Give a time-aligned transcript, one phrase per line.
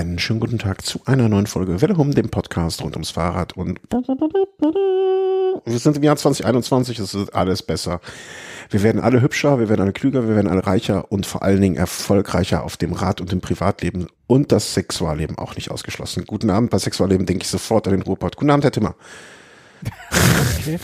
[0.00, 3.54] Einen schönen guten Tag zu einer neuen Folge Welle Hum, dem Podcast rund ums Fahrrad
[3.58, 3.78] und
[5.66, 8.00] wir sind im Jahr 2021, es wird alles besser.
[8.70, 11.60] Wir werden alle hübscher, wir werden alle klüger, wir werden alle reicher und vor allen
[11.60, 16.24] Dingen erfolgreicher auf dem Rad und im Privatleben und das Sexualleben auch nicht ausgeschlossen.
[16.26, 18.36] Guten Abend, bei Sexualleben denke ich sofort an den Ruhrpott.
[18.36, 18.94] Guten Abend, Herr Timmer.
[20.60, 20.78] Okay.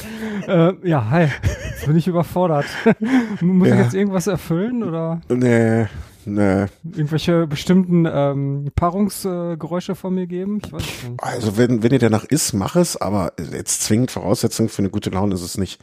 [0.47, 1.29] äh, ja, hi.
[1.71, 2.67] Jetzt bin ich überfordert.
[3.41, 3.77] Muss Ja.
[3.77, 5.87] ich jetzt irgendwas erfüllen oder Nee,
[6.27, 6.67] nee.
[6.85, 10.61] irgendwelche bestimmten ähm, Paarungsgeräusche von mir geben?
[10.65, 11.23] Ich weiß nicht.
[11.23, 15.11] Also wenn, wenn ihr danach ist, mach es, aber jetzt zwingend Voraussetzung für eine gute
[15.11, 15.81] Laune ist es nicht.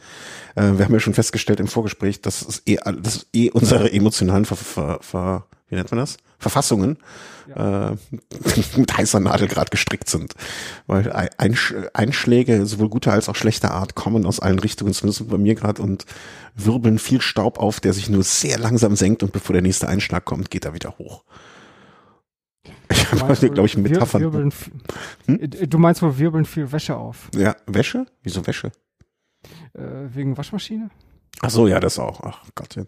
[0.54, 4.44] Äh, wir haben ja schon festgestellt im Vorgespräch, dass es eh, dass eh unsere emotionalen
[4.44, 6.18] Ver, Ver, Ver, wie nennt man das?
[6.38, 6.98] Verfassungen
[7.54, 7.90] äh,
[8.76, 10.34] mit heißer Nadel gerade gestrickt sind.
[10.86, 15.28] Weil Ein- Einsch Einschläge, sowohl guter als auch schlechter Art, kommen aus allen Richtungen, zumindest
[15.28, 16.06] bei mir gerade, und
[16.54, 20.24] wirbeln viel Staub auf, der sich nur sehr langsam senkt und bevor der nächste Einschlag
[20.24, 21.24] kommt, geht er wieder hoch.
[22.90, 24.22] Ich habe du, glaube ich, Metaphern.
[24.22, 24.52] Wirbeln,
[25.26, 25.40] Hm?
[25.40, 27.28] Äh, Du meinst wohl wirbeln viel Wäsche auf?
[27.34, 28.06] Ja, Wäsche?
[28.22, 28.70] Wieso Wäsche?
[29.74, 29.80] Äh,
[30.14, 30.90] wegen Waschmaschine?
[31.40, 32.20] Ach so, ja, das auch.
[32.22, 32.76] Ach Gott.
[32.76, 32.84] ja.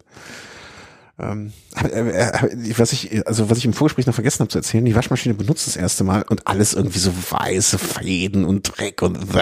[1.18, 4.84] Ähm, äh, äh, was ich, also was ich im Vorgespräch noch vergessen habe zu erzählen,
[4.84, 9.18] die Waschmaschine benutzt das erste Mal und alles irgendwie so weiße Fäden und Dreck und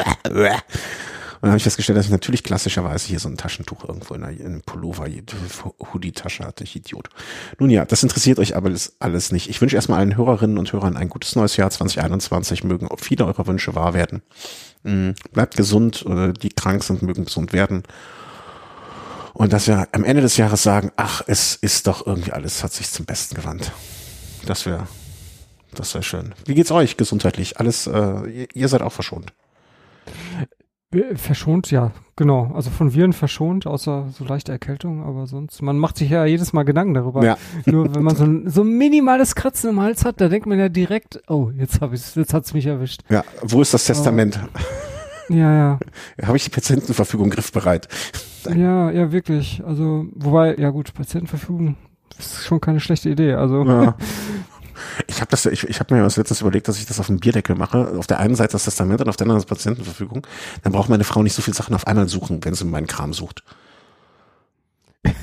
[1.44, 4.24] und dann habe ich festgestellt, dass ich natürlich klassischerweise hier so ein Taschentuch irgendwo in,
[4.24, 5.06] einem Pullover,
[5.92, 7.10] Hoodie-Tasche hatte, ich Idiot.
[7.58, 9.50] Nun ja, das interessiert euch aber alles, nicht.
[9.50, 12.64] Ich wünsche erstmal allen Hörerinnen und Hörern ein gutes neues Jahr 2021.
[12.64, 14.22] Mögen viele eurer Wünsche wahr werden.
[14.84, 17.82] Mm, Bleibt gesund, äh, die krank sind, mögen gesund werden.
[19.34, 22.72] Und dass wir am Ende des Jahres sagen, ach, es ist doch irgendwie alles, hat
[22.72, 23.72] sich zum Besten gewandt.
[24.46, 24.86] Das wäre,
[25.74, 26.34] das wäre schön.
[26.46, 27.58] Wie geht's euch gesundheitlich?
[27.58, 29.32] Alles, äh, ihr, seid auch verschont.
[30.92, 32.52] Äh, Verschont, ja, genau.
[32.54, 36.52] Also von Viren verschont, außer so leichte Erkältung, aber sonst, man macht sich ja jedes
[36.52, 37.24] Mal Gedanken darüber.
[37.24, 37.36] Ja.
[37.66, 40.60] Nur wenn man so ein, so ein minimales Kratzen im Hals hat, da denkt man
[40.60, 43.00] ja direkt, oh, jetzt hab ich's, jetzt hat's mich erwischt.
[43.08, 44.38] Ja, wo ist das Testament?
[45.28, 45.78] Ja, ja.
[46.24, 47.88] Habe ich die Patientenverfügung griffbereit?
[48.46, 49.62] Ja, ja, wirklich.
[49.64, 51.76] Also, wobei, ja gut, Patientenverfügung
[52.18, 53.34] ist schon keine schlechte Idee.
[53.34, 53.96] Also, Ja.
[55.06, 57.18] Ich habe das, ich, ich habe mir was letztens überlegt, dass ich das auf dem
[57.20, 57.96] Bierdeckel mache.
[57.96, 60.26] Auf der einen Seite das Testament und auf der anderen das Patientenverfügung.
[60.62, 63.12] Dann braucht meine Frau nicht so viele Sachen auf einmal suchen, wenn sie meinen Kram
[63.12, 63.44] sucht.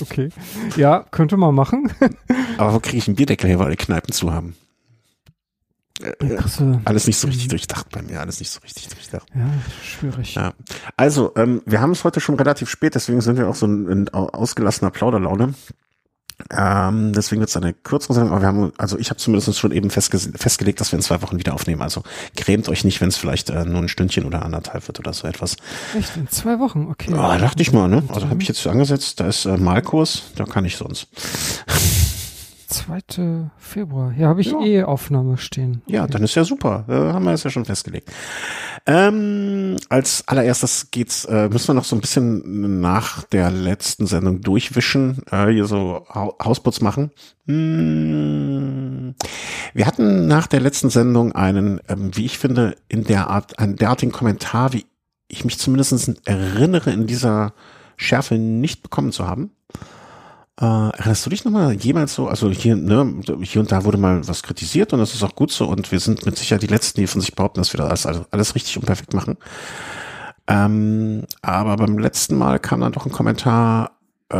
[0.00, 0.28] okay.
[0.76, 1.92] Ja, könnte man machen.
[2.58, 4.54] Aber wo kriege ich einen Bierdeckel her, weil alle Kneipen zu haben?
[6.00, 9.26] Kriegst du- Alles nicht so richtig durchdacht bei mir, alles nicht so richtig durchdacht.
[9.34, 9.50] ja,
[9.84, 10.34] schwierig.
[10.34, 10.52] Ja.
[10.96, 13.88] Also, ähm, wir haben es heute schon relativ spät, deswegen sind wir auch so in,
[13.88, 15.54] in au- ausgelassener Plauderlaune.
[16.56, 19.72] Ähm, deswegen wird es eine kürzere Sendung, aber wir haben, also ich habe zumindest schon
[19.72, 21.82] eben festge festgelegt, dass wir in zwei Wochen wieder aufnehmen.
[21.82, 22.04] Also
[22.36, 25.26] grämt euch nicht, wenn es vielleicht äh, nur ein Stündchen oder anderthalb wird oder so
[25.26, 25.56] etwas.
[25.98, 27.12] Echt, in zwei Wochen, okay.
[27.12, 28.04] Ah, dachte ich mal, ne?
[28.06, 31.08] Also habe ich jetzt angesetzt, da ist äh, Malkurs, da kann ich sonst.
[32.68, 33.50] 2.
[33.56, 34.12] Februar.
[34.16, 34.60] Ja, habe ich Ja.
[34.60, 35.82] eh Aufnahme stehen.
[35.86, 36.84] Ja, dann ist ja super.
[36.88, 38.10] Äh, haben wir es ja schon festgelegt.
[38.86, 44.40] Ähm, als allererstes geht's, äh, müssen wir noch so ein bisschen nach der letzten Sendung
[44.42, 47.10] durchwischen, äh, hier so ha Hausputz machen.
[47.46, 49.14] Hm,
[49.74, 53.76] wir hatten nach der letzten Sendung einen, ähm, wie ich finde, in der Art, einen
[53.76, 54.86] derartigen Kommentar, wie
[55.28, 57.52] ich mich zumindest erinnere, in dieser
[57.96, 59.50] Schärfe nicht bekommen zu haben.
[60.60, 64.26] Äh, erinnerst du dich nochmal jemals so, also hier, ne, hier und da wurde mal
[64.26, 67.00] was kritisiert und das ist auch gut so und wir sind mit Sicherheit die Letzten,
[67.00, 69.36] die von sich behaupten, dass wir das alles, alles richtig und perfekt machen.
[70.48, 73.92] Ähm, aber beim letzten Mal kam dann doch ein Kommentar,
[74.30, 74.36] äh,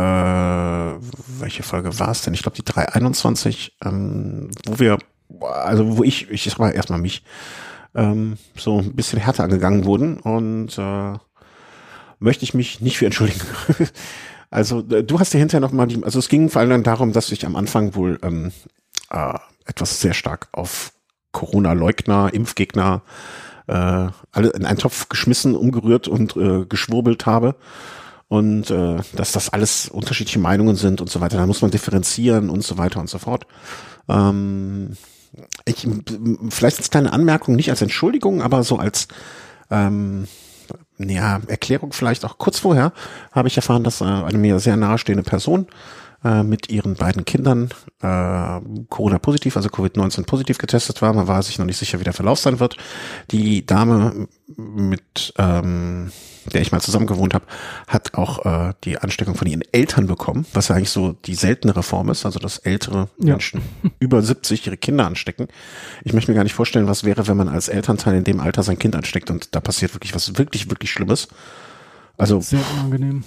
[1.39, 2.33] welche Folge war es denn?
[2.33, 4.97] Ich glaube die 321, ähm, wo wir,
[5.41, 7.23] also wo ich, ich sag mal erstmal mich,
[7.95, 11.13] ähm, so ein bisschen härter angegangen wurden und äh,
[12.19, 13.39] möchte ich mich nicht für entschuldigen.
[14.49, 17.13] Also äh, du hast dir hinterher noch mal die, also es ging vor allem darum,
[17.13, 18.51] dass ich am Anfang wohl ähm,
[19.11, 19.33] äh,
[19.65, 20.93] etwas sehr stark auf
[21.31, 23.03] Corona-Leugner, Impfgegner
[23.67, 27.55] äh, alle in einen Topf geschmissen, umgerührt und äh, geschwurbelt habe
[28.27, 31.37] und äh, dass das alles unterschiedliche Meinungen sind und so weiter.
[31.37, 33.45] Da muss man differenzieren und so weiter und so fort.
[34.07, 34.97] Ähm,
[35.65, 35.87] ich,
[36.49, 39.07] vielleicht als kleine Anmerkung, nicht als Entschuldigung, aber so als
[39.69, 40.27] ähm,
[40.99, 42.91] ja, Erklärung vielleicht auch kurz vorher
[43.31, 45.67] habe ich erfahren, dass äh, eine mir sehr nahestehende Person
[46.23, 47.69] äh, mit ihren beiden Kindern
[48.01, 48.59] äh,
[48.89, 51.13] Corona-positiv, also Covid-19 positiv getestet war.
[51.13, 52.75] Man war sich noch nicht sicher, wie der Verlauf sein wird.
[53.31, 56.11] Die Dame, mit ähm,
[56.45, 57.45] der ich mal zusammen gewohnt habe,
[57.87, 61.83] hat auch äh, die Ansteckung von ihren Eltern bekommen, was ja eigentlich so die seltenere
[61.83, 63.33] Form ist, also dass ältere Ja.
[63.33, 63.61] Menschen
[63.99, 65.47] über 70 ihre Kinder anstecken.
[66.03, 68.63] Ich möchte mir gar nicht vorstellen, was wäre, wenn man als Elternteil in dem Alter
[68.63, 71.27] sein Kind ansteckt und da passiert wirklich was wirklich, wirklich Schlimmes.
[72.17, 73.23] Also Sehr unangenehm.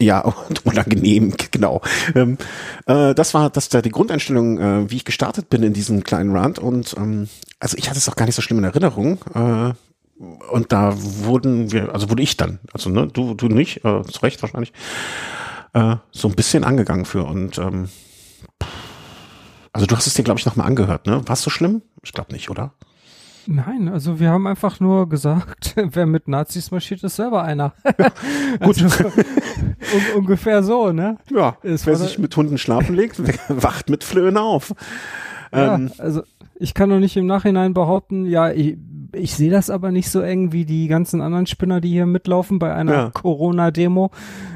[0.00, 1.82] Ja, und unangenehm, genau.
[2.14, 2.38] Ähm,
[2.86, 6.34] äh, das war das da die Grundeinstellung, äh, wie ich gestartet bin in diesem kleinen
[6.34, 6.58] Rand.
[6.58, 9.18] Und ähm, also ich hatte es auch gar nicht so schlimm in Erinnerung.
[9.34, 9.74] Äh,
[10.20, 14.20] und da wurden wir, also wurde ich dann, also ne, du, du nicht, äh, zu
[14.22, 14.72] Recht wahrscheinlich,
[15.72, 17.24] äh, so ein bisschen angegangen für.
[17.24, 17.88] Und ähm,
[19.72, 21.26] also du hast es dir, glaube ich, nochmal angehört, ne?
[21.26, 21.82] War es so schlimm?
[22.02, 22.72] Ich glaube nicht, oder?
[23.46, 27.72] Nein, also wir haben einfach nur gesagt, wer mit Nazis marschiert, ist selber einer.
[28.60, 28.82] Gut.
[28.82, 31.16] Also, un ungefähr so, ne?
[31.30, 34.74] Ja, es wer sich mit Hunden schlafen legt, wacht mit Flöhen auf.
[35.52, 36.22] Ja, ähm, also
[36.56, 38.76] ich kann doch nicht im Nachhinein behaupten, ja, ich,
[39.12, 42.58] ich sehe das aber nicht so eng wie die ganzen anderen Spinner, die hier mitlaufen
[42.58, 43.10] bei einer ja.
[43.10, 44.10] Corona-Demo.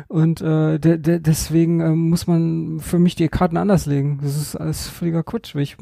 [0.08, 4.20] Und äh, de de deswegen äh, muss man für mich die Karten anders legen.
[4.22, 5.54] Das ist alles völliger Quatsch.
[5.56, 5.76] Ich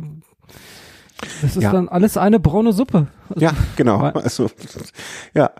[1.41, 1.73] das ist ja.
[1.73, 3.07] dann alles eine braune Suppe.
[3.29, 4.01] Also, ja, genau.
[4.01, 4.51] Also,
[5.35, 5.51] ja,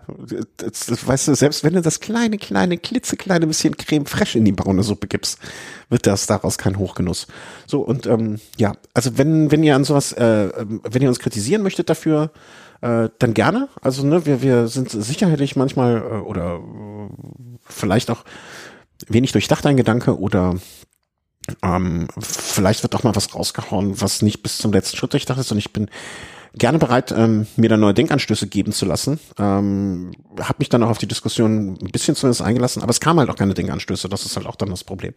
[0.57, 4.45] das, das, weißt du, selbst wenn du das kleine, kleine, klitzekleine bisschen Creme fraiche in
[4.45, 5.39] die braune Suppe gibst,
[5.89, 7.27] wird das daraus kein Hochgenuss.
[7.65, 10.49] So, und ähm, ja, also wenn, wenn ihr an sowas, äh,
[10.83, 12.31] wenn ihr uns kritisieren möchtet dafür,
[12.83, 13.69] äh, dann gerne.
[13.81, 17.09] Also, ne, wir, wir sind sicherlich manchmal äh, oder äh,
[17.63, 18.25] vielleicht auch
[19.07, 20.55] wenig durchdacht ein Gedanke oder
[21.61, 25.51] ähm, vielleicht wird auch mal was rausgehauen, was nicht bis zum letzten Schritt durchdacht ist.
[25.51, 25.89] Und ich bin
[26.55, 29.19] gerne bereit, ähm, mir da neue Denkanstöße geben zu lassen.
[29.39, 33.19] Ähm, habe mich dann auch auf die Diskussion ein bisschen zumindest eingelassen, aber es kam
[33.19, 34.09] halt auch keine Denkanstöße.
[34.09, 35.13] Das ist halt auch dann das Problem.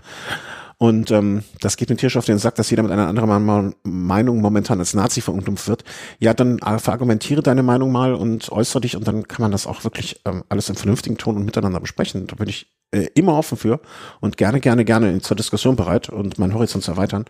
[0.79, 4.41] Und ähm, das geht mir tierisch auf den Sack, dass jeder mit einer anderen Meinung
[4.43, 5.85] momentan als Nazi verunglimpft wird.
[6.19, 9.67] Ja, dann äh, verargumentiere deine Meinung mal und äußere dich und dann kann man das
[9.67, 12.27] auch wirklich ähm, alles im vernünftigen Ton und miteinander besprechen.
[12.27, 13.81] Da bin ich äh, immer offen für
[14.21, 17.25] und gerne, gerne, gerne zur Diskussion bereit und meinen Horizont zu erweitern.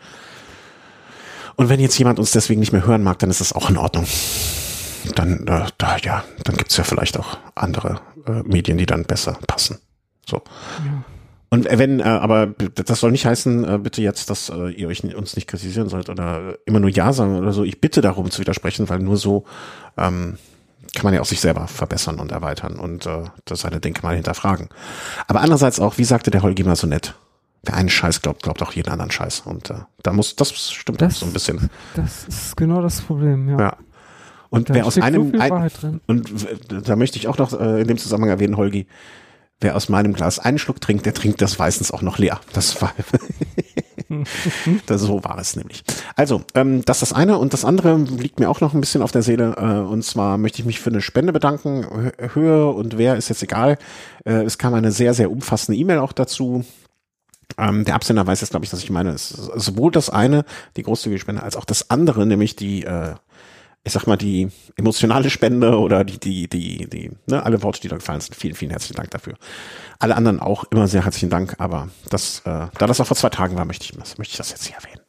[1.55, 3.77] Und wenn jetzt jemand uns deswegen nicht mehr hören mag, dann ist das auch in
[3.77, 4.07] Ordnung.
[5.15, 9.39] Dann, äh, da, ja, dann gibt's ja vielleicht auch andere äh, Medien, die dann besser
[9.47, 9.79] passen.
[10.29, 10.43] So.
[10.85, 11.05] Ja.
[11.57, 15.03] Und wenn, äh, aber das soll nicht heißen, äh, bitte jetzt, dass äh, ihr euch
[15.15, 17.65] uns nicht kritisieren sollt oder immer nur Ja sagen oder so.
[17.65, 19.45] Ich bitte darum zu widersprechen, weil nur so
[19.97, 20.37] ähm,
[20.95, 24.69] kann man ja auch sich selber verbessern und erweitern und äh, das seine Denkmal hinterfragen.
[25.29, 27.15] Aber andererseits auch, wie sagte der Holgi mal so nett,
[27.63, 29.45] wer einen Scheiß glaubt, glaubt auch jeden anderen Scheiß.
[29.47, 31.71] Und äh, da muss, das stimmt das, auch so ein bisschen.
[31.95, 33.59] Das ist genau das Problem, ja.
[33.59, 33.77] ja.
[34.51, 36.31] Und da wer aus einem, so ein, und
[36.69, 38.87] da möchte ich auch noch äh, in dem Zusammenhang erwähnen, Holgi,
[39.61, 42.41] wer aus meinem Glas einen Schluck trinkt, der trinkt das meistens auch noch leer.
[42.53, 42.93] Das war
[44.87, 45.83] das, so war es nämlich.
[46.15, 49.03] Also, ähm, das ist das eine und das andere liegt mir auch noch ein bisschen
[49.03, 49.55] auf der Seele.
[49.57, 52.13] Äh, und zwar möchte ich mich für eine Spende bedanken.
[52.35, 53.79] Höhe und wer ist jetzt egal.
[54.25, 56.65] Äh, es kam eine sehr, sehr umfassende E-Mail auch dazu.
[57.59, 59.11] Ähm, der Absender weiß jetzt, glaube ich, dass ich meine.
[59.11, 60.45] Es ist sowohl das eine,
[60.77, 63.15] die großzügige Spende, als auch das andere, nämlich die äh,
[63.87, 67.87] ich sag mal, die emotionale Spende oder die, die, die, die, ne, alle Worte, die
[67.87, 68.35] da gefallen sind.
[68.35, 69.35] Vielen, vielen herzlichen Dank dafür.
[70.01, 73.29] Alle anderen auch immer sehr herzlichen Dank, aber das, äh, da das auch vor zwei
[73.29, 75.03] Tagen war, möchte ich, möchte ich das jetzt hier erwähnen.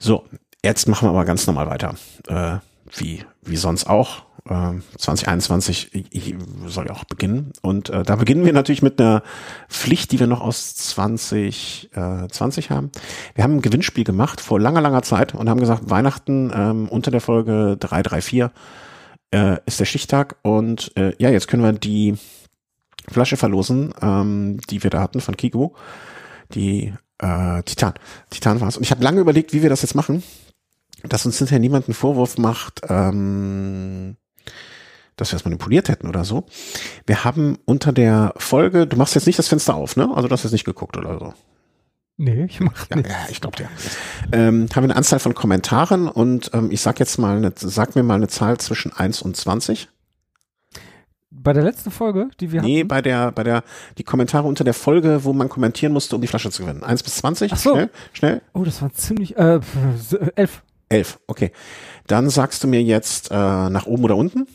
[0.00, 0.24] So,
[0.64, 1.94] jetzt machen wir aber ganz normal weiter.
[2.26, 2.58] Äh,
[2.96, 4.24] wie, wie sonst auch.
[4.46, 6.34] 2021 äh,
[6.66, 7.52] soll ja auch beginnen.
[7.62, 9.22] Und äh, da beginnen wir natürlich mit einer
[9.68, 12.90] Pflicht, die wir noch aus 2020 äh, haben.
[13.34, 17.10] Wir haben ein Gewinnspiel gemacht vor langer, langer Zeit und haben gesagt, Weihnachten ähm, unter
[17.10, 18.50] der Folge 334
[19.32, 20.36] äh, ist der Stichtag.
[20.42, 22.14] Und äh, ja, jetzt können wir die
[23.08, 25.74] Flasche verlosen, ähm, die wir da hatten von Kigo.
[26.54, 27.94] Die äh, Titan.
[28.30, 28.76] Titan war es.
[28.76, 30.22] Und ich habe lange überlegt, wie wir das jetzt machen
[31.02, 34.16] dass uns hinterher niemand einen Vorwurf macht, ähm,
[35.16, 36.44] dass wir es manipuliert hätten oder so.
[37.06, 40.10] Wir haben unter der Folge, du machst jetzt nicht das Fenster auf, ne?
[40.14, 41.34] Also du hast jetzt nicht geguckt oder so.
[42.18, 43.08] Nee, ich mach ja, nicht.
[43.08, 43.68] Ja, ich glaube dir.
[44.32, 47.94] Ähm, haben wir eine Anzahl von Kommentaren und ähm, ich sag jetzt mal, eine, sag
[47.94, 49.88] mir mal eine Zahl zwischen 1 und 20.
[51.30, 52.88] Bei der letzten Folge, die wir Nee, hatten?
[52.88, 53.62] bei der, bei der,
[53.98, 56.82] die Kommentare unter der Folge, wo man kommentieren musste, um die Flasche zu gewinnen.
[56.82, 57.52] 1 bis 20.
[57.52, 57.72] Ach so.
[57.74, 58.42] Schnell, schnell.
[58.54, 59.60] Oh, das war ziemlich, äh,
[60.36, 60.62] 11.
[60.88, 61.52] Elf, okay.
[62.06, 64.46] Dann sagst du mir jetzt äh, nach oben oder unten?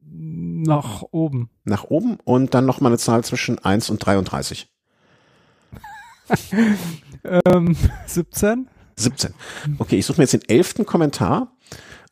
[0.00, 1.50] Nach oben.
[1.64, 4.68] Nach oben und dann nochmal eine Zahl zwischen 1 und 33.
[7.24, 7.76] ähm,
[8.06, 8.68] 17.
[8.96, 9.34] 17.
[9.78, 11.52] Okay, ich suche mir jetzt den elften Kommentar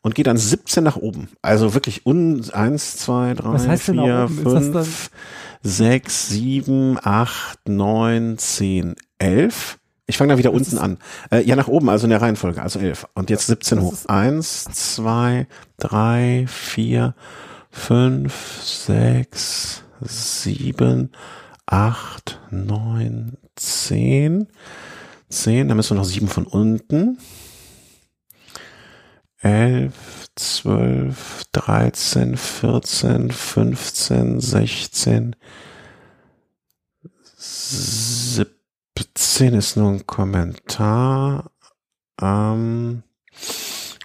[0.01, 1.29] und gehe dann 17 nach oben.
[1.41, 5.11] Also wirklich un 1, 2, 3, 4, 5,
[5.63, 9.79] 6, 7, 8, 9, 10, 11.
[10.11, 10.97] Ich fange da wieder das unten an.
[11.31, 13.07] Äh, ja, nach oben, also in der Reihenfolge, also 11.
[13.13, 13.93] Und jetzt 17 hoch.
[14.07, 17.15] Eins, zwei, drei, vier,
[17.69, 21.13] fünf, sechs, sieben,
[21.65, 24.49] acht, neun, zehn.
[25.29, 27.17] Zehn, dann müssen wir noch sieben von unten.
[29.39, 35.37] Elf, zwölf, dreizehn, vierzehn, fünfzehn, sechzehn,
[37.37, 38.60] 17
[39.53, 41.51] ist nur ein Kommentar.
[42.21, 43.03] Ähm,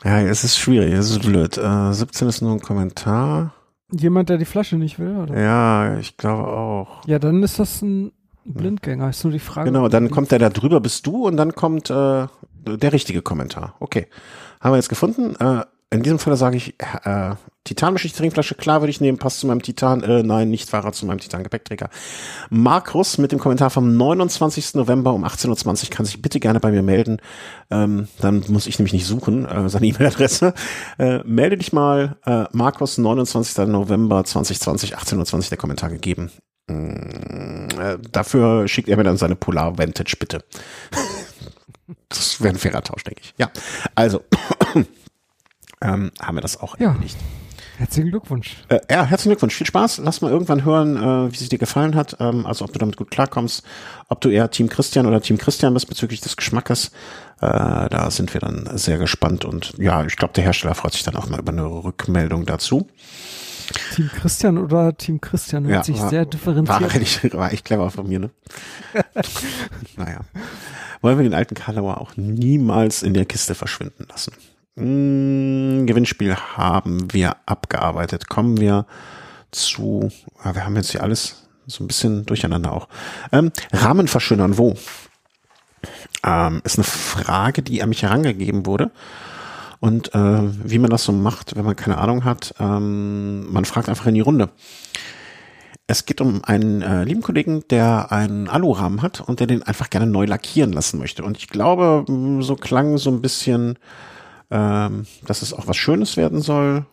[0.05, 1.59] ja, es ist schwierig, es ist blöd.
[1.59, 3.55] Äh, 17 ist nur ein Kommentar.
[3.91, 5.39] Jemand, der die Flasche nicht will, oder?
[5.39, 7.07] Ja, ich glaube auch.
[7.07, 8.13] Ja, dann ist das ein
[8.45, 9.71] Blindgänger, ist nur die Frage.
[9.71, 12.27] Genau, dann kommt der da drüber, bist du, und dann kommt äh,
[12.67, 13.75] der richtige Kommentar.
[13.81, 14.07] Okay.
[14.61, 15.37] Haben wir jetzt gefunden.
[15.37, 16.75] Äh, in diesem Fall sage ich,
[17.05, 20.95] äh, Titanbeschichte Trinkflasche, klar würde ich nehmen, passt zu meinem Titan, äh, nein, nicht Fahrrad
[20.95, 21.91] zu meinem Titan Gepäckträger.
[22.49, 24.75] Markus mit dem Kommentar vom 29.
[24.75, 27.19] November um 18.20 Uhr kann sich bitte gerne bei mir melden.
[27.71, 30.55] Ähm, dann muss ich nämlich nicht suchen, äh, seine E-Mail-Adresse.
[30.99, 33.67] Äh, melde dich mal, äh, Markus, 29.
[33.67, 36.31] November 2020, 18.20 Uhr der Kommentar gegeben.
[36.69, 40.45] Mm, äh, dafür schickt er mir dann seine Polar Vantage, bitte.
[42.09, 43.35] das wäre ein fairer Tausch, denke ich.
[43.39, 43.51] Ja,
[43.95, 44.23] also
[45.83, 46.95] ähm, haben wir das auch ja.
[46.95, 47.17] nicht.
[47.79, 48.57] Herzlichen Glückwunsch.
[48.69, 49.55] Äh, ja, herzlichen Glückwunsch.
[49.55, 49.99] Viel Spaß.
[49.99, 52.17] Lass mal irgendwann hören, äh, wie es dir gefallen hat.
[52.21, 53.65] Ähm, also ob du damit gut klarkommst,
[54.09, 56.91] ob du eher Team Christian oder Team Christian bist bezüglich des Geschmackes.
[57.43, 61.03] Äh, da sind wir dann sehr gespannt und ja, ich glaube, der Hersteller freut sich
[61.03, 62.89] dann auch mal über eine Rückmeldung dazu.
[63.95, 66.81] Team Christian oder Team Christian hört ja, sich war, sehr differenziert.
[66.81, 68.31] War, echt, war echt clever von mir, ne?
[69.97, 70.21] naja.
[71.03, 74.33] Wollen wir den alten Karlauer auch niemals in der Kiste verschwinden lassen.
[74.77, 78.29] Hm, Gewinnspiel haben wir abgearbeitet.
[78.29, 78.87] Kommen wir
[79.51, 80.11] zu,
[80.45, 82.89] ja, wir haben jetzt hier alles so ein bisschen durcheinander auch.
[83.33, 84.77] Ähm, Rahmen verschönern, wo?
[86.23, 88.91] Ähm, ist eine Frage, die an mich herangegeben wurde.
[89.81, 93.89] Und äh, wie man das so macht, wenn man keine Ahnung hat, ähm, man fragt
[93.89, 94.51] einfach in die Runde.
[95.87, 99.89] Es geht um einen äh, lieben Kollegen, der einen Alurahmen hat und der den einfach
[99.89, 101.23] gerne neu lackieren lassen möchte.
[101.23, 102.05] Und ich glaube,
[102.41, 103.79] so klang so ein bisschen
[104.51, 106.87] ähm, dass es auch was Schönes werden soll.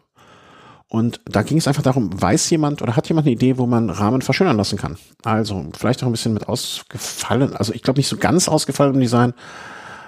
[0.88, 3.89] Und da ging es einfach darum, weiß jemand oder hat jemand eine Idee, wo man
[3.89, 4.98] Rahmen verschönern lassen kann?
[5.24, 9.33] Also vielleicht auch ein bisschen mit ausgefallen, also ich glaube nicht so ganz ausgefallenem Design,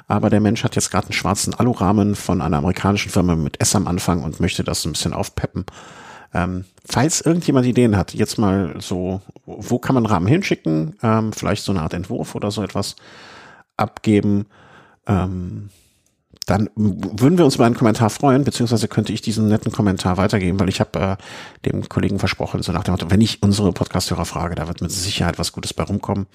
[0.07, 3.75] aber der Mensch hat jetzt gerade einen schwarzen Alurahmen von einer amerikanischen Firma mit S
[3.75, 5.65] am Anfang und möchte das ein bisschen aufpeppen.
[6.35, 10.97] Ähm, falls irgendjemand Ideen hat, jetzt mal so, wo kann man Rahmen hinschicken?
[11.01, 12.95] Ähm, vielleicht so eine Art Entwurf oder so etwas
[13.77, 14.45] abgeben.
[15.07, 15.69] Ähm,
[16.45, 20.59] dann würden wir uns über einen Kommentar freuen, beziehungsweise könnte ich diesen netten Kommentar weitergeben,
[20.59, 24.25] weil ich habe äh, dem Kollegen versprochen, so nach dem Motto, wenn ich unsere Podcasthörer
[24.25, 26.27] frage, da wird mit Sicherheit was Gutes bei rumkommen.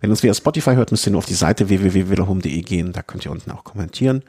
[0.00, 3.02] Wenn ihr uns via Spotify hört, müsst ihr nur auf die Seite www.willehum.de gehen, da
[3.02, 4.24] könnt ihr unten auch kommentieren.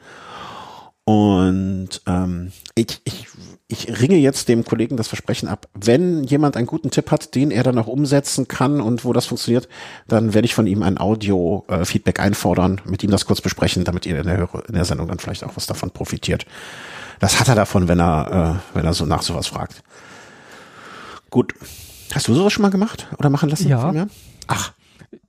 [1.04, 3.26] Und ähm, ich, ich,
[3.70, 7.50] ich ringe jetzt dem Kollegen das Versprechen ab, wenn jemand einen guten Tipp hat, den
[7.50, 9.68] er dann auch umsetzen kann und wo das funktioniert,
[10.06, 14.18] dann werde ich von ihm ein Audio-Feedback einfordern, mit ihm das kurz besprechen, damit ihr
[14.18, 16.46] in der, in der Sendung dann vielleicht auch was davon profitiert.
[17.20, 19.82] Das hat er davon, wenn er, äh, wenn er so nach sowas fragt.
[21.28, 21.52] Gut.
[22.14, 23.68] Hast du sowas schon mal gemacht oder machen lassen?
[23.68, 23.92] Ja.
[24.46, 24.72] Ach,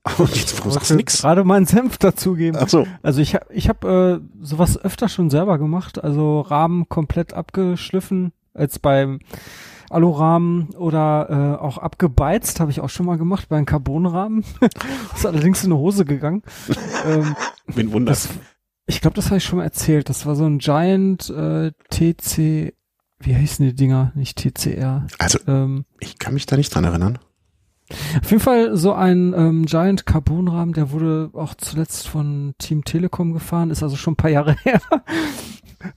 [0.17, 1.21] Und jetzt, warum sagst du nichts?
[1.21, 2.59] Gerade meinen Senf dazugeben.
[2.61, 2.85] Ach so.
[3.01, 6.03] Also ich habe ich hab, äh, sowas öfter schon selber gemacht.
[6.03, 9.19] Also Rahmen komplett abgeschliffen, als beim
[9.89, 14.45] Alurahmen oder äh, auch abgebeizt, habe ich auch schon mal gemacht bei einem Carbonrahmen.
[15.15, 16.43] ist allerdings in eine Hose gegangen.
[17.05, 17.35] ähm,
[17.73, 18.11] Bin Wunder.
[18.11, 18.29] Das,
[18.85, 20.09] ich glaube, das habe ich schon mal erzählt.
[20.09, 22.73] Das war so ein Giant äh, TC,
[23.21, 24.11] wie heißen die Dinger?
[24.15, 25.07] Nicht TCR.
[25.17, 27.19] Also, ähm, ich kann mich da nicht dran erinnern.
[28.21, 33.33] Auf jeden Fall so ein ähm, Giant Carbon-Rahmen, der wurde auch zuletzt von Team Telekom
[33.33, 34.81] gefahren, ist also schon ein paar Jahre her.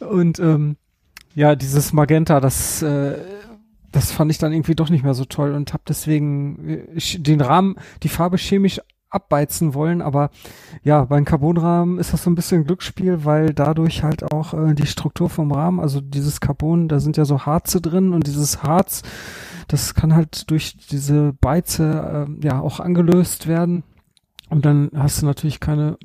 [0.01, 0.77] Und ähm,
[1.35, 3.19] ja, dieses Magenta, das äh,
[3.93, 7.41] das fand ich dann irgendwie doch nicht mehr so toll und habe deswegen äh, den
[7.41, 8.81] Rahmen, die Farbe chemisch
[9.13, 10.31] abbeizen wollen, aber
[10.83, 14.87] ja, beim Carbonrahmen ist das so ein bisschen Glücksspiel, weil dadurch halt auch äh, die
[14.87, 19.03] Struktur vom Rahmen, also dieses Carbon, da sind ja so Harze drin und dieses Harz
[19.73, 23.85] das kann halt durch diese Beize äh, ja auch angelöst werden.
[24.51, 25.99] Und dann hast du natürlich keine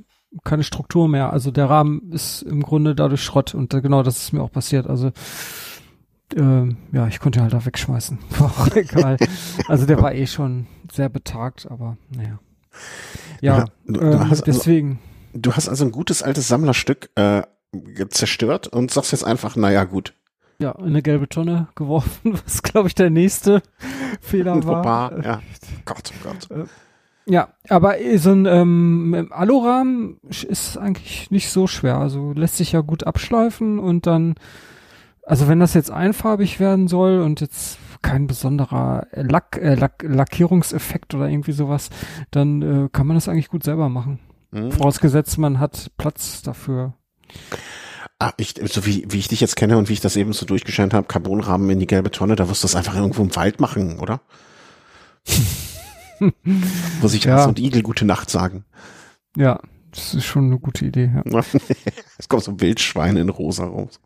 [0.44, 1.34] keine Struktur mehr.
[1.34, 4.52] Also der Rahmen ist im Grunde dadurch Schrott und äh, genau das ist mir auch
[4.52, 4.88] passiert.
[4.88, 5.12] Also
[6.36, 8.20] äh, ja, ich konnte ihn halt da wegschmeißen.
[8.38, 9.18] War auch egal.
[9.68, 12.40] Also der war eh schon sehr betagt, aber naja.
[13.42, 15.00] Ja, du, ähm, du hast also deswegen.
[15.34, 17.44] Also, du hast also ein gutes altes Sammlerstück äh,
[18.10, 20.14] zerstört und sagst jetzt einfach, naja, gut,
[20.60, 23.62] ja, in eine gelbe Tonne geworfen, was glaube ich der nächste
[24.22, 24.84] Fehler war.
[24.84, 25.42] war ja.
[25.86, 26.52] Gott, oh Gott.
[26.52, 26.66] Äh,
[27.30, 31.98] ja, aber so ein ähm, Alurahmen ist eigentlich nicht so schwer.
[31.98, 34.36] Also lässt sich ja gut abschleifen und dann,
[35.24, 41.14] also wenn das jetzt einfarbig werden soll und jetzt kein besonderer Lack, äh, Lack Lackierungseffekt
[41.14, 41.90] oder irgendwie sowas,
[42.32, 44.20] dann äh, kann man das eigentlich gut selber machen.
[44.52, 44.72] Mhm.
[44.72, 46.94] Vorausgesetzt, man hat Platz dafür.
[48.18, 50.46] Ah, ich, so wie, wie ich dich jetzt kenne und wie ich das eben so
[50.46, 53.60] durchgescheint habe, Carbonrahmen in die gelbe Tonne, da wirst du das einfach irgendwo im Wald
[53.60, 54.22] machen, oder?
[57.02, 57.44] Wo sich ja.
[57.44, 58.64] und Igel gute Nacht sagen.
[59.36, 59.60] Ja,
[59.92, 61.12] das ist schon eine gute Idee.
[61.26, 61.42] Ja.
[62.18, 64.00] es kommt so ein Wildschwein in rosa raus.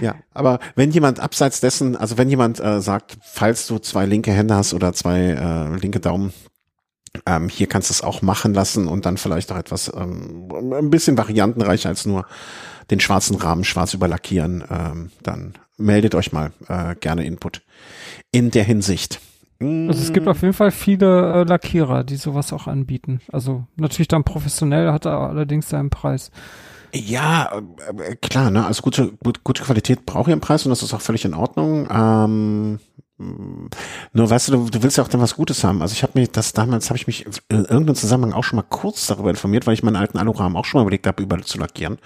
[0.00, 4.32] ja, aber wenn jemand abseits dessen, also wenn jemand äh, sagt, falls du zwei linke
[4.32, 6.32] Hände hast oder zwei äh, linke Daumen,
[7.24, 10.90] ähm, hier kannst du es auch machen lassen und dann vielleicht auch etwas ähm, ein
[10.90, 12.26] bisschen variantenreicher als nur
[12.90, 14.64] den schwarzen Rahmen schwarz überlackieren.
[14.70, 17.62] Ähm, dann meldet euch mal äh, gerne Input
[18.32, 19.20] in der Hinsicht.
[19.58, 23.20] Also es gibt auf jeden Fall viele äh, Lackierer, die sowas auch anbieten.
[23.32, 26.30] Also natürlich dann professionell, hat er allerdings seinen Preis.
[26.94, 27.50] Ja,
[27.98, 28.66] äh, klar, ne?
[28.66, 31.34] Also gute, gut, gute Qualität braucht ihr einen Preis und das ist auch völlig in
[31.34, 31.88] Ordnung.
[31.90, 32.78] Ähm,
[33.18, 35.80] nur weißt du, du, willst ja auch dann was Gutes haben.
[35.80, 38.66] Also ich habe mir das damals, habe ich mich in irgendeinem Zusammenhang auch schon mal
[38.68, 41.58] kurz darüber informiert, weil ich meinen alten Alurahmen auch schon mal überlegt habe, überall zu
[41.58, 41.98] lackieren.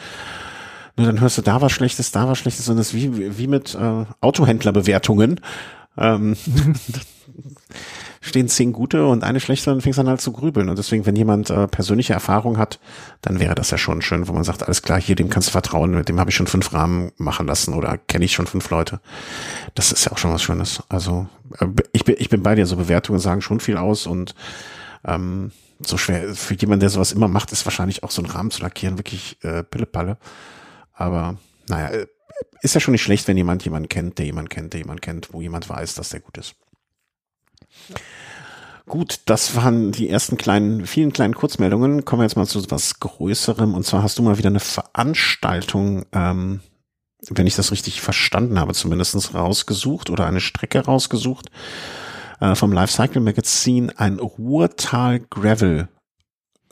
[0.97, 3.75] Nur dann hörst du da was Schlechtes, da was Schlechtes und das wie, wie mit
[3.75, 5.41] äh, Autohändlerbewertungen.
[5.97, 6.37] Ähm,
[8.21, 10.69] stehen zehn gute und eine schlechte, dann fängst dann halt zu grübeln.
[10.69, 12.79] Und deswegen, wenn jemand äh, persönliche Erfahrung hat,
[13.23, 15.53] dann wäre das ja schon schön, wo man sagt, alles klar, hier, dem kannst du
[15.53, 18.69] vertrauen, mit dem habe ich schon fünf Rahmen machen lassen oder kenne ich schon fünf
[18.71, 19.01] Leute.
[19.75, 20.83] Das ist ja auch schon was Schönes.
[20.89, 21.29] Also
[21.59, 24.35] äh, ich, bin, ich bin bei dir, so Bewertungen sagen schon viel aus und
[25.05, 25.53] ähm,
[25.85, 28.61] so schwer, für jemanden, der sowas immer macht, ist wahrscheinlich auch so ein Rahmen zu
[28.63, 30.19] lackieren wirklich äh, Pillepalle.
[30.93, 31.37] Aber
[31.69, 32.07] naja, äh,
[32.63, 35.33] ist ja schon nicht schlecht, wenn jemand jemanden kennt, der jemanden kennt, der jemanden kennt,
[35.33, 36.55] wo jemand weiß, dass der gut ist.
[38.87, 42.05] Gut, das waren die ersten kleinen, vielen kleinen Kurzmeldungen.
[42.05, 43.75] Kommen wir jetzt mal zu was Größerem.
[43.75, 46.61] Und zwar hast du mal wieder eine Veranstaltung, ähm,
[47.29, 51.51] wenn ich das richtig verstanden habe, zumindestens rausgesucht oder eine Strecke rausgesucht
[52.41, 55.89] äh, vom Lifecycle Magazine, ein Ruhrtal Gravel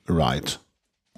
[0.08, 0.52] Ride.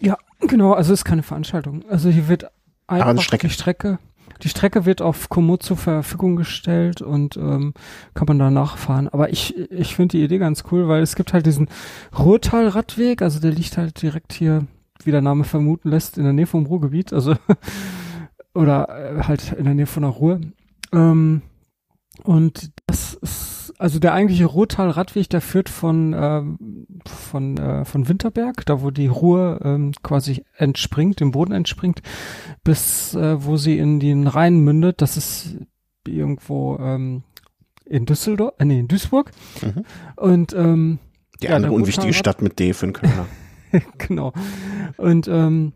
[0.01, 0.75] Ja, genau.
[0.75, 1.85] Also es ist keine Veranstaltung.
[1.89, 2.45] Also hier wird
[2.87, 3.49] einfach Strecke.
[3.49, 3.99] die Strecke
[4.43, 7.75] die Strecke wird auf Komoot zur Verfügung gestellt und ähm,
[8.15, 9.09] kann man da nachfahren.
[9.09, 11.69] Aber ich, ich finde die Idee ganz cool, weil es gibt halt diesen
[12.19, 14.67] Ruhrtal-Radweg, also der liegt halt direkt hier,
[15.05, 17.35] wie der Name vermuten lässt, in der Nähe vom Ruhrgebiet, also
[18.55, 20.41] oder äh, halt in der Nähe von der Ruhr.
[20.93, 21.43] Ähm,
[22.25, 28.67] und das ist, also der eigentliche Ruhrtal-Radweg, der führt von, ähm, von, äh, von Winterberg,
[28.67, 32.03] da wo die Ruhr ähm, quasi entspringt, dem Boden entspringt,
[32.63, 35.01] bis äh, wo sie in den Rhein mündet.
[35.01, 35.57] Das ist
[36.07, 37.23] irgendwo ähm,
[37.87, 39.31] in Düsseldorf, äh, nee, in Duisburg.
[39.63, 39.85] Mhm.
[40.17, 40.99] Und ähm,
[41.43, 43.27] die ja, andere unwichtige Stadt mit D für den Kölner.
[43.99, 44.35] genau.
[44.99, 45.73] Und ähm,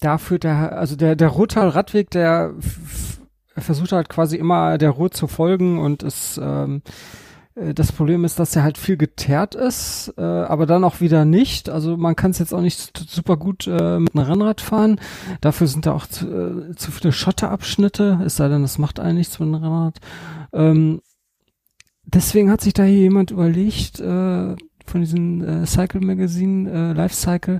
[0.00, 2.54] da führt der, also der, der Ruhrtal-Radweg, der er
[3.62, 6.82] versucht halt quasi immer der Ruhe zu folgen und es ähm,
[7.56, 11.24] äh, das Problem ist, dass er halt viel geteert ist, äh, aber dann auch wieder
[11.24, 11.68] nicht.
[11.68, 15.00] Also man kann es jetzt auch nicht super gut äh, mit einem Rennrad fahren.
[15.40, 19.16] Dafür sind da auch zu, äh, zu viele Schotterabschnitte, es sei denn, das macht eigentlich
[19.16, 19.98] nichts mit einem Rennrad.
[20.52, 21.00] Ähm,
[22.04, 24.54] deswegen hat sich da hier jemand überlegt, äh,
[24.90, 27.58] von diesem äh, Cycle Magazine, äh, Life Cycle,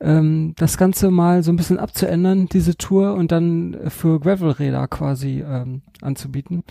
[0.00, 5.44] ähm, das Ganze mal so ein bisschen abzuändern, diese Tour, und dann für Gravelräder quasi
[5.46, 6.64] ähm, anzubieten.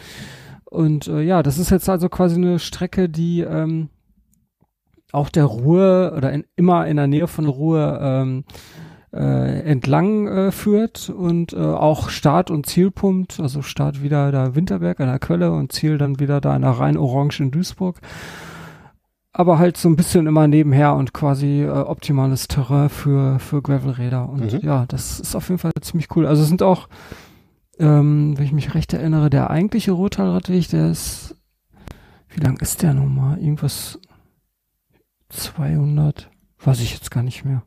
[0.66, 3.90] Und äh, ja, das ist jetzt also quasi eine Strecke, die ähm,
[5.12, 8.44] auch der Ruhe oder in, immer in der Nähe von Ruhe ähm,
[9.14, 15.00] äh, entlang äh, führt und äh, auch Start- und Zielpunkt, also Start wieder da Winterberg
[15.00, 18.02] an der Quelle und Ziel dann wieder da in der Rhein-Orange in Duisburg
[19.34, 24.30] aber halt so ein bisschen immer nebenher und quasi äh, optimales Terrain für, für Gravelräder.
[24.30, 24.60] Und mhm.
[24.62, 26.28] ja, das ist auf jeden Fall ziemlich cool.
[26.28, 26.88] Also sind auch,
[27.80, 31.36] ähm, wenn ich mich recht erinnere, der eigentliche Rotalradweg, der ist,
[32.30, 33.40] wie lang ist der nochmal?
[33.40, 34.00] Irgendwas
[35.30, 37.64] 200, weiß ich jetzt gar nicht mehr.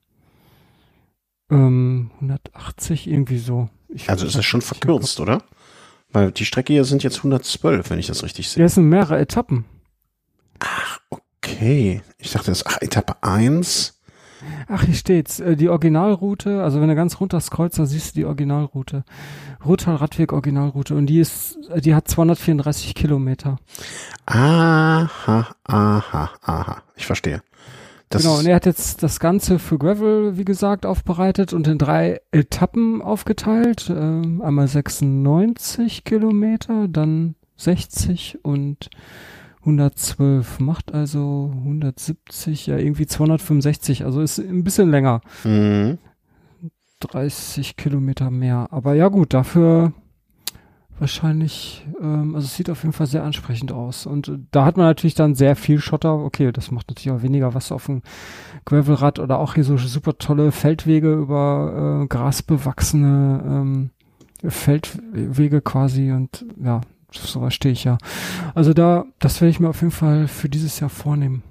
[1.51, 3.69] Ähm, 180, irgendwie so.
[3.89, 5.43] Ich also ist das schon verkürzt, oder?
[6.13, 8.61] Weil die Strecke hier sind jetzt 112, wenn ich das richtig sehe.
[8.61, 9.65] Ja, es sind mehrere Etappen.
[10.61, 10.96] Ach,
[11.47, 12.03] okay.
[12.19, 13.95] Ich dachte, das ist ach, Etappe 1.
[14.69, 15.41] Ach, hier steht's.
[15.41, 19.05] Äh, die Originalroute, also wenn du ganz runter scrollst, da siehst du die Originalroute.
[19.65, 23.59] Ruhrtal Radweg Originalroute und die ist, die hat 234 Kilometer.
[24.27, 26.83] Aha, aha, aha.
[26.97, 27.43] Ich verstehe.
[28.09, 31.79] Das genau, und er hat jetzt das Ganze für Gravel, wie gesagt, aufbereitet und in
[31.79, 33.91] drei Etappen aufgeteilt.
[33.91, 38.91] Ähm, einmal 96 Kilometer, dann 60 und
[39.67, 45.21] 112 macht also 170, ja irgendwie 265, also ist ein bisschen länger.
[45.45, 45.99] Mhm.
[47.01, 48.69] 30 Kilometer mehr.
[48.71, 49.93] Aber ja gut, dafür
[50.99, 54.07] wahrscheinlich, ähm, also es sieht auf jeden Fall sehr ansprechend aus.
[54.07, 56.15] Und äh, da hat man natürlich dann sehr viel Schotter.
[56.15, 58.03] Okay, das macht natürlich auch weniger was auf dem
[58.65, 63.91] Gravelrad oder auch hier so super tolle Feldwege über äh, grasbewachsene ähm,
[64.45, 66.81] Feldwege quasi und ja,
[67.19, 67.99] sowas stehe ich ja.
[68.55, 71.43] Also da, das werde ich mir auf jeden Fall für dieses Jahr vornehmen.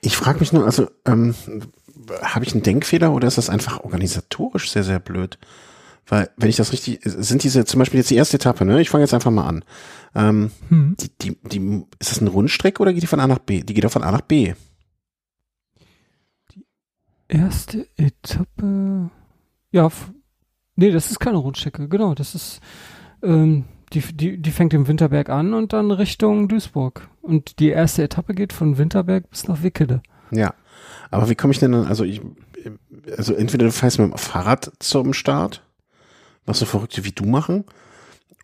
[0.00, 1.34] Ich frage mich nur, also ähm,
[2.22, 5.38] habe ich einen Denkfehler oder ist das einfach organisatorisch sehr, sehr blöd?
[6.06, 8.80] Weil, wenn ich das richtig, sind diese, zum Beispiel jetzt die erste Etappe, ne?
[8.80, 9.64] Ich fange jetzt einfach mal an.
[10.14, 10.96] Ähm, hm.
[10.98, 13.62] die, die, die, ist das eine Rundstrecke oder geht die von A nach B?
[13.62, 14.54] Die geht doch von A nach B.
[16.54, 16.64] Die
[17.28, 19.10] erste Etappe,
[19.70, 19.88] ja,
[20.76, 22.60] nee, das ist keine Rundstrecke, genau, das ist,
[23.22, 27.08] ähm, die, die, die fängt im Winterberg an und dann Richtung Duisburg.
[27.22, 30.02] Und die erste Etappe geht von Winterberg bis nach Wickede.
[30.30, 30.54] Ja.
[31.10, 32.20] Aber wie komme ich denn dann, also ich,
[33.16, 35.62] also entweder du fährst mit dem Fahrrad zum Start,
[36.44, 37.64] was so Verrückte wie du machen,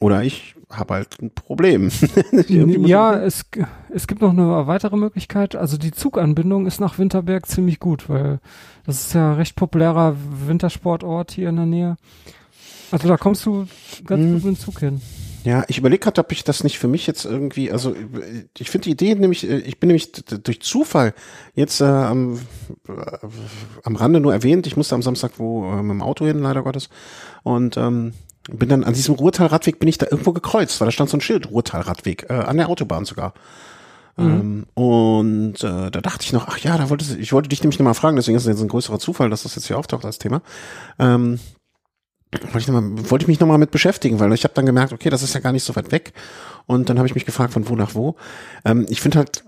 [0.00, 1.90] oder ich habe halt ein Problem.
[2.48, 3.44] ja, es,
[3.90, 5.54] es gibt noch eine weitere Möglichkeit.
[5.56, 8.40] Also die Zuganbindung ist nach Winterberg ziemlich gut, weil
[8.84, 11.96] das ist ja ein recht populärer Wintersportort hier in der Nähe.
[12.90, 13.66] Also da kommst du
[14.04, 14.34] ganz hm.
[14.34, 15.00] gut mit dem Zug hin.
[15.44, 17.94] Ja, ich überlege gerade, ob ich das nicht für mich jetzt irgendwie, also
[18.58, 21.12] ich finde die Idee nämlich, äh, ich bin nämlich durch Zufall
[21.54, 22.40] jetzt äh, am,
[22.88, 22.92] äh,
[23.82, 26.62] am Rande nur erwähnt, ich musste am Samstag wo äh, mit dem Auto hin, leider
[26.62, 26.88] Gottes,
[27.42, 28.14] und ähm,
[28.50, 31.20] bin dann an diesem Ruhrtalradweg bin ich da irgendwo gekreuzt, weil da stand so ein
[31.20, 33.34] Schild, Ruhrtalradweg, äh, an der Autobahn sogar.
[34.16, 34.24] Mhm.
[34.24, 37.78] Ähm, und äh, da dachte ich noch, ach ja, da wollte ich wollte dich nämlich
[37.78, 40.18] nochmal fragen, deswegen ist es jetzt ein größerer Zufall, dass das jetzt hier auftaucht als
[40.18, 40.40] Thema.
[40.98, 41.38] Ähm,
[42.42, 44.92] wollte ich, noch mal, wollte ich mich nochmal mit beschäftigen, weil ich habe dann gemerkt,
[44.92, 46.12] okay, das ist ja gar nicht so weit weg.
[46.66, 48.16] Und dann habe ich mich gefragt, von wo nach wo.
[48.64, 49.44] Ähm, ich finde halt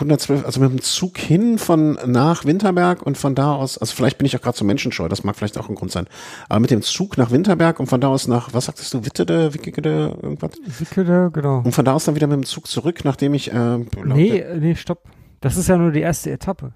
[0.00, 4.18] 112, also mit dem Zug hin von nach Winterberg und von da aus, also vielleicht
[4.18, 6.06] bin ich auch gerade so menschenscheu, das mag vielleicht auch ein Grund sein.
[6.48, 9.54] Aber mit dem Zug nach Winterberg und von da aus nach, was sagtest du, Wittede,
[9.54, 10.52] Wickede, irgendwas?
[10.66, 11.58] Wickede, genau.
[11.58, 13.52] Und von da aus dann wieder mit dem Zug zurück, nachdem ich.
[13.52, 15.04] Äh, nee, nee, stopp.
[15.40, 16.72] Das ist ja nur die erste Etappe.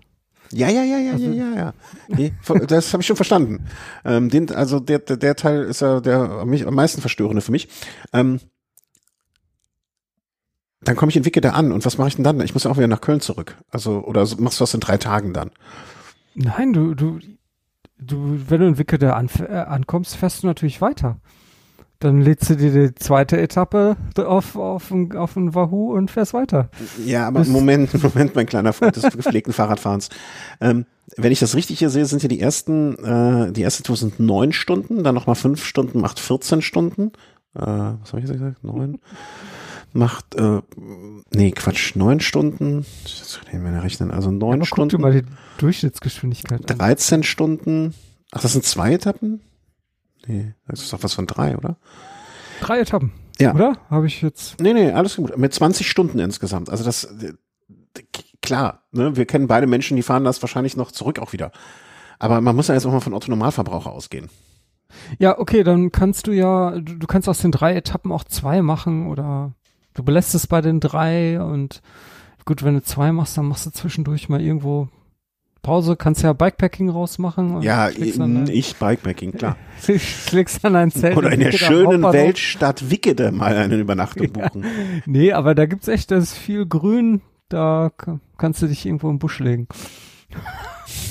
[0.52, 1.74] Ja, ja, ja, ja, ja, ja, ja.
[2.08, 2.32] Nee,
[2.66, 3.66] das habe ich schon verstanden.
[4.04, 7.52] Ähm, den, also der, der, der Teil ist ja der mich am meisten verstörende für
[7.52, 7.68] mich.
[8.12, 8.40] Ähm,
[10.80, 12.40] dann komme ich in Wicke da an und was mache ich denn dann?
[12.40, 13.56] Ich muss ja auch wieder nach Köln zurück.
[13.70, 15.50] Also, oder machst du das in drei Tagen dann?
[16.34, 17.18] Nein, du, du,
[17.98, 21.20] du, wenn du in Wicke da an, äh, ankommst, fährst du natürlich weiter.
[22.00, 26.70] Dann lädst du dir die zweite Etappe auf, auf, auf den Wahoo und fährst weiter.
[27.04, 30.08] Ja, aber das Moment, Moment, mein kleiner Freund des gepflegten Fahrradfahrens.
[30.60, 33.96] Ähm, wenn ich das richtig hier sehe, sind ja die ersten, äh, die erste Tour
[33.96, 37.12] sind neun Stunden, dann nochmal fünf Stunden macht 14 Stunden.
[37.54, 38.62] Äh, was habe ich gesagt?
[38.62, 39.00] Neun?
[39.92, 40.60] macht, äh,
[41.34, 44.90] nee, Quatsch, neun Stunden, das kann ich mir rechnen, also neun ja, Stunden.
[44.90, 45.26] Guck dir mal die
[45.58, 47.22] Durchschnittsgeschwindigkeit 13 an.
[47.22, 47.94] Stunden,
[48.30, 49.40] ach, das sind zwei Etappen?
[50.28, 51.78] Nee, das ist doch was von drei, oder?
[52.60, 53.12] Drei Etappen.
[53.40, 53.54] Ja.
[53.54, 53.78] Oder?
[53.88, 54.60] Habe ich jetzt.
[54.60, 55.36] Nee, nee, alles gut.
[55.38, 56.70] Mit 20 Stunden insgesamt.
[56.70, 57.08] Also das,
[58.42, 61.50] klar, ne, wir kennen beide Menschen, die fahren das wahrscheinlich noch zurück auch wieder.
[62.18, 64.28] Aber man muss ja jetzt auch mal von Otto Normalverbraucher ausgehen.
[65.18, 68.60] Ja, okay, dann kannst du ja, du, du kannst aus den drei Etappen auch zwei
[68.60, 69.52] machen oder
[69.94, 71.80] du belässt es bei den drei und
[72.44, 74.88] gut, wenn du zwei machst, dann machst du zwischendurch mal irgendwo
[75.62, 77.62] Pause, kannst ja Bikepacking rausmachen.
[77.62, 79.56] ja, ich Bikepacking, klar.
[79.98, 81.16] schlägst dann ein Zelt.
[81.16, 84.62] Oder in der schönen Weltstadt Wickede mal eine Übernachtung buchen.
[84.62, 84.68] Ja.
[85.06, 87.90] Nee, aber da gibt's echt, das ist viel Grün, da
[88.36, 89.68] kannst du dich irgendwo im Busch legen.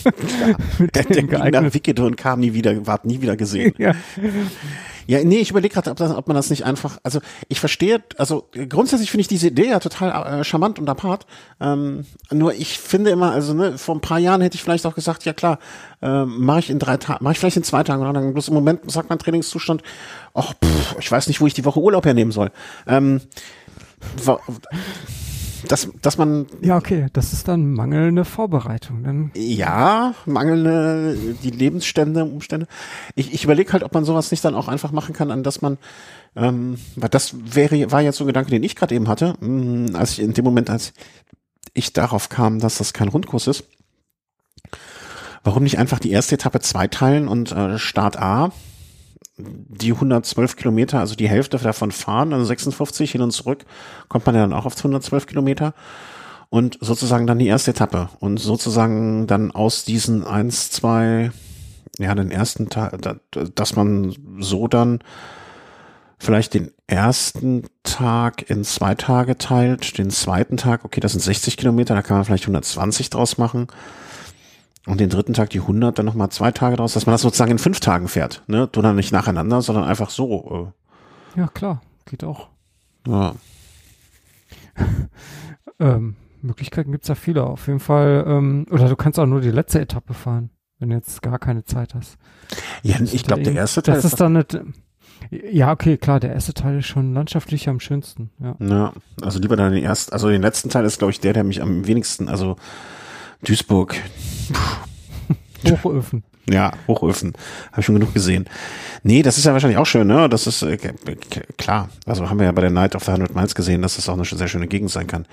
[0.06, 3.74] Ja, der, der ging nach Wickede und kam nie wieder, ward nie wieder gesehen.
[3.78, 3.94] Ja.
[5.08, 8.50] Ja, nee, ich überlege gerade, ob, ob man das nicht einfach, also ich verstehe, also
[8.70, 11.26] grundsätzlich finde ich diese Idee ja total äh, charmant und apart.
[11.62, 14.96] Ähm, nur ich finde immer, also ne, vor ein paar Jahren hätte ich vielleicht auch
[14.96, 15.60] gesagt, ja klar,
[16.02, 18.50] äh, mache ich in drei Tagen, mache ich vielleicht in zwei Tagen oder dann bloß
[18.50, 19.82] im Moment sagt mein Trainingszustand,
[20.34, 22.52] ach, pff, ich weiß nicht, wo ich die Woche Urlaub hernehmen soll.
[22.86, 23.22] Ähm,
[25.68, 26.48] dass, dass man.
[26.62, 29.04] Ja, okay, das ist dann mangelnde Vorbereitung.
[29.04, 29.32] Dann.
[29.36, 32.68] Ja, mangelnde, die Lebensstände, Umstände.
[33.16, 35.62] Ich, ich überlege halt, ob man sowas nicht dann auch einfach machen kann, an dass
[35.62, 35.78] man,
[36.36, 39.92] ähm, weil das wäre, war jetzt so ein Gedanke, den ich gerade eben hatte, mh,
[39.92, 40.94] mm, als ich in dem Moment, als
[41.74, 43.64] ich darauf kam, dass das kein Rundkurs ist.
[45.44, 48.52] Warum nicht einfach die erste Etappe zweiteilen und äh, Start A
[49.38, 53.65] die 112 Kilometer, also die Hälfte davon fahren, also 56 hin und zurück,
[54.08, 55.73] kommt man ja dann auch auf 112 Kilometer.
[56.50, 58.10] Und sozusagen dann die erste Etappe.
[58.19, 61.32] Und sozusagen dann aus diesen eins, zwei,
[62.00, 62.97] ja, den ersten Tag,
[63.54, 65.00] dass man so dann
[66.17, 71.58] vielleicht den ersten Tag in zwei Tage teilt, den zweiten Tag, okay, das sind 60
[71.58, 73.67] Kilometer, da kann man vielleicht 120 draus machen
[74.88, 77.52] und den dritten Tag die 100, dann nochmal zwei Tage draus, dass man das sozusagen
[77.52, 78.43] in fünf Tagen fährt.
[78.47, 78.69] Ne?
[78.71, 80.73] Du dann nicht nacheinander, sondern einfach so.
[81.36, 81.39] Äh.
[81.39, 82.47] Ja, klar, geht auch.
[83.06, 83.36] Ja.
[85.80, 87.43] ähm, Möglichkeiten gibt's ja viele.
[87.43, 90.95] Auf jeden Fall, ähm, oder du kannst auch nur die letzte Etappe fahren, wenn du
[90.95, 92.17] jetzt gar keine Zeit hast.
[92.82, 93.95] Ja, ich glaube, der erste Teil.
[93.95, 94.58] Das ist dann nicht,
[95.52, 98.30] Ja, okay, klar, der erste Teil ist schon landschaftlich am schönsten.
[98.39, 101.34] Ja, ja also lieber dann den ersten, also den letzten Teil ist, glaube ich, der,
[101.34, 102.56] der mich am wenigsten, also
[103.41, 103.95] Duisburg.
[105.69, 106.23] Hochöfen.
[106.50, 107.34] Ja, Hochöfen.
[107.71, 108.45] Habe ich schon genug gesehen.
[109.04, 110.30] Nee, das ist ja wahrscheinlich auch schön, ne?
[110.30, 110.78] Das ist äh,
[111.58, 111.89] klar.
[112.06, 114.13] Also haben wir ja bei der Night of the Hundred Miles gesehen, dass das auch
[114.13, 115.26] eine sehr schöne Gegend sein kann.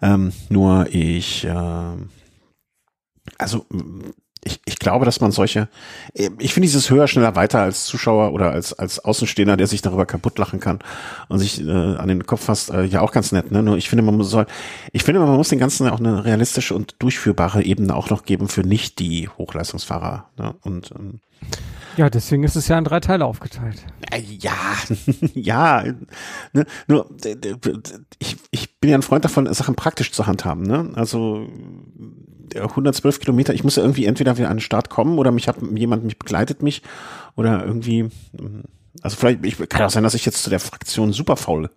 [0.00, 1.92] Ähm, nur ich, äh,
[3.38, 3.66] also
[4.44, 5.68] ich, ich glaube, dass man solche,
[6.14, 10.06] ich finde dieses höher, schneller, weiter als Zuschauer oder als, als Außenstehender, der sich darüber
[10.06, 10.78] kaputt lachen kann
[11.28, 13.50] und sich äh, an den Kopf fasst, äh, ja auch ganz nett.
[13.50, 13.62] Ne?
[13.62, 14.46] Nur ich finde, man soll,
[14.92, 18.48] ich finde, man muss den Ganzen auch eine realistische und durchführbare Ebene auch noch geben
[18.48, 20.28] für nicht die Hochleistungsfahrer.
[20.38, 20.54] Ne?
[20.62, 21.20] Und ähm,
[21.96, 23.84] ja, deswegen ist es ja in drei Teile aufgeteilt.
[24.10, 24.56] Äh, ja,
[25.34, 25.84] ja.
[26.52, 27.08] Ne, nur
[28.18, 30.64] ich, ich bin ja ein Freund davon, Sachen praktisch zu handhaben.
[30.64, 30.90] Ne?
[30.94, 31.46] Also
[32.54, 35.56] 112 Kilometer, ich muss ja irgendwie entweder wieder an den Start kommen oder mich hat
[35.74, 36.82] jemand mich begleitet mich
[37.36, 38.08] oder irgendwie,
[39.02, 41.70] also vielleicht, ich, kann auch sein, dass ich jetzt zu der Fraktion super faul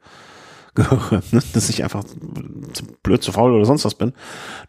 [0.77, 1.41] gehöre, ne?
[1.53, 4.13] dass ich einfach zu blöd, zu faul oder sonst was bin.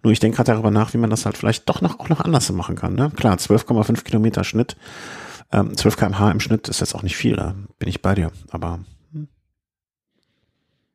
[0.02, 2.20] Nur ich denke gerade darüber nach, wie man das halt vielleicht doch noch auch noch
[2.20, 2.94] anders machen kann.
[2.94, 3.10] Ne?
[3.14, 4.76] Klar, 12,5 Kilometer Schnitt,
[5.52, 8.32] ähm, 12 kmh im Schnitt ist jetzt auch nicht viel, da bin ich bei dir,
[8.50, 8.80] aber
[9.12, 9.28] hm.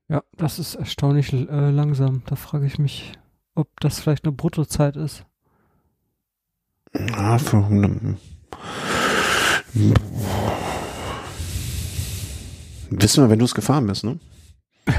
[0.09, 2.23] ja, das ist erstaunlich äh, langsam.
[2.25, 3.13] Da frage ich mich,
[3.55, 5.25] ob das vielleicht eine Bruttozeit ist.
[6.95, 8.17] Ja, für eine,
[12.89, 14.19] Wissen wir, wenn du es gefahren bist, ne?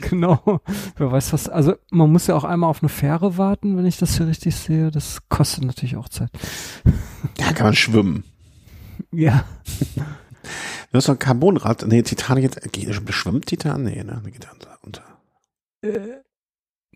[0.00, 0.60] genau.
[0.96, 1.48] Wer weiß was.
[1.48, 4.54] Also man muss ja auch einmal auf eine Fähre warten, wenn ich das hier richtig
[4.56, 4.90] sehe.
[4.90, 6.30] Das kostet natürlich auch Zeit.
[7.38, 8.24] Ja, kann man schwimmen.
[9.12, 9.44] Ja.
[9.96, 11.86] Du hast doch ein Carbonrad.
[11.86, 13.82] Nee, Titan geht, schwimmt Titan?
[13.82, 14.22] Nee, ne?
[14.26, 14.46] Geht
[14.82, 15.02] unter.
[15.80, 16.20] Äh,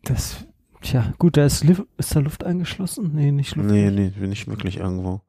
[0.04, 0.44] das
[0.84, 1.64] Tja, gut, da ist,
[1.96, 3.12] ist da Luft eingeschlossen?
[3.14, 3.70] Nee, nicht Luft.
[3.70, 5.22] Nee, nee, nicht wirklich irgendwo.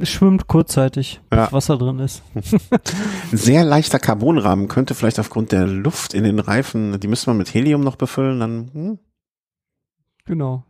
[0.00, 1.44] Es schwimmt kurzzeitig, ja.
[1.44, 2.22] bis Wasser drin ist.
[2.34, 7.34] Ein sehr leichter Carbonrahmen könnte vielleicht aufgrund der Luft in den Reifen, die müssen wir
[7.34, 8.70] mit Helium noch befüllen, dann.
[8.72, 8.98] Hm?
[10.26, 10.64] Genau.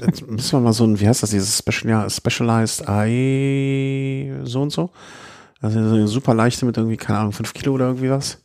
[0.00, 4.70] Jetzt müssen wir mal so ein, wie heißt das, dieses Special, Specialized AI so und
[4.70, 4.90] so.
[5.60, 8.42] Also eine super leichte mit irgendwie, keine Ahnung, fünf Kilo oder irgendwie was.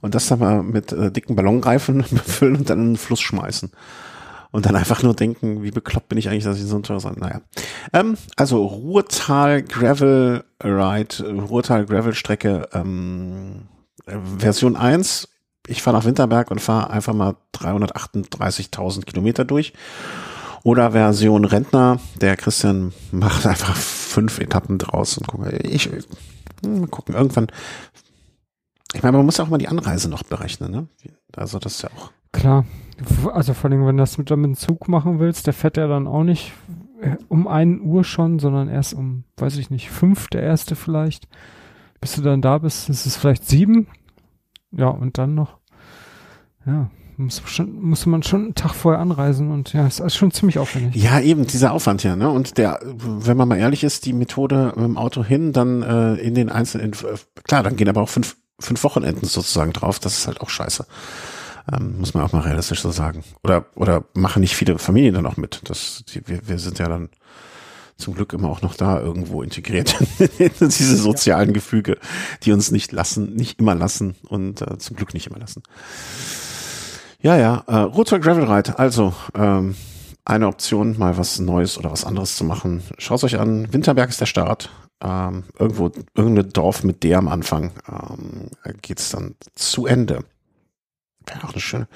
[0.00, 3.70] Und das dann mal mit äh, dicken Ballonreifen befüllen und dann in den Fluss schmeißen
[4.54, 7.02] und dann einfach nur denken, wie bekloppt bin ich eigentlich, dass ich so ein teures
[7.02, 7.40] Naja.
[7.92, 13.62] Ähm, also Ruhrtal Gravel Ride, Ruhrtal Gravel Strecke, ähm,
[14.38, 15.28] Version 1.
[15.66, 19.72] Ich fahre nach Winterberg und fahre einfach mal 338.000 Kilometer durch.
[20.62, 25.90] Oder Version Rentner, der Christian macht einfach fünf Etappen draus und guck, ich,
[26.62, 27.48] hm, mal gucken, irgendwann.
[28.92, 30.86] Ich meine, man muss ja auch mal die Anreise noch berechnen, ne?
[31.34, 32.12] Also das ist ja auch.
[32.30, 32.64] Klar,
[33.32, 36.06] also vor allem, wenn du das mit, dem Zug machen willst, der fährt ja dann
[36.06, 36.52] auch nicht
[37.00, 41.28] äh, um ein Uhr schon, sondern erst um, weiß ich nicht, fünf, der erste vielleicht.
[42.00, 43.86] Bis du dann da bist, ist es vielleicht sieben.
[44.72, 45.58] Ja, und dann noch,
[46.66, 50.58] ja, muss, schon, muss man schon einen Tag vorher anreisen und ja, ist schon ziemlich
[50.58, 51.02] aufwendig.
[51.02, 52.28] Ja, eben, dieser Aufwand ja, ne?
[52.28, 56.14] Und der, wenn man mal ehrlich ist, die Methode mit dem Auto hin, dann äh,
[56.14, 56.92] in den einzelnen,
[57.44, 60.86] klar, dann gehen aber auch fünf, fünf Wochenenden sozusagen drauf, das ist halt auch scheiße.
[61.72, 63.24] Ähm, muss man auch mal realistisch so sagen.
[63.42, 65.62] Oder, oder machen nicht viele Familien dann auch mit.
[65.64, 67.08] Das, die, wir, wir sind ja dann
[67.96, 69.96] zum Glück immer auch noch da irgendwo integriert
[70.38, 71.54] in diese sozialen ja.
[71.54, 71.98] Gefüge,
[72.42, 75.62] die uns nicht lassen, nicht immer lassen und äh, zum Glück nicht immer lassen.
[77.20, 79.76] Ja, ja, äh, Rotor Gravel Ride, also ähm,
[80.24, 82.82] eine Option, mal was Neues oder was anderes zu machen.
[82.98, 84.70] Schaut euch an, Winterberg ist der Start.
[85.02, 88.50] Ähm, irgendwo, irgendein Dorf mit der am Anfang ähm,
[88.82, 90.24] geht's dann zu Ende.
[91.26, 91.88] Wäre auch eine schöne.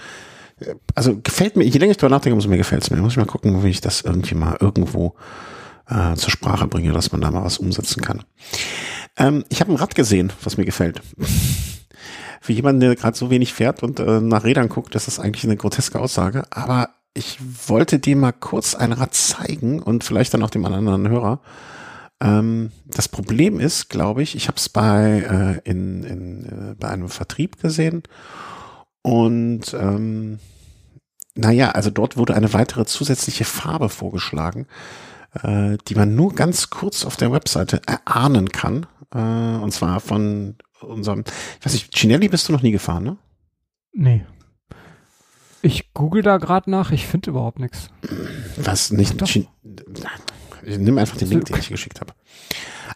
[0.94, 2.96] Also gefällt mir, je länger ich darüber nachdenke, umso mehr gefällt es mir.
[2.98, 5.14] Muss ich mal gucken, wie ich das irgendwie mal irgendwo
[5.88, 8.24] äh, zur Sprache bringe, dass man da mal was umsetzen kann.
[9.16, 11.00] Ähm, ich habe ein Rad gesehen, was mir gefällt.
[12.40, 15.44] Für jemanden, der gerade so wenig fährt und äh, nach Rädern guckt, das ist eigentlich
[15.44, 16.44] eine groteske Aussage.
[16.50, 21.08] Aber ich wollte dir mal kurz ein Rad zeigen und vielleicht dann auch dem anderen
[21.08, 21.40] Hörer.
[22.20, 26.88] Ähm, das Problem ist, glaube ich, ich habe es bei äh, in, in äh, bei
[26.88, 28.02] einem Vertrieb gesehen
[29.02, 30.38] und ähm,
[31.34, 34.66] naja, also dort wurde eine weitere zusätzliche Farbe vorgeschlagen,
[35.42, 38.86] äh, die man nur ganz kurz auf der Webseite erahnen kann.
[39.14, 41.24] Äh, und zwar von unserem,
[41.58, 43.16] ich weiß nicht, Cinelli bist du noch nie gefahren, ne?
[43.92, 44.26] Nee.
[45.62, 47.90] Ich google da gerade nach, ich finde überhaupt nichts.
[48.56, 49.24] Was nicht?
[49.26, 49.46] Cin
[50.64, 52.12] Nimm einfach den Link, den ich geschickt habe.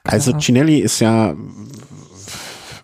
[0.04, 1.34] Also Cinelli ist ja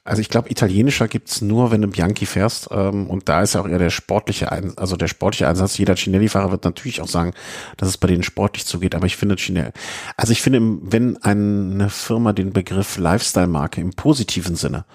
[0.09, 2.69] Also ich glaube, italienischer gibt's nur, wenn du Bianchi fährst.
[2.71, 5.77] Ähm, und da ist ja auch eher der sportliche, Ein also der sportliche Einsatz.
[5.77, 7.33] Jeder Cinelli-Fahrer wird natürlich auch sagen,
[7.77, 8.95] dass es bei denen sportlich zugeht.
[8.95, 9.71] Aber ich finde Cinelli,
[10.17, 14.87] also ich finde, wenn eine Firma den Begriff Lifestyle-Marke im positiven Sinne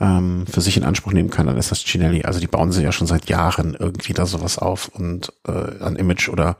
[0.00, 2.22] ähm, für sich in Anspruch nehmen kann, dann ist das Cinelli.
[2.22, 5.96] Also die bauen sie ja schon seit Jahren irgendwie da sowas auf und äh, an
[5.96, 6.56] Image oder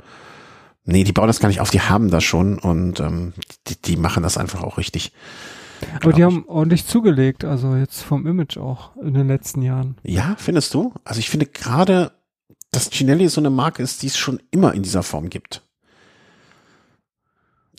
[0.87, 3.33] Nee, die bauen das gar nicht auf, die haben das schon und ähm,
[3.69, 5.13] die, die machen das einfach auch richtig.
[6.03, 9.97] Aber die haben ordentlich zugelegt, also jetzt vom Image auch in den letzten Jahren.
[10.03, 10.93] Ja, findest du?
[11.05, 12.13] Also ich finde gerade,
[12.71, 15.63] dass Cinelli so eine Marke ist, die es schon immer in dieser Form gibt.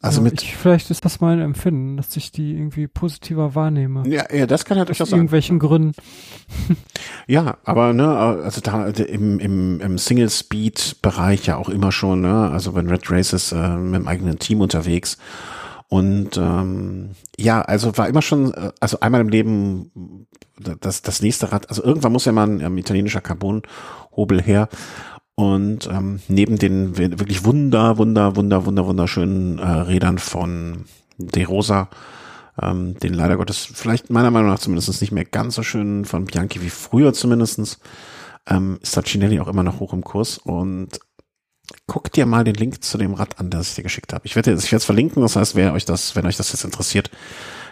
[0.05, 4.07] Also ja, mit ich, vielleicht ist das mein Empfinden, dass ich die irgendwie positiver wahrnehme.
[4.07, 5.15] Ja, ja das kann ja durchaus sein.
[5.15, 5.93] Aus irgendwelchen Gründen.
[7.27, 12.75] ja, aber ne, also da im, im, im Single-Speed-Bereich ja auch immer schon, ne, also
[12.75, 15.17] wenn Red Race ist äh, mit dem eigenen Team unterwegs
[15.87, 20.27] und ähm, ja, also war immer schon, äh, also einmal im Leben
[20.79, 24.69] das, das nächste Rad, also irgendwann muss ja mal ein ähm, italienischer Carbon-Hobel her.
[25.35, 30.85] Und ähm, neben den wirklich wunder, wunder, wunder, wunder, wunderschönen äh, Rädern von
[31.17, 31.89] De Rosa,
[32.61, 36.23] ähm, den leider Gottes vielleicht meiner Meinung nach zumindest nicht mehr ganz so schön von
[36.23, 37.79] Bianchi wie früher zumindestens,
[38.47, 40.99] ähm, ist Tacinelli auch immer noch hoch im Kurs und
[41.87, 44.25] guck dir mal den Link zu dem Rad an, das ich dir geschickt habe.
[44.25, 47.11] Ich werde es verlinken, das heißt, wer euch das, wenn euch das jetzt interessiert,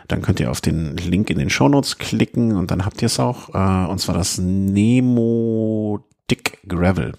[0.07, 3.19] dann könnt ihr auf den Link in den Shownotes klicken und dann habt ihr es
[3.19, 3.49] auch.
[3.53, 7.13] Äh, und zwar das Nemo Dick Gravel.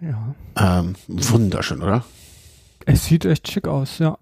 [0.00, 0.34] Ja.
[0.56, 2.04] Ähm, wunderschön, oder?
[2.86, 4.18] Es sieht echt schick aus, ja.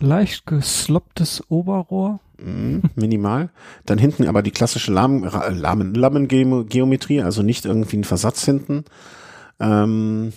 [0.00, 2.20] Leicht geslopptes Oberrohr.
[2.38, 3.50] Mm, minimal.
[3.86, 8.84] Dann hinten aber die klassische Lahmen, Lahmen, Lammengeometrie, also nicht irgendwie ein Versatz hinten.
[9.60, 10.32] Ähm,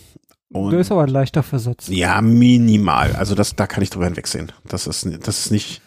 [0.51, 1.87] und das ist aber ein leichter Versatz.
[1.89, 3.13] Ja, minimal.
[3.15, 4.51] Also das, da kann ich drüber hinwegsehen.
[4.63, 5.81] Das ist, das ist nicht,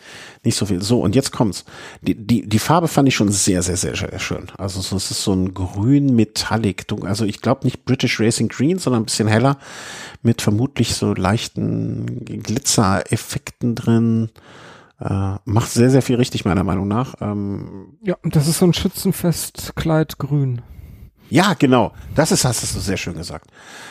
[0.44, 0.82] nicht so viel.
[0.82, 1.64] So, und jetzt kommt's.
[2.02, 4.48] Die, die, die Farbe fand ich schon sehr, sehr, sehr, sehr schön.
[4.58, 6.86] Also es ist so ein grün Metallic.
[7.04, 9.58] Also ich glaube nicht British Racing Green, sondern ein bisschen heller
[10.22, 14.30] mit vermutlich so leichten Glitzereffekten drin.
[15.00, 17.14] Äh, macht sehr, sehr viel richtig, meiner Meinung nach.
[17.20, 20.60] Ähm, ja, das ist so ein Schützenfestkleid grün.
[21.30, 21.92] Ja, genau.
[22.14, 23.50] Das ist, hast du sehr schön gesagt.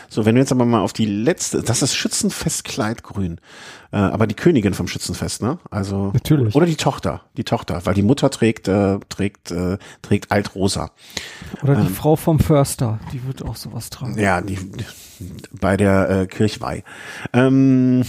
[0.09, 3.39] So, wenn wir jetzt aber mal auf die letzte, das ist Schützenfestkleid grün.
[3.91, 5.59] Äh, aber die Königin vom Schützenfest, ne?
[5.69, 6.11] Also.
[6.13, 6.55] Natürlich.
[6.55, 7.21] Oder die Tochter.
[7.37, 10.91] Die Tochter, weil die Mutter trägt, äh, trägt, äh, trägt altrosa.
[11.61, 14.17] Oder die ähm, Frau vom Förster, die wird auch sowas tragen.
[14.17, 14.57] Ja, die,
[15.51, 16.83] bei der äh, Kirchweih.
[17.33, 18.03] Ähm,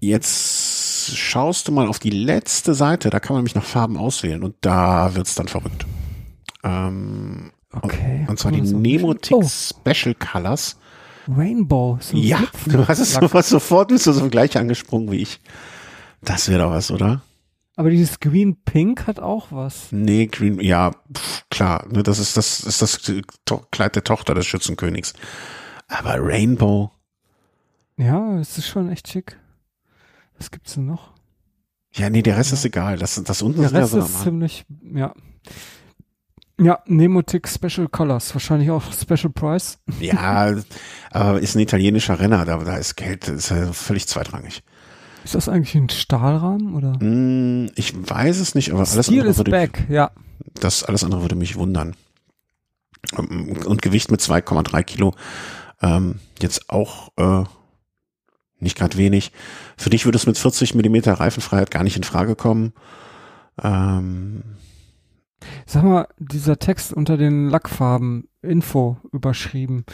[0.00, 4.42] jetzt schaust du mal auf die letzte Seite, da kann man nämlich noch Farben auswählen
[4.42, 5.86] und da wird's dann verrückt.
[6.62, 8.26] Ähm, Okay.
[8.28, 9.42] Und, zwar die Nemotix oh.
[9.92, 10.76] Special Colors.
[11.28, 11.98] Rainbow.
[12.00, 15.40] So ja, du hast es sofort, sofort bist du so gleich angesprungen wie ich.
[16.22, 17.22] Das wäre doch was, oder?
[17.76, 19.92] Aber dieses Green Pink hat auch was.
[19.92, 23.00] Nee, Green, ja, pff, klar, ne, das ist das ist das
[23.70, 25.14] Kleid der Tochter des Schützenkönigs.
[25.88, 26.90] Aber Rainbow.
[27.96, 29.38] Ja, es ist schon echt schick.
[30.36, 31.12] Was gibt's denn noch?
[31.92, 32.54] Ja, nee, der Rest ja.
[32.54, 32.98] ist egal.
[32.98, 35.14] Das, das unten der Rest ist, ja so ist ziemlich, ja.
[36.60, 39.78] Ja, Nemotic Special Colors, wahrscheinlich auch Special Price.
[39.98, 40.54] Ja,
[41.10, 44.62] aber ist ein italienischer Renner, da, da ist Geld, ist ja völlig zweitrangig.
[45.24, 46.98] Ist das eigentlich ein Stahlrahmen oder?
[47.02, 50.10] Mm, ich weiß es nicht, aber alles Steel andere würde, back, ja.
[50.54, 51.94] Das alles andere würde mich wundern.
[53.16, 55.14] Und Gewicht mit 2,3 Kilo
[55.80, 57.44] ähm, jetzt auch äh,
[58.58, 59.32] nicht gerade wenig.
[59.78, 62.74] Für dich würde es mit 40 Millimeter Reifenfreiheit gar nicht in Frage kommen.
[63.62, 64.42] Ähm,
[65.66, 69.84] Sag mal, dieser Text unter den Lackfarben, Info überschrieben.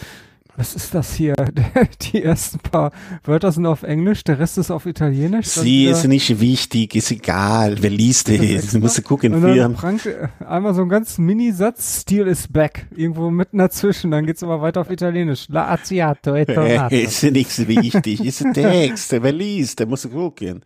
[0.57, 1.35] Was ist das hier?
[2.01, 2.93] Die ersten paar
[3.25, 5.49] Wörter sind auf Englisch, der Rest ist auf Italienisch.
[5.49, 7.77] Sie ist nicht wichtig, ist egal.
[7.83, 8.71] Wer liest das?
[8.73, 10.09] Du musst gucken, und dann prangt
[10.47, 12.87] einmal so ein ganz Mini-Satz, Steel is back.
[12.97, 15.47] Irgendwo mitten dazwischen, dann geht's aber weiter auf Italienisch.
[15.49, 17.03] La Aziato e.
[17.03, 19.13] Ist nichts wichtig, ist ein Text.
[19.13, 20.63] Wer liest, der muss gucken.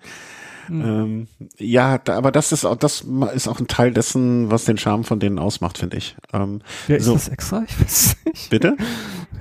[0.71, 0.83] Mhm.
[0.83, 1.29] Ähm,
[1.59, 3.05] ja, da, aber das ist auch, das
[3.35, 6.17] ist auch ein Teil dessen, was den Charme von denen ausmacht, finde ich.
[6.33, 7.15] Ähm, ja, ist so.
[7.15, 7.65] das extra?
[7.69, 8.51] Ich weiß nicht.
[8.51, 8.77] Bitte?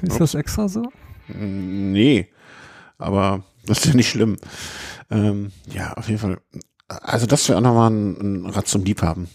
[0.01, 0.19] Ist Ups.
[0.19, 0.83] das extra so?
[1.27, 2.27] Nee,
[2.97, 4.37] aber das ist ja nicht schlimm.
[5.11, 6.39] Ähm, ja, auf jeden Fall.
[6.87, 9.29] Also das wäre auch nochmal ein, ein Rad zum Liebhaben.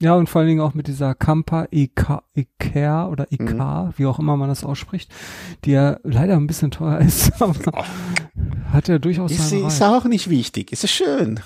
[0.00, 3.92] Ja, und vor allen Dingen auch mit dieser Kampa IK, IKEA oder IK, mhm.
[3.96, 5.10] wie auch immer man das ausspricht,
[5.64, 7.84] die ja leider ein bisschen teuer ist, aber
[8.72, 11.40] hat ja durchaus Ist, ist auch nicht wichtig, ist es schön.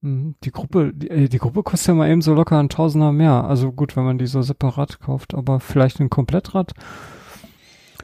[0.00, 0.34] Mhm.
[0.42, 3.44] Die Gruppe, die, äh, die, Gruppe kostet ja mal eben so locker ein Tausender mehr.
[3.44, 6.72] Also gut, wenn man die so separat kauft, aber vielleicht ein Komplettrad.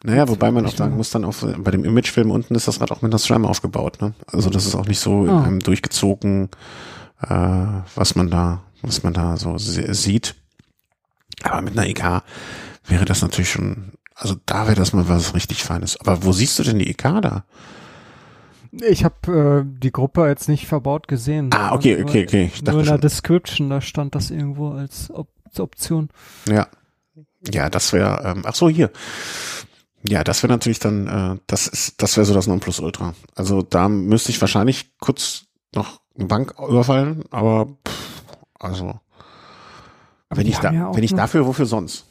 [0.05, 2.93] Naja, wobei man auch sagen muss, dann auch bei dem Imagefilm unten ist das Rad
[2.93, 4.01] auch mit einer SRAM aufgebaut.
[4.01, 4.15] Ne?
[4.29, 5.45] Also das ist auch nicht so oh.
[5.45, 6.51] ähm, durchgezogen
[7.23, 10.35] äh, was man da, was man da so sieht.
[11.43, 12.23] Aber mit einer EK
[12.87, 16.01] wäre das natürlich schon, also da wäre das mal was richtig Feines.
[16.01, 17.45] Aber wo siehst du denn die EK da?
[18.73, 21.51] Ich habe äh, die Gruppe jetzt nicht verbaut gesehen.
[21.53, 22.51] Ah, okay, okay, okay.
[22.53, 23.01] Ich nur in der schon.
[23.01, 26.11] Description, da stand das irgendwo als, Op als Option.
[26.49, 26.69] Ja.
[27.53, 28.91] Ja, das wäre, ähm, ach so, hier.
[30.09, 33.15] Ja, das wäre natürlich dann, äh, das ist, das wäre so das Nonplusultra.
[33.35, 38.16] Also da müsste ich wahrscheinlich kurz noch eine Bank überfallen, aber pff,
[38.67, 39.01] also
[40.29, 42.07] aber wenn ich da, ja wenn ich dafür, wofür sonst?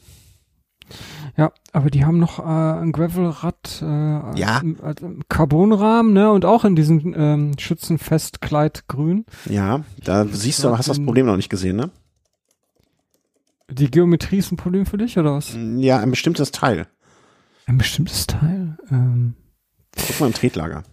[1.36, 4.62] Ja, aber die haben noch äh, ein Gravelrad, äh, ja.
[5.28, 9.26] Carbonrahmen, ne, und auch in diesem ähm, Schützenfestkleid grün.
[9.44, 11.90] Ja, da siehst du, hast das Problem noch nicht gesehen, ne?
[13.68, 15.54] Die Geometrie ist ein Problem für dich, oder was?
[15.76, 16.86] Ja, ein bestimmtes Teil.
[17.66, 18.78] Ein bestimmtes Teil?
[18.90, 19.34] Ähm,
[20.06, 20.84] Guck mal im Tretlager.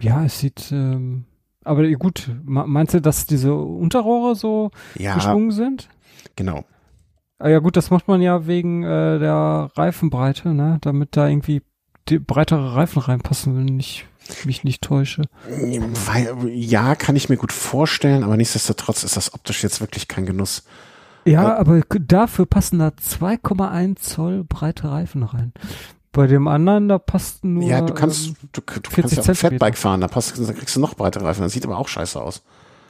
[0.00, 1.24] Ja, es sieht, ähm,
[1.64, 5.88] aber gut, meinst du, dass diese Unterrohre so ja, geschwungen sind?
[6.36, 6.64] Genau.
[7.38, 10.78] Ah, ja gut, das macht man ja wegen äh, der Reifenbreite, ne?
[10.80, 11.62] Damit da irgendwie
[12.08, 14.06] die breitere Reifen reinpassen, wenn ich
[14.44, 15.22] mich nicht täusche.
[15.48, 20.26] Weil, ja, kann ich mir gut vorstellen, aber nichtsdestotrotz ist das optisch jetzt wirklich kein
[20.26, 20.64] Genuss.
[21.24, 25.52] Ja, äh, aber dafür passen da 2,1 Zoll breite Reifen rein.
[26.12, 27.64] Bei dem anderen, da passt nur.
[27.64, 30.76] Ja, du kannst, ähm, du, du kannst ja auch Fatbike fahren, da, passt, da kriegst
[30.76, 32.42] du noch breitere Reifen, das sieht aber auch scheiße aus.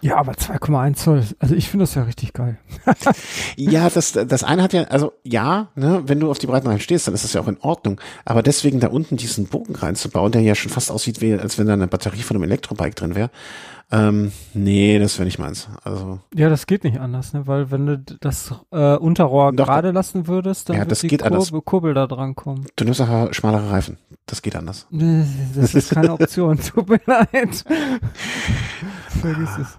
[0.03, 2.59] Ja, aber 2,1 Zoll, also ich finde das ja richtig geil.
[3.57, 6.81] ja, das, das eine hat ja, also ja, ne, wenn du auf die breiten Reifen
[6.81, 8.01] stehst, dann ist das ja auch in Ordnung.
[8.25, 11.69] Aber deswegen da unten diesen Bogen reinzubauen, der ja schon fast aussieht, wie, als wenn
[11.69, 13.31] da eine Batterie von einem Elektrobike drin wäre,
[13.93, 15.69] ähm, nee, das wäre nicht meins.
[15.85, 17.47] Also ja, das geht nicht anders, ne?
[17.47, 21.61] Weil wenn du das äh, Unterrohr gerade lassen würdest, dann ja, wird die geht Kurbel,
[21.61, 22.67] Kurbel da dran kommen.
[22.77, 23.99] Du nimmst auch schmalere Reifen.
[24.25, 24.87] Das geht anders.
[24.91, 26.59] Nee, das ist keine Option.
[26.59, 27.65] Tut mir leid.
[29.21, 29.79] Vergiss es.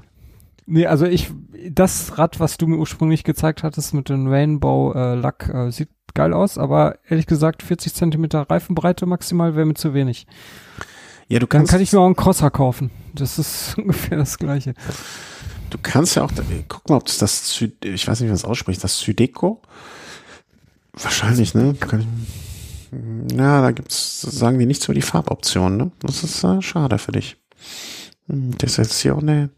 [0.65, 1.31] Nee, also ich,
[1.69, 6.57] das Rad, was du mir ursprünglich gezeigt hattest mit dem Rainbow-Lack, äh, sieht geil aus,
[6.57, 10.27] aber ehrlich gesagt 40 Zentimeter Reifenbreite maximal wäre mir zu wenig.
[11.27, 11.69] Ja, du kannst.
[11.69, 12.91] Dann kann ich mir auch einen Crosser kaufen.
[13.13, 14.73] Das ist ungefähr das Gleiche.
[15.69, 16.31] Du kannst ja auch,
[16.67, 19.61] guck mal, ob das das, ich weiß nicht, wie man es ausspricht, das Südeco?
[20.93, 21.75] Wahrscheinlich, ne?
[23.35, 25.91] Ja, da gibt's, sagen die nichts über die Farboptionen, ne?
[26.01, 27.37] Das ist äh, schade für dich.
[28.27, 29.49] Hm, Deserzione,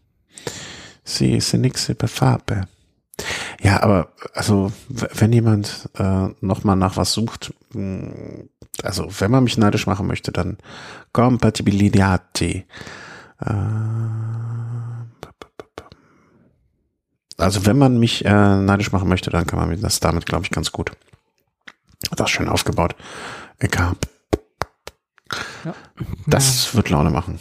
[1.06, 2.68] sie ist nix über Farbe.
[3.62, 8.50] Ja, aber also wenn jemand äh, nochmal nach was sucht, hm,
[8.82, 10.58] also wenn man mich neidisch machen möchte, dann
[11.12, 12.66] Compatibility.
[13.40, 13.54] Äh,
[17.38, 20.50] also wenn man mich äh, neidisch machen möchte, dann kann man das damit, glaube ich,
[20.50, 20.92] ganz gut.
[22.10, 22.94] Das ist schön aufgebaut.
[23.58, 23.94] Egal.
[25.64, 25.74] Ja.
[26.26, 27.38] Das wird Laune machen.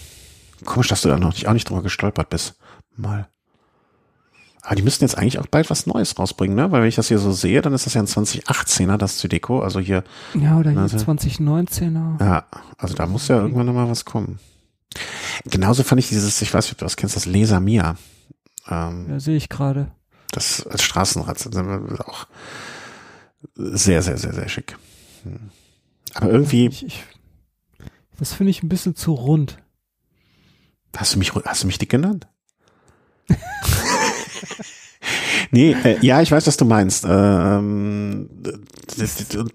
[0.65, 2.55] Komisch, dass du da noch nicht, auch nicht drüber gestolpert bist.
[2.95, 3.27] Mal.
[4.65, 6.71] Aber die müssten jetzt eigentlich auch bald was Neues rausbringen, ne?
[6.71, 9.59] Weil wenn ich das hier so sehe, dann ist das ja ein 2018er, das Zydeco,
[9.59, 10.03] also hier.
[10.33, 12.19] Ja, oder hier also, 2019er.
[12.19, 12.45] Ja,
[12.79, 14.39] also da muss ja irgendwann nochmal was kommen.
[15.45, 17.95] Genauso fand ich dieses, ich weiß nicht, ob du das kennst, das Laser Mia.
[18.67, 19.91] Ähm, ja, sehe ich gerade.
[20.31, 21.45] Das als Straßenrad
[21.99, 22.25] auch
[23.53, 24.77] sehr, sehr, sehr, sehr schick.
[25.23, 25.51] Hm.
[26.15, 26.67] Aber irgendwie.
[26.67, 27.03] Ich, ich,
[28.17, 29.59] das finde ich ein bisschen zu rund.
[30.97, 32.27] Hast du mich, hast du mich dick genannt?
[35.51, 37.05] nee, äh, ja, ich weiß, was du meinst.
[37.07, 38.29] Ähm,
[38.97, 39.45] das, das,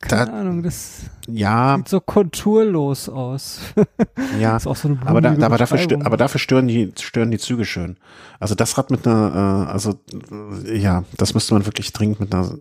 [0.00, 3.60] keine da, Ahnung, das ja, sieht so konturlos aus.
[4.40, 7.32] ja, ist auch so eine aber, da, aber, dafür stö aber dafür stören die, stören
[7.32, 7.96] die Züge schön.
[8.38, 9.98] Also das Rad mit einer, äh, also
[10.64, 12.58] äh, ja, das müsste man wirklich dringend mit einer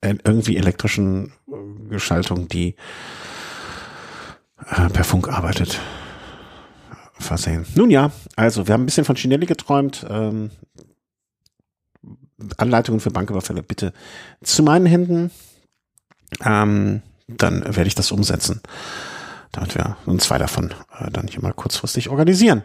[0.00, 2.74] äh, irgendwie elektrischen äh, Geschaltung, die
[4.68, 5.80] äh, per Funk arbeitet,
[7.18, 7.66] versehen.
[7.74, 10.06] Nun ja, also wir haben ein bisschen von Chinelli geträumt.
[10.08, 10.50] Ähm,
[12.58, 13.92] Anleitungen für Banküberfälle bitte
[14.42, 15.30] zu meinen Händen.
[16.44, 18.60] Ähm, dann werde ich das umsetzen,
[19.52, 22.62] damit wir uns zwei davon äh, dann hier mal kurzfristig organisieren.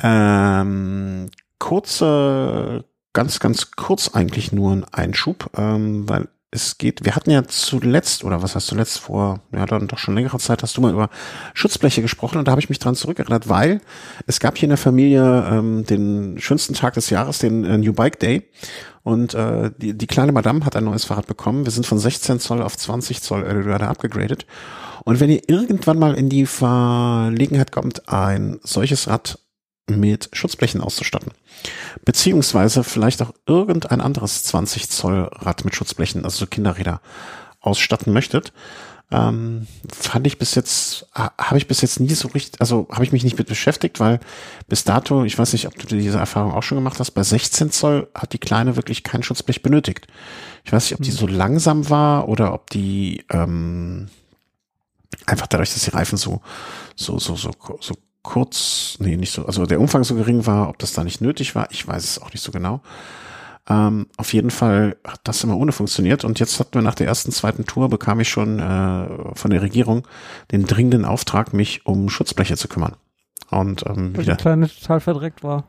[0.00, 7.30] Ähm, kurze, ganz, ganz kurz eigentlich nur ein Einschub, ähm, weil es geht, wir hatten
[7.30, 10.80] ja zuletzt, oder was heißt zuletzt, vor, ja dann doch schon längere Zeit, hast du
[10.80, 11.10] mal über
[11.52, 13.82] Schutzbleche gesprochen und da habe ich mich dran zurückerinnert, weil
[14.26, 17.92] es gab hier in der Familie ähm, den schönsten Tag des Jahres, den äh, New
[17.92, 18.48] Bike Day
[19.02, 21.66] und äh, die, die kleine Madame hat ein neues Fahrrad bekommen.
[21.66, 24.46] Wir sind von 16 Zoll auf 20 Zoll äh, abgegradet.
[25.04, 29.38] Und wenn ihr irgendwann mal in die Verlegenheit kommt, ein solches Rad
[29.88, 31.32] mit Schutzblechen auszustatten.
[32.04, 37.00] Beziehungsweise vielleicht auch irgendein anderes 20 Zoll Rad mit Schutzblechen, also so Kinderräder,
[37.60, 38.52] ausstatten möchtet,
[39.10, 43.12] Ähm, fand ich bis jetzt, habe ich bis jetzt nie so richtig, also habe ich
[43.12, 44.20] mich nicht mit beschäftigt, weil
[44.68, 47.70] bis dato, ich weiß nicht, ob du diese Erfahrung auch schon gemacht hast, bei 16
[47.70, 50.08] Zoll hat die Kleine wirklich kein Schutzblech benötigt.
[50.64, 51.16] Ich weiß nicht, ob die hm.
[51.16, 54.10] so langsam war oder ob die ähm,
[55.24, 56.42] einfach dadurch, dass die Reifen so,
[56.94, 60.78] so, so, so, so kurz, nee, nicht so, also der Umfang so gering war, ob
[60.78, 62.80] das da nicht nötig war, ich weiß es auch nicht so genau.
[63.70, 67.06] Ähm, auf jeden Fall hat das immer ohne funktioniert und jetzt hatten wir nach der
[67.06, 70.06] ersten, zweiten Tour bekam ich schon äh, von der Regierung
[70.52, 72.96] den dringenden Auftrag, mich um Schutzbleche zu kümmern.
[73.50, 74.36] Und ähm, Weil wieder.
[74.36, 75.64] die Kleine total verdreckt war.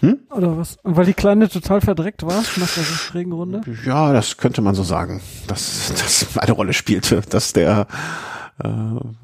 [0.00, 0.18] Hm?
[0.30, 0.78] Oder was?
[0.82, 3.62] Weil die Kleine total verdreckt war nach der Regenrunde?
[3.86, 7.86] Ja, das könnte man so sagen, dass das eine Rolle spielte, dass der
[8.62, 8.68] äh,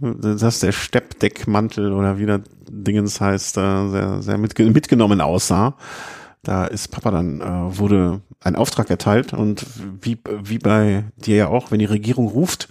[0.00, 2.40] dass der Steppdeckmantel oder wie das
[2.70, 5.76] Dingens heißt, äh, sehr, sehr mitge mitgenommen aussah.
[6.42, 9.66] Da ist Papa dann, äh, wurde ein Auftrag erteilt und
[10.00, 12.68] wie, wie bei dir ja auch, wenn die Regierung ruft,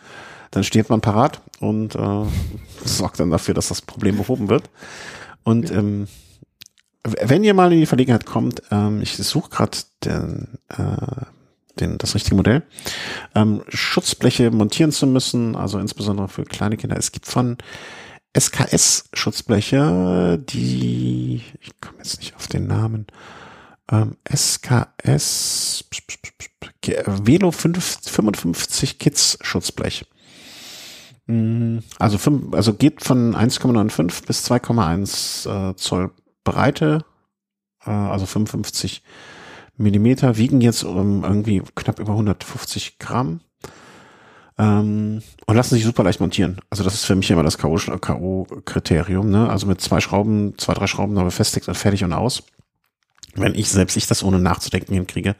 [0.52, 2.26] dann steht man parat und äh,
[2.86, 4.70] sorgt dann dafür, dass das Problem behoben wird.
[5.44, 6.08] Und ähm,
[7.04, 11.26] wenn ihr mal in die Verlegenheit kommt, ähm, ich suche gerade den, äh,
[11.80, 12.64] den, das richtige Modell,
[13.36, 16.98] ähm, Schutzbleche montieren zu müssen, also insbesondere für kleine Kinder.
[16.98, 17.58] Es gibt von
[18.36, 23.08] SKS-Schutzbleche, die, ich komme jetzt nicht auf den Namen,
[23.92, 25.86] ähm, SKS
[26.84, 30.06] Velo 5, 55 Kids Schutzblech.
[31.28, 36.12] Mm, also, fünf, also geht von 1,95 bis 2,1 äh, Zoll
[36.44, 37.06] Breite,
[37.86, 39.04] äh, also 55
[39.78, 43.42] Millimeter, wiegen jetzt um irgendwie knapp über 150 Gramm
[44.58, 46.60] ähm, und lassen sich super leicht montieren.
[46.70, 49.26] Also das ist für mich immer das K.O.-Kriterium.
[49.26, 49.50] Ne?
[49.50, 52.44] Also mit zwei Schrauben, zwei, drei Schrauben noch befestigt und fertig und aus.
[53.36, 55.36] Wenn ich selbst ich das ohne nachzudenken hinkriege,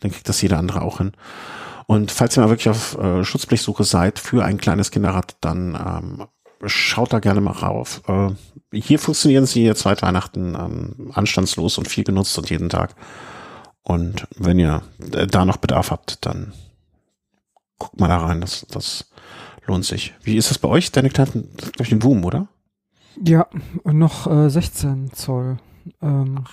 [0.00, 1.12] dann kriegt das jeder andere auch hin.
[1.86, 6.26] Und falls ihr mal wirklich auf äh, Schutzblechsuche seid für ein kleines Kinderrad, dann ähm,
[6.66, 8.02] schaut da gerne mal rauf.
[8.06, 8.32] Äh,
[8.76, 12.94] hier funktionieren sie jetzt seit Weihnachten ähm, anstandslos und viel genutzt und jeden Tag.
[13.82, 16.52] Und wenn ihr da noch Bedarf habt, dann
[17.78, 18.40] guckt mal da rein.
[18.40, 19.10] Das, das
[19.66, 20.14] lohnt sich.
[20.22, 20.92] Wie ist das bei euch?
[20.92, 22.48] Deine Kleinen, glaube ich, den Boom, oder?
[23.24, 23.46] Ja,
[23.82, 25.58] und noch äh, 16 Zoll.
[26.02, 26.44] Ähm,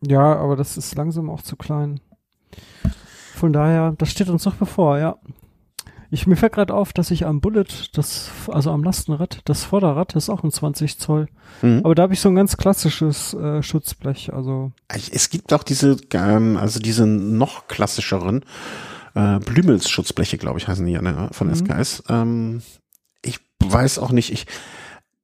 [0.00, 2.00] ja, aber das ist langsam auch zu klein.
[3.34, 5.16] Von daher, das steht uns noch bevor, ja.
[6.10, 10.14] Ich, mir fällt gerade auf, dass ich am Bullet, das, also am Lastenrad, das Vorderrad
[10.14, 11.28] ist auch ein 20 Zoll.
[11.62, 11.80] Mhm.
[11.84, 14.32] Aber da habe ich so ein ganz klassisches äh, Schutzblech.
[14.32, 18.44] Also es gibt auch diese, ähm, also diese noch klassischeren
[19.16, 21.54] äh, Blümels-Schutzbleche, glaube ich, heißen die ne, von mhm.
[21.54, 22.04] SKS.
[22.08, 22.62] Ähm,
[23.22, 24.46] ich weiß auch nicht, ich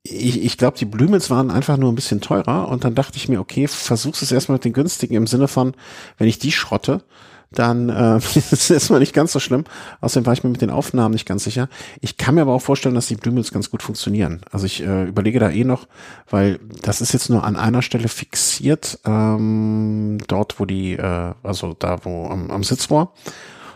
[0.05, 3.29] ich, ich glaube, die Blümels waren einfach nur ein bisschen teurer und dann dachte ich
[3.29, 5.75] mir, okay, versuch's es erstmal mit den günstigen im Sinne von,
[6.19, 7.05] wenn ich die schrotte,
[7.53, 9.65] dann äh, ist es erstmal nicht ganz so schlimm.
[10.01, 11.69] Außerdem war ich mir mit den Aufnahmen nicht ganz sicher.
[12.01, 14.41] Ich kann mir aber auch vorstellen, dass die Blümels ganz gut funktionieren.
[14.51, 15.87] Also ich äh, überlege da eh noch,
[16.29, 21.77] weil das ist jetzt nur an einer Stelle fixiert, ähm, dort wo die, äh, also
[21.79, 23.13] da wo am, am Sitz war.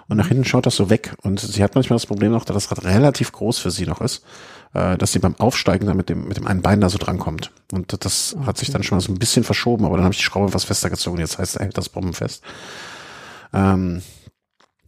[0.09, 1.15] Und nach hinten schaut das so weg.
[1.23, 4.01] Und sie hat manchmal das Problem noch, dass das Rad relativ groß für sie noch
[4.01, 4.25] ist,
[4.73, 7.51] äh, dass sie beim Aufsteigen da mit dem, mit dem einen Bein da so drankommt.
[7.73, 8.47] Und das okay.
[8.47, 10.55] hat sich dann schon mal so ein bisschen verschoben, aber dann habe ich die Schraube
[10.55, 11.19] was fester gezogen.
[11.19, 12.43] Jetzt heißt, er hält das Bomben fest.
[13.53, 14.03] Ähm,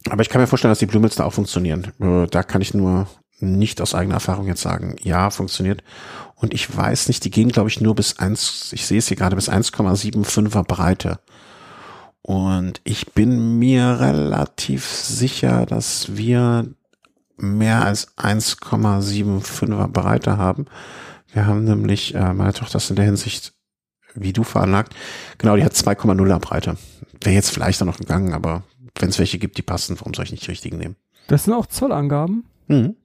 [0.09, 1.91] aber ich kann mir vorstellen, dass die Blumels da auch funktionieren.
[1.99, 3.07] Äh, da kann ich nur
[3.41, 5.83] nicht aus eigener Erfahrung jetzt sagen, ja, funktioniert.
[6.35, 8.71] Und ich weiß nicht, die gehen, glaube ich, nur bis eins.
[8.71, 11.19] ich sehe es hier gerade, bis 1,75er Breite.
[12.29, 16.67] Und ich bin mir relativ sicher, dass wir
[17.37, 20.67] mehr als 1,75er Breite haben.
[21.33, 23.53] Wir haben nämlich, äh, meine Tochter ist in der Hinsicht
[24.13, 24.93] wie du veranlagt.
[25.39, 26.77] Genau, die hat 2,0er Breite.
[27.19, 28.61] Wäre jetzt vielleicht auch noch gegangen, aber
[28.99, 30.97] wenn es welche gibt, die passen, warum soll ich nicht die richtigen nehmen?
[31.25, 32.43] Das sind auch Zollangaben?
[32.67, 32.95] Mhm.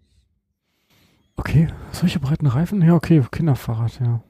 [1.37, 2.83] Okay, solche breiten Reifen?
[2.83, 4.23] Ja, okay, Kinderfahrrad, ja.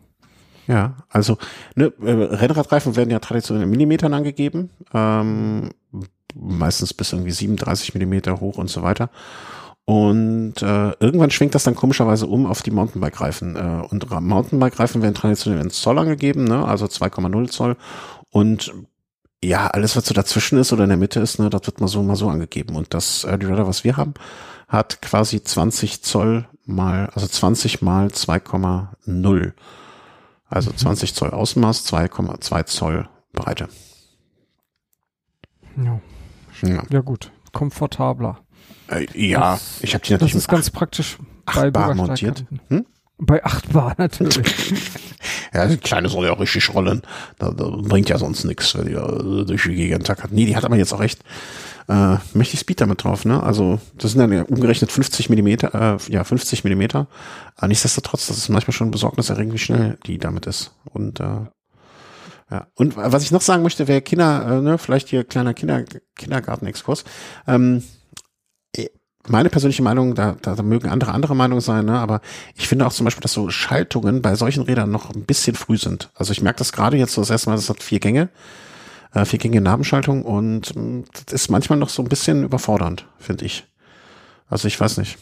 [0.67, 1.39] Ja, also
[1.75, 5.71] ne, äh, Rennradreifen werden ja traditionell in Millimetern angegeben, ähm,
[6.35, 9.11] meistens bis irgendwie 37 Millimeter hoch und so weiter.
[9.87, 13.57] Und äh, irgendwann schwingt das dann komischerweise um auf die Mountainbike-Reifen.
[13.57, 16.65] Äh, und Mountainbike-Reifen werden traditionell in Zoll angegeben, ne?
[16.67, 17.77] also 2,0 Zoll.
[18.31, 18.73] Und
[19.45, 21.89] ja, alles, was so dazwischen ist oder in der Mitte ist, ne, das wird mal
[21.89, 22.77] so, mal so angegeben.
[22.77, 24.15] Und das Early Rider, was wir haben,
[24.69, 29.53] hat quasi 20 Zoll mal, also 20 mal 2,0.
[30.49, 31.15] Also 20 mhm.
[31.15, 33.69] Zoll Außenmaß, 2,2 Zoll Breite.
[35.77, 36.01] Ja.
[36.63, 36.83] ja.
[36.89, 37.33] Ja, gut.
[37.53, 38.39] Komfortabler.
[38.89, 40.33] Äh, ja, das, ich habe die natürlich.
[40.35, 42.45] Das ist ganz praktisch bei Bar montiert.
[42.69, 42.87] Hm?
[43.19, 44.75] Bei 8 Bar natürlich.
[45.53, 47.03] ja, die Kleine soll ja auch richtig rollen.
[47.39, 50.33] Da, da bringt ja sonst nichts, wenn die durch die Gegend hat.
[50.33, 51.23] Nee, die hat aber jetzt auch echt
[51.89, 53.43] äh, mächtig Speed damit drauf, ne?
[53.43, 57.09] Also das sind dann ja umgerechnet 50 Millimeter, äh, ja 50 Millimeter.
[57.57, 60.73] Aber nichtsdestotrotz, das ist manchmal schon besorgniserregend, wie schnell die damit ist.
[60.93, 61.47] Und äh,
[62.51, 62.67] ja.
[62.75, 65.85] Und was ich noch sagen möchte, wer Kinder, äh, ne, vielleicht hier kleiner Kinder,
[66.17, 67.05] Kindergartenexkurs.
[67.47, 67.83] Ähm,
[69.27, 72.21] meine persönliche Meinung, da, da, da mögen andere andere Meinungen sein, ne, aber
[72.55, 75.79] ich finde auch zum Beispiel, dass so Schaltungen bei solchen Rädern noch ein bisschen früh
[75.79, 76.11] sind.
[76.15, 78.29] Also ich merke das gerade jetzt so das erste Mal, das hat vier Gänge,
[79.15, 83.07] äh, vier Gänge Nabenschaltung und mh, mm, das ist manchmal noch so ein bisschen überfordernd,
[83.19, 83.67] finde ich.
[84.49, 85.19] Also ich weiß nicht.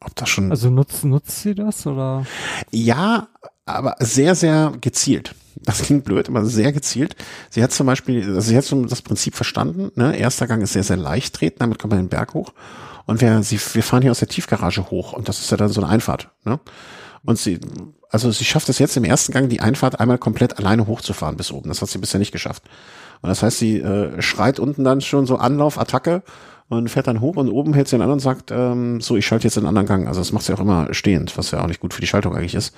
[0.00, 0.50] Ob das schon.
[0.50, 2.26] Also nutzt, nutzt sie das oder?
[2.70, 3.28] Ja,
[3.66, 5.34] aber sehr, sehr gezielt.
[5.56, 7.16] Das klingt blöd, aber sehr gezielt.
[7.50, 9.90] Sie hat zum Beispiel, also sie hat so das Prinzip verstanden.
[9.94, 10.16] Ne?
[10.16, 12.54] Erster Gang ist sehr, sehr leicht treten, damit kommt man den Berg hoch.
[13.04, 15.68] Und wir, sie, wir fahren hier aus der Tiefgarage hoch und das ist ja dann
[15.68, 16.30] so eine Einfahrt.
[16.44, 16.60] Ne?
[17.24, 17.60] Und sie,
[18.10, 21.52] also sie schafft es jetzt im ersten Gang, die Einfahrt einmal komplett alleine hochzufahren bis
[21.52, 21.68] oben.
[21.68, 22.64] Das hat sie bisher nicht geschafft.
[23.22, 26.22] Und das heißt, sie äh, schreit unten dann schon so Anlauf, Attacke
[26.68, 29.26] und fährt dann hoch und oben hält sie den anderen und sagt, ähm, so, ich
[29.26, 30.08] schalte jetzt den anderen Gang.
[30.08, 32.34] Also das macht sie auch immer stehend, was ja auch nicht gut für die Schaltung
[32.34, 32.74] eigentlich ist.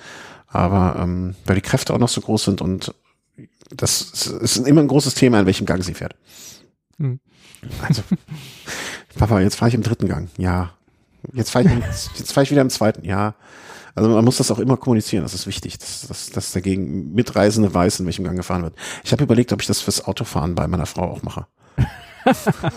[0.47, 2.93] Aber ähm, weil die Kräfte auch noch so groß sind und
[3.71, 6.15] das ist immer ein großes Thema, in welchem Gang sie fährt.
[6.97, 7.19] Hm.
[7.81, 8.03] Also,
[9.15, 10.29] Papa, jetzt fahre ich im dritten Gang.
[10.37, 10.73] Ja.
[11.31, 11.71] Jetzt fahre ich,
[12.19, 13.05] jetzt fahre ich wieder im zweiten.
[13.05, 13.35] Ja.
[13.95, 17.73] Also man muss das auch immer kommunizieren, das ist wichtig, dass, dass, dass dagegen Mitreisende
[17.73, 18.75] weiß, in welchem Gang gefahren wird.
[19.03, 21.45] Ich habe überlegt, ob ich das fürs Autofahren bei meiner Frau auch mache.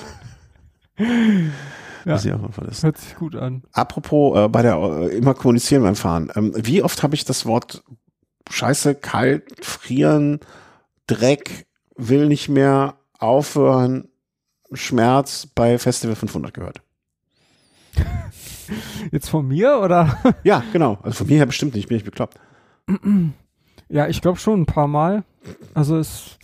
[2.06, 2.84] Ja, sie auch ist.
[2.84, 3.64] Hört sich gut an.
[3.72, 6.30] Apropos äh, bei der äh, immer kommunizieren beim Fahren.
[6.36, 7.82] Ähm, wie oft habe ich das Wort
[8.48, 10.38] Scheiße, kalt, frieren,
[11.08, 14.08] Dreck, will nicht mehr aufhören,
[14.72, 16.80] Schmerz bei Festival 500 gehört?
[19.12, 20.18] Jetzt von mir oder?
[20.44, 20.98] ja, genau.
[21.02, 21.88] Also von mir her bestimmt nicht.
[21.88, 22.38] Bin ich bekloppt.
[23.88, 25.24] Ja, ich glaube schon ein paar Mal.
[25.74, 26.38] Also es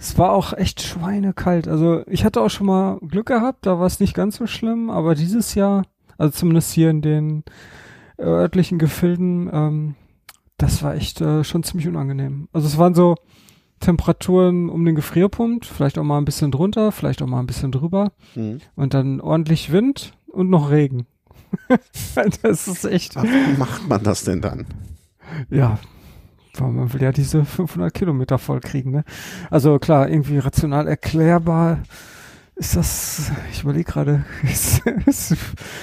[0.00, 1.68] es war auch echt schweinekalt.
[1.68, 4.88] Also ich hatte auch schon mal Glück gehabt, da war es nicht ganz so schlimm,
[4.88, 5.84] aber dieses Jahr,
[6.16, 7.44] also zumindest hier in den
[8.18, 9.94] örtlichen Gefilden, ähm,
[10.56, 12.48] das war echt äh, schon ziemlich unangenehm.
[12.52, 13.16] Also es waren so
[13.80, 17.70] Temperaturen um den Gefrierpunkt, vielleicht auch mal ein bisschen drunter, vielleicht auch mal ein bisschen
[17.70, 18.60] drüber mhm.
[18.76, 21.06] und dann ordentlich Wind und noch Regen.
[22.42, 23.16] das ist echt.
[23.16, 24.66] Ach, wie macht man das denn dann?
[25.48, 25.78] Ja,
[26.58, 29.04] man will ja diese 500 Kilometer voll kriegen, ne?
[29.50, 31.78] Also klar, irgendwie rational erklärbar
[32.60, 35.34] ist das, ich überlege gerade, es, es,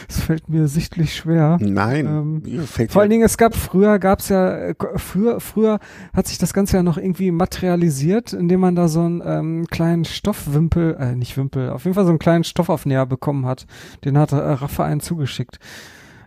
[0.07, 1.57] es, fällt mir sichtlich schwer.
[1.59, 2.05] Nein.
[2.05, 5.80] Ähm, fällt vor allen Dingen, es gab früher, gab es ja, früher, früher
[6.13, 10.05] hat sich das Ganze ja noch irgendwie materialisiert, indem man da so einen ähm, kleinen
[10.05, 13.65] Stoffwimpel, äh, nicht Wimpel, auf jeden Fall so einen kleinen Stoffaufnäher bekommen hat.
[14.05, 15.57] Den hat äh, Rafa einen zugeschickt.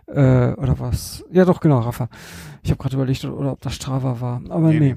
[0.07, 1.23] Äh, oder was?
[1.31, 2.09] Ja, doch, genau, Rafa.
[2.61, 4.41] Ich habe gerade überlegt, oder ob das Strava war.
[4.49, 4.79] Aber nee.
[4.79, 4.95] nee.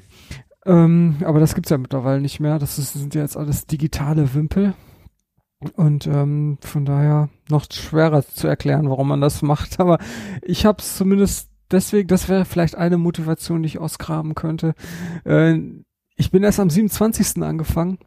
[0.66, 2.58] Ähm, aber das gibt's ja mittlerweile nicht mehr.
[2.58, 4.74] Das ist, sind ja jetzt alles digitale Wimpel.
[5.76, 9.80] Und ähm, von daher noch schwerer zu erklären, warum man das macht.
[9.80, 9.98] Aber
[10.42, 14.74] ich habe es zumindest deswegen, das wäre vielleicht eine Motivation, die ich ausgraben könnte.
[15.24, 15.58] Äh,
[16.16, 17.42] ich bin erst am 27.
[17.42, 17.98] angefangen,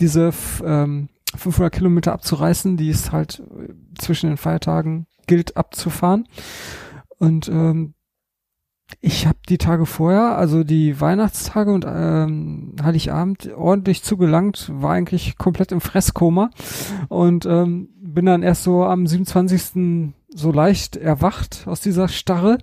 [0.00, 0.32] diese
[0.64, 6.26] ähm, 500 Kilometer abzureißen, die es halt äh, zwischen den Feiertagen gilt abzufahren.
[7.18, 7.94] Und ähm,
[9.00, 15.38] ich habe die Tage vorher, also die Weihnachtstage und ähm, Heiligabend ordentlich zugelangt, war eigentlich
[15.38, 16.50] komplett im Fresskoma
[17.08, 20.14] und ähm, bin dann erst so am 27.
[20.34, 22.58] so leicht erwacht aus dieser Starre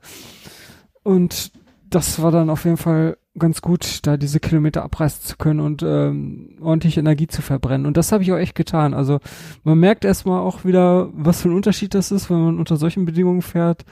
[1.03, 1.51] und
[1.89, 5.83] das war dann auf jeden Fall ganz gut, da diese Kilometer abreißen zu können und
[5.83, 7.85] ähm, ordentlich Energie zu verbrennen.
[7.85, 8.93] Und das habe ich auch echt getan.
[8.93, 9.19] Also
[9.63, 13.05] man merkt erstmal auch wieder, was für ein Unterschied das ist, wenn man unter solchen
[13.05, 13.85] Bedingungen fährt,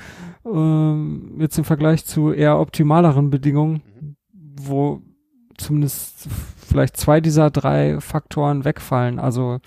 [0.45, 3.81] ähm, jetzt im Vergleich zu eher optimaleren Bedingungen,
[4.31, 5.01] wo
[5.57, 6.27] zumindest
[6.67, 9.19] vielleicht zwei dieser drei Faktoren wegfallen.
[9.19, 9.59] Also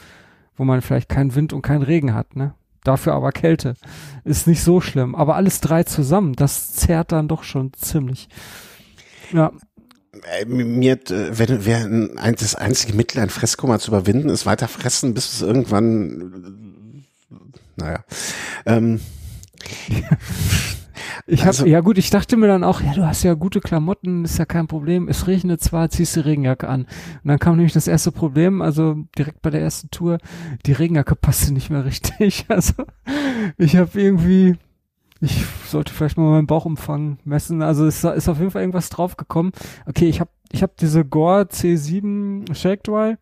[0.56, 2.54] wo man vielleicht keinen Wind und keinen Regen hat, ne?
[2.82, 3.74] Dafür aber Kälte.
[4.24, 5.16] Ist nicht so schlimm.
[5.16, 8.28] Aber alles drei zusammen, das zerrt dann doch schon ziemlich.
[9.32, 9.52] Ja.
[10.38, 15.14] Äh, mir, äh, wenn, wer das einzige Mittel, ein Fresskoma zu überwinden, ist weiter fressen,
[15.14, 17.04] bis es irgendwann,
[17.76, 18.04] naja.
[18.64, 19.00] Ähm,
[21.26, 23.60] ich hab, also, ja gut, ich dachte mir dann auch, ja, du hast ja gute
[23.60, 25.08] Klamotten, ist ja kein Problem.
[25.08, 26.82] Es regnet zwar, ziehst die Regenjacke an.
[26.82, 30.18] Und dann kam nämlich das erste Problem, also direkt bei der ersten Tour,
[30.66, 32.46] die Regenjacke passte nicht mehr richtig.
[32.48, 32.74] Also
[33.58, 34.56] ich habe irgendwie
[35.20, 37.62] ich sollte vielleicht mal meinen Bauchumfang messen.
[37.62, 39.52] Also es ist auf jeden Fall irgendwas draufgekommen.
[39.86, 43.16] Okay, ich habe ich hab diese Gore C7 Shake Dry.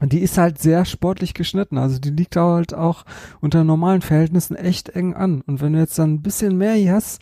[0.00, 1.76] Und die ist halt sehr sportlich geschnitten.
[1.76, 3.04] Also die liegt halt auch
[3.40, 5.42] unter normalen Verhältnissen echt eng an.
[5.42, 7.20] Und wenn du jetzt dann ein bisschen mehr hier hast,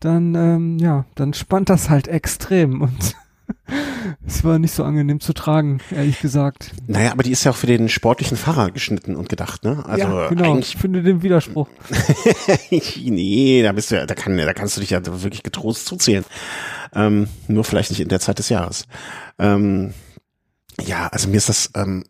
[0.00, 2.82] dann, ähm, ja, dann spannt das halt extrem.
[2.82, 3.16] Und
[4.26, 6.72] es war nicht so angenehm zu tragen, ehrlich gesagt.
[6.86, 9.84] Naja, aber die ist ja auch für den sportlichen Fahrer geschnitten und gedacht, ne?
[9.86, 10.58] Also ja, genau.
[10.58, 11.68] Ich finde den Widerspruch.
[12.70, 16.24] nee, da bist du ja, da kann, da kannst du dich ja wirklich getrost zuzählen.
[16.94, 18.86] Ähm, nur vielleicht nicht in der Zeit des Jahres.
[19.38, 19.94] Ähm,
[20.80, 22.04] ja, also mir ist das, ähm,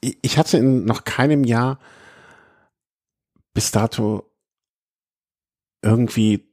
[0.00, 1.78] ich hatte in noch keinem Jahr
[3.54, 4.30] bis dato
[5.82, 6.46] irgendwie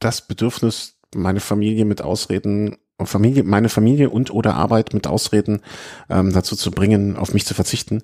[0.00, 5.60] das Bedürfnis, meine Familie mit Ausreden Familie, meine Familie und oder Arbeit mit Ausreden
[6.08, 8.02] ähm, dazu zu bringen, auf mich zu verzichten.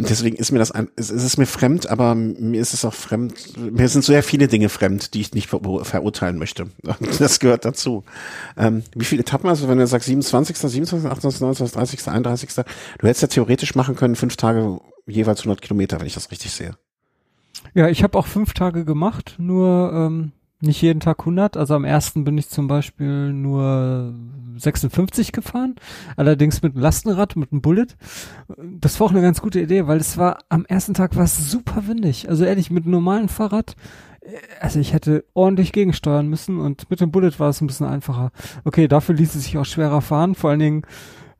[0.00, 3.56] Deswegen ist mir das ein, es ist mir fremd, aber mir ist es auch fremd.
[3.58, 6.68] Mir sind sehr viele Dinge fremd, die ich nicht ver verurteilen möchte.
[7.18, 8.04] Das gehört dazu.
[8.56, 13.06] Ähm, wie viele Etappen, also wenn du sagst 27., 27., 28., 29., 30., 31., du
[13.08, 16.76] hättest ja theoretisch machen können, fünf Tage jeweils 100 Kilometer, wenn ich das richtig sehe.
[17.74, 21.56] Ja, ich habe auch fünf Tage gemacht, nur ähm, nicht jeden Tag 100.
[21.56, 24.14] Also am ersten bin ich zum Beispiel nur
[24.56, 25.76] 56 gefahren,
[26.16, 27.86] allerdings mit einem Lastenrad, mit einem Bullet.
[28.58, 31.50] Das war auch eine ganz gute Idee, weil es war am ersten Tag war es
[31.50, 32.28] super windig.
[32.28, 33.76] Also ehrlich, mit einem normalen Fahrrad,
[34.20, 34.30] äh,
[34.60, 38.32] also ich hätte ordentlich gegensteuern müssen und mit dem Bullet war es ein bisschen einfacher.
[38.64, 40.82] Okay, dafür ließ es sich auch schwerer fahren, vor allen Dingen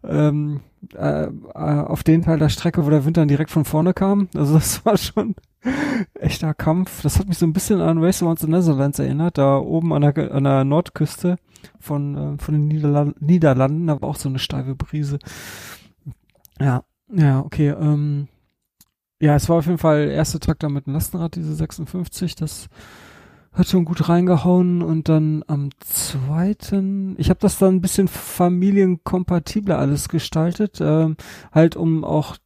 [0.05, 0.61] ähm,
[0.95, 4.29] äh, äh auf den Teil der Strecke, wo der Wind dann direkt von vorne kam.
[4.35, 5.35] Also das war schon
[6.15, 7.03] echter Kampf.
[7.03, 10.03] Das hat mich so ein bisschen an Race Around the Netherlands erinnert, da oben an
[10.03, 11.37] der, an der Nordküste
[11.81, 15.19] von, äh, von den Niederla Niederlanden, da war auch so eine steife Brise.
[16.61, 17.69] Ja, ja, okay.
[17.71, 18.29] Ähm,
[19.21, 22.69] ja, es war auf jeden Fall erster Tag da mit dem Lastenrad, diese 56, das
[23.53, 29.79] hat schon gut reingehauen und dann am zweiten, ich habe das dann ein bisschen familienkompatibler
[29.79, 31.17] alles gestaltet, ähm,
[31.53, 32.37] halt um auch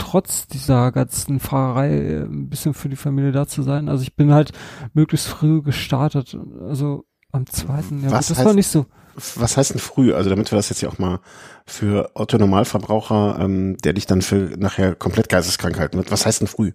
[0.00, 3.88] trotz dieser ganzen Fahrerei äh, ein bisschen für die Familie da zu sein.
[3.88, 4.52] Also ich bin halt
[4.92, 6.36] möglichst früh gestartet.
[6.60, 8.86] Also am zweiten, ja, was das heißt, war nicht so.
[9.14, 10.14] Was heißt denn früh?
[10.14, 11.20] Also damit wir das jetzt ja auch mal
[11.66, 16.10] für Otto Normalverbraucher, ähm, der dich dann für nachher komplett geisteskrank halten wird.
[16.10, 16.72] Was heißt denn früh?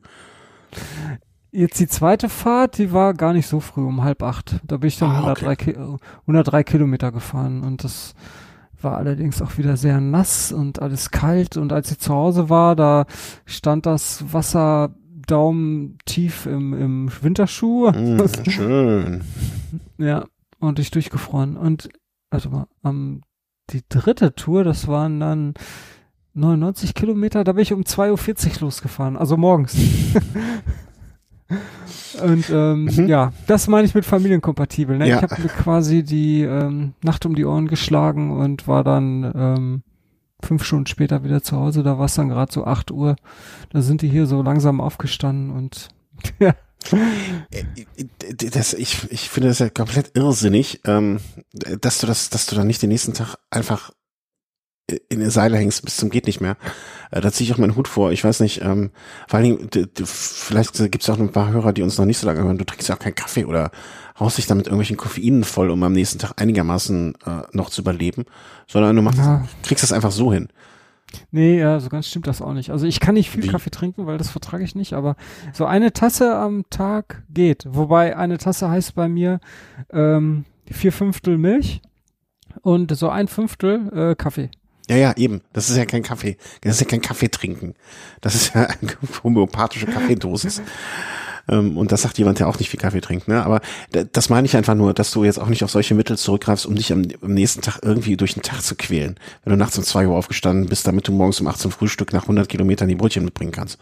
[1.55, 4.59] Jetzt die zweite Fahrt, die war gar nicht so früh, um halb acht.
[4.67, 5.77] Da bin ich dann ah, 103, Ki
[6.21, 8.13] 103 Kilometer gefahren und das
[8.81, 12.75] war allerdings auch wieder sehr nass und alles kalt und als ich zu Hause war,
[12.75, 13.05] da
[13.45, 14.93] stand das Wasser
[15.27, 17.89] Daumen tief im, im Winterschuh.
[17.89, 19.23] Mm, schön.
[19.97, 20.25] ja,
[20.59, 21.55] und ich durchgefroren.
[21.55, 21.89] Und
[22.29, 23.21] also mal, am
[23.71, 25.53] die dritte Tour, das waren dann
[26.33, 29.75] 99 Kilometer, da bin ich um 2.40 Uhr losgefahren, also morgens.
[32.23, 33.07] Und ähm, mhm.
[33.07, 34.97] ja, das meine ich mit familienkompatibel.
[34.97, 35.07] Ne?
[35.07, 35.17] Ja.
[35.17, 39.83] Ich habe mir quasi die ähm, Nacht um die Ohren geschlagen und war dann ähm,
[40.41, 41.83] fünf Stunden später wieder zu Hause.
[41.83, 43.15] Da war es dann gerade so acht Uhr.
[43.71, 45.89] Da sind die hier so langsam aufgestanden und
[46.39, 46.55] ja.
[47.51, 47.63] Äh,
[48.51, 51.19] das, ich, ich finde das ja komplett irrsinnig, ähm,
[51.53, 53.91] dass du das, dass du dann nicht den nächsten Tag einfach
[55.09, 56.57] in der Seile hängst bis zum geht nicht mehr.
[57.11, 58.11] Äh, da ziehe ich auch meinen Hut vor.
[58.11, 58.91] Ich weiß nicht, ähm,
[59.27, 62.27] vor allen Dingen, vielleicht gibt es auch ein paar Hörer, die uns noch nicht so
[62.27, 62.57] lange hören.
[62.57, 63.71] Du trinkst ja auch keinen Kaffee oder
[64.19, 68.25] haust dich damit irgendwelchen Koffeinen voll, um am nächsten Tag einigermaßen äh, noch zu überleben,
[68.67, 69.45] sondern du machst, ja.
[69.63, 70.49] kriegst das einfach so hin.
[71.31, 72.71] Nee, ja, so ganz stimmt das auch nicht.
[72.71, 73.47] Also ich kann nicht viel Wie?
[73.47, 75.15] Kaffee trinken, weil das vertrage ich nicht, aber
[75.53, 77.65] so eine Tasse am Tag geht.
[77.67, 79.39] Wobei eine Tasse heißt bei mir
[79.91, 81.81] ähm, vier Fünftel Milch
[82.61, 84.49] und so ein Fünftel äh, Kaffee.
[84.89, 85.41] Ja, ja, eben.
[85.53, 86.37] Das ist ja kein Kaffee.
[86.61, 87.73] Das ist ja kein Kaffee trinken.
[88.21, 88.91] Das ist ja eine
[89.23, 90.61] homöopathische Kaffeedosis.
[91.49, 93.27] ähm, und das sagt jemand, der auch nicht viel Kaffee trinkt.
[93.27, 93.43] Ne?
[93.43, 93.61] Aber
[94.13, 96.75] das meine ich einfach nur, dass du jetzt auch nicht auf solche Mittel zurückgreifst, um
[96.75, 99.19] dich am, am nächsten Tag irgendwie durch den Tag zu quälen.
[99.43, 102.23] Wenn du nachts um zwei Uhr aufgestanden bist, damit du morgens um 18 Frühstück nach
[102.23, 103.79] 100 Kilometern die Brötchen mitbringen kannst.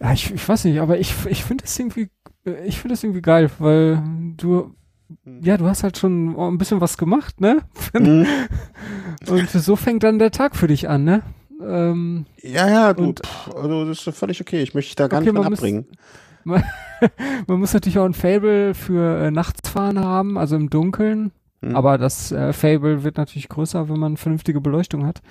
[0.00, 2.08] Ja, ich, ich weiß nicht, aber ich, ich finde das irgendwie,
[2.66, 4.02] ich finde das irgendwie geil, weil
[4.36, 4.74] du
[5.42, 7.62] ja, du hast halt schon ein bisschen was gemacht, ne?
[7.98, 8.26] Mhm.
[9.28, 11.22] und so fängt dann der Tag für dich an, ne?
[11.60, 14.62] Ähm, ja, ja, du, und, pff, also das ist völlig okay.
[14.62, 15.86] Ich möchte dich da gar okay, nicht von abbringen.
[16.44, 16.60] Muss,
[17.00, 17.10] man,
[17.46, 21.32] man, muss natürlich auch ein Fable für äh, Nachtsfahren haben, also im Dunkeln.
[21.60, 21.76] Mhm.
[21.76, 25.22] Aber das äh, Fable wird natürlich größer, wenn man vernünftige Beleuchtung hat.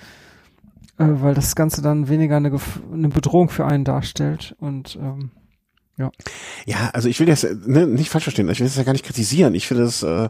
[0.97, 2.51] Äh, weil das Ganze dann weniger eine,
[2.91, 4.55] eine Bedrohung für einen darstellt.
[4.59, 5.31] Und ähm,
[5.97, 6.11] ja.
[6.65, 8.49] Ja, also ich will das ne, nicht falsch verstehen.
[8.49, 9.55] Ich will das ja gar nicht kritisieren.
[9.55, 10.29] Ich finde das, äh,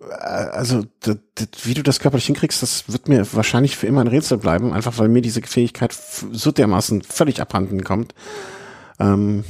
[0.00, 4.08] also das, das, wie du das körperlich hinkriegst, das wird mir wahrscheinlich für immer ein
[4.08, 8.14] Rätsel bleiben, einfach weil mir diese Fähigkeit so dermaßen völlig abhanden kommt.
[9.00, 9.44] Ähm,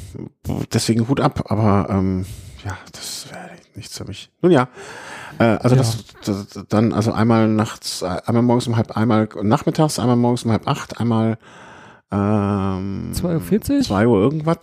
[0.73, 2.27] deswegen Hut ab, aber ähm,
[2.65, 4.31] ja, das wäre nichts für mich.
[4.43, 4.69] Nun ja,
[5.39, 5.83] äh, also ja.
[5.83, 10.51] Das, das dann also einmal nachts, einmal morgens um halb, einmal nachmittags, einmal morgens um
[10.51, 11.39] halb acht, einmal
[12.11, 13.83] ähm, 2.40 Uhr?
[13.83, 14.59] 2 Uhr irgendwas.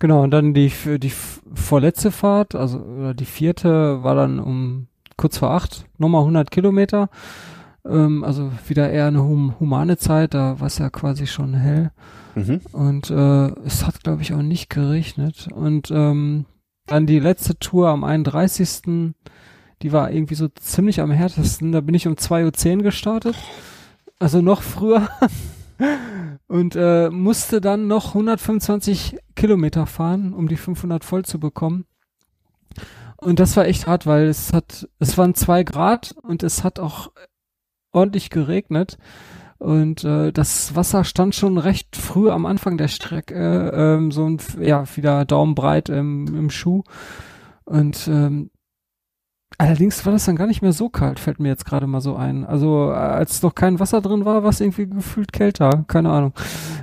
[0.00, 1.12] Genau, und dann die, die
[1.54, 4.86] vorletzte Fahrt, also oder die vierte, war dann um
[5.16, 7.10] kurz vor acht, nochmal 100 Kilometer.
[7.86, 11.90] Ähm, also wieder eher eine hum humane Zeit, da war es ja quasi schon hell.
[12.34, 12.60] Mhm.
[12.72, 15.48] Und äh, es hat, glaube ich, auch nicht geregnet.
[15.52, 16.46] Und ähm,
[16.86, 19.12] dann die letzte Tour am 31.
[19.82, 21.72] Die war irgendwie so ziemlich am härtesten.
[21.72, 23.36] Da bin ich um 2.10 Uhr gestartet.
[24.18, 25.08] Also noch früher.
[26.46, 31.86] und äh, musste dann noch 125 Kilometer fahren, um die 500 voll zu bekommen.
[33.16, 36.78] Und das war echt hart, weil es hat, es waren zwei Grad und es hat
[36.78, 37.12] auch
[37.92, 38.96] ordentlich geregnet.
[39.58, 44.24] Und äh, das Wasser stand schon recht früh am Anfang der Strecke, äh, ähm, so
[44.26, 46.82] ein, ja, wieder daumenbreit im, im Schuh.
[47.66, 48.50] Und ähm,
[49.60, 52.16] allerdings war das dann gar nicht mehr so kalt, fällt mir jetzt gerade mal so
[52.16, 52.46] ein.
[52.46, 55.84] Also als noch kein Wasser drin war, war es irgendwie gefühlt kälter.
[55.86, 56.32] Keine Ahnung.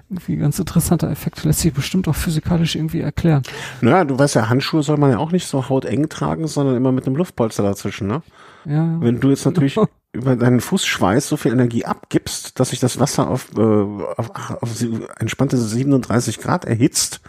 [0.09, 1.43] Irgendwie ganz interessanter Effekt.
[1.43, 3.41] Lässt sich bestimmt auch physikalisch irgendwie erklären.
[3.82, 6.91] Naja, du weißt ja, Handschuhe soll man ja auch nicht so hauteng tragen, sondern immer
[6.91, 8.21] mit einem Luftpolster dazwischen, ne?
[8.65, 9.01] Ja.
[9.01, 9.80] Wenn du jetzt natürlich
[10.13, 14.30] über deinen Fußschweiß so viel Energie abgibst, dass sich das Wasser auf, äh, auf,
[14.61, 14.69] auf
[15.17, 17.21] entspannte 37 Grad erhitzt,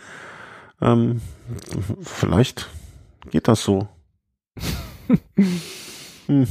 [0.82, 1.22] ähm,
[2.02, 2.68] vielleicht
[3.30, 3.88] geht das so.
[6.26, 6.46] Hm.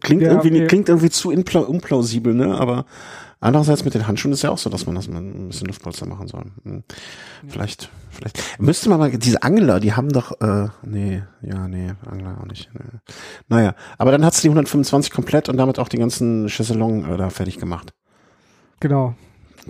[0.00, 0.66] Klingt, ja, irgendwie, okay.
[0.66, 2.58] klingt irgendwie zu unplausibel, ne?
[2.58, 2.86] Aber
[3.42, 6.04] Andererseits mit den Handschuhen ist ja auch so, dass man das mal ein bisschen Luftpolster
[6.04, 6.44] machen soll.
[6.64, 6.84] Hm.
[7.48, 8.38] Vielleicht, vielleicht.
[8.60, 12.68] Müsste man mal, diese Angler, die haben doch, äh, nee, ja, nee, Angler auch nicht.
[12.74, 12.98] Nee.
[13.48, 17.30] Naja, aber dann hat's die 125 komplett und damit auch die ganzen Chaiselong äh, da
[17.30, 17.94] fertig gemacht.
[18.78, 19.14] Genau.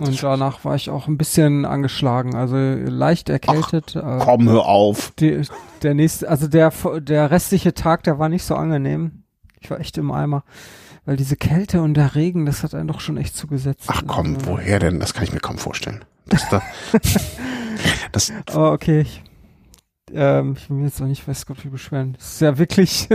[0.01, 3.95] Und danach war ich auch ein bisschen angeschlagen, also leicht erkältet.
[3.97, 5.13] Ach, äh, komm, hör auf.
[5.19, 5.41] Die,
[5.83, 9.23] der nächste, also der, der restliche Tag, der war nicht so angenehm.
[9.59, 10.43] Ich war echt im Eimer
[11.05, 13.85] weil diese Kälte und der Regen, das hat einen doch schon echt zugesetzt.
[13.87, 14.99] Ach komm, also, woher denn?
[14.99, 16.05] Das kann ich mir kaum vorstellen.
[16.27, 16.61] Das da,
[18.11, 19.01] das oh, okay.
[19.01, 19.23] Ich,
[20.13, 22.13] ähm, ich will mir jetzt auch nicht weiß Gott wie beschweren.
[22.13, 23.09] Das ist ja wirklich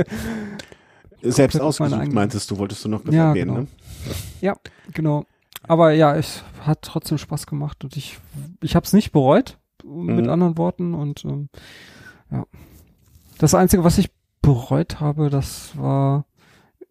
[1.22, 3.60] selbst ausgesucht, meintest du, wolltest du noch ja, erwähnen, genau.
[3.60, 3.66] ne?
[4.40, 4.56] Ja,
[4.92, 5.24] genau.
[5.68, 8.18] Aber ja, es hat trotzdem Spaß gemacht und ich,
[8.62, 10.30] ich habe es nicht bereut, mit mhm.
[10.30, 10.94] anderen Worten.
[10.94, 11.48] Und ähm,
[12.30, 12.44] ja.
[13.38, 14.10] Das Einzige, was ich
[14.42, 16.24] bereut habe, das war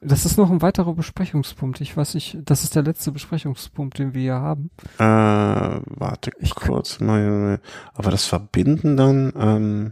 [0.02, 1.82] das ist noch ein weiterer Besprechungspunkt.
[1.82, 4.70] Ich weiß nicht, das ist der letzte Besprechungspunkt, den wir hier haben.
[5.00, 7.60] Äh, warte ich kurz mal.
[7.94, 9.92] Aber das Verbinden dann, ähm,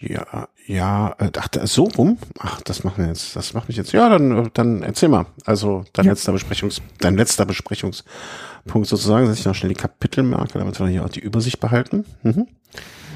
[0.00, 2.18] ja, ja, äh, ach, so rum?
[2.38, 3.92] Ach, das machen wir jetzt, das macht mich jetzt.
[3.92, 5.26] Ja, dann, dann erzähl mal.
[5.44, 6.12] Also dein ja.
[6.12, 11.04] letzter Besprechungs, dein letzter Besprechungspunkt sozusagen, dass ich noch schnell die Kapitelmarke, damit wir hier
[11.04, 12.04] auch die Übersicht behalten.
[12.22, 12.46] Mhm.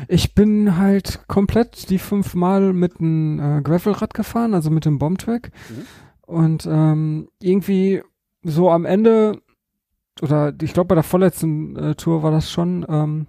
[0.09, 5.53] Ich bin halt komplett die fünfmal mit einem äh, Gravelrad gefahren, also mit dem Bombtrack.
[5.69, 5.87] Mhm.
[6.23, 8.03] Und ähm, irgendwie
[8.43, 9.41] so am Ende,
[10.21, 13.27] oder ich glaube bei der vorletzten äh, Tour war das schon, ähm,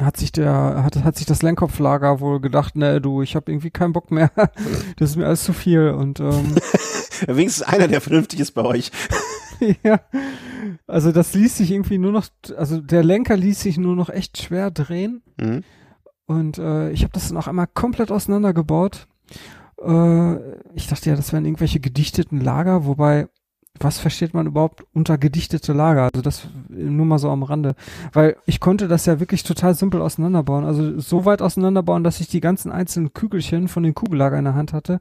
[0.00, 3.70] hat sich der, hat, hat sich das Lenkkopflager wohl gedacht, ne, du, ich habe irgendwie
[3.70, 4.30] keinen Bock mehr.
[4.96, 5.90] das ist mir alles zu viel.
[5.90, 6.54] Und ähm,
[7.26, 8.90] wenigstens einer, der vernünftig ist bei euch.
[9.82, 10.00] ja.
[10.86, 12.26] Also das ließ sich irgendwie nur noch,
[12.56, 15.22] also der Lenker ließ sich nur noch echt schwer drehen.
[15.40, 15.62] Mhm.
[16.26, 19.06] Und äh, ich habe das dann auch einmal komplett auseinandergebaut.
[19.80, 20.36] Äh,
[20.74, 23.28] ich dachte ja, das wären irgendwelche gedichteten Lager, wobei,
[23.80, 26.04] was versteht man überhaupt unter gedichtete Lager?
[26.04, 27.74] Also das nur mal so am Rande.
[28.12, 30.64] Weil ich konnte das ja wirklich total simpel auseinanderbauen.
[30.64, 34.54] Also so weit auseinanderbauen, dass ich die ganzen einzelnen Kügelchen von den Kugellager in der
[34.54, 35.00] Hand hatte.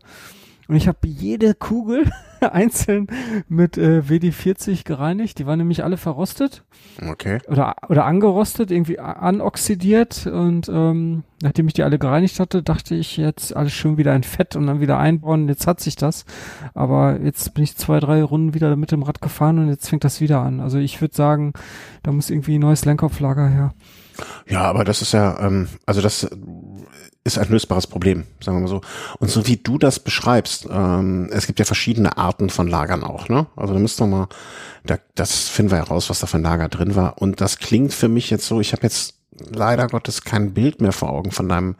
[0.68, 2.10] Und ich habe jede Kugel
[2.52, 3.08] einzeln
[3.48, 5.39] mit äh, WD-40 gereinigt.
[5.39, 6.64] Die waren nämlich alle verrostet.
[7.02, 7.39] Okay.
[7.48, 10.28] Oder, oder angerostet, irgendwie anoxidiert.
[10.28, 14.24] Und ähm, nachdem ich die alle gereinigt hatte, dachte ich jetzt alles schön wieder in
[14.24, 15.48] Fett und dann wieder einbauen.
[15.48, 16.26] Jetzt hat sich das.
[16.74, 20.04] Aber jetzt bin ich zwei, drei Runden wieder mit dem Rad gefahren und jetzt fängt
[20.04, 20.60] das wieder an.
[20.60, 21.54] Also ich würde sagen,
[22.04, 23.74] da muss irgendwie ein neues Lenkauflager her.
[24.48, 26.30] Ja, aber das ist ja, ähm, also das
[27.24, 28.82] ist ein lösbares Problem, sagen wir mal so.
[29.20, 33.30] Und so wie du das beschreibst, ähm, es gibt ja verschiedene Arten von Lagern auch,
[33.30, 33.48] ne?
[33.56, 34.28] Also da müssten wir mal,
[34.86, 37.22] da, das finden wir heraus, was da für ein Lager drin war.
[37.22, 39.16] Und das klingt für mich jetzt so, ich habe jetzt
[39.54, 41.76] leider Gottes kein Bild mehr vor Augen von deinem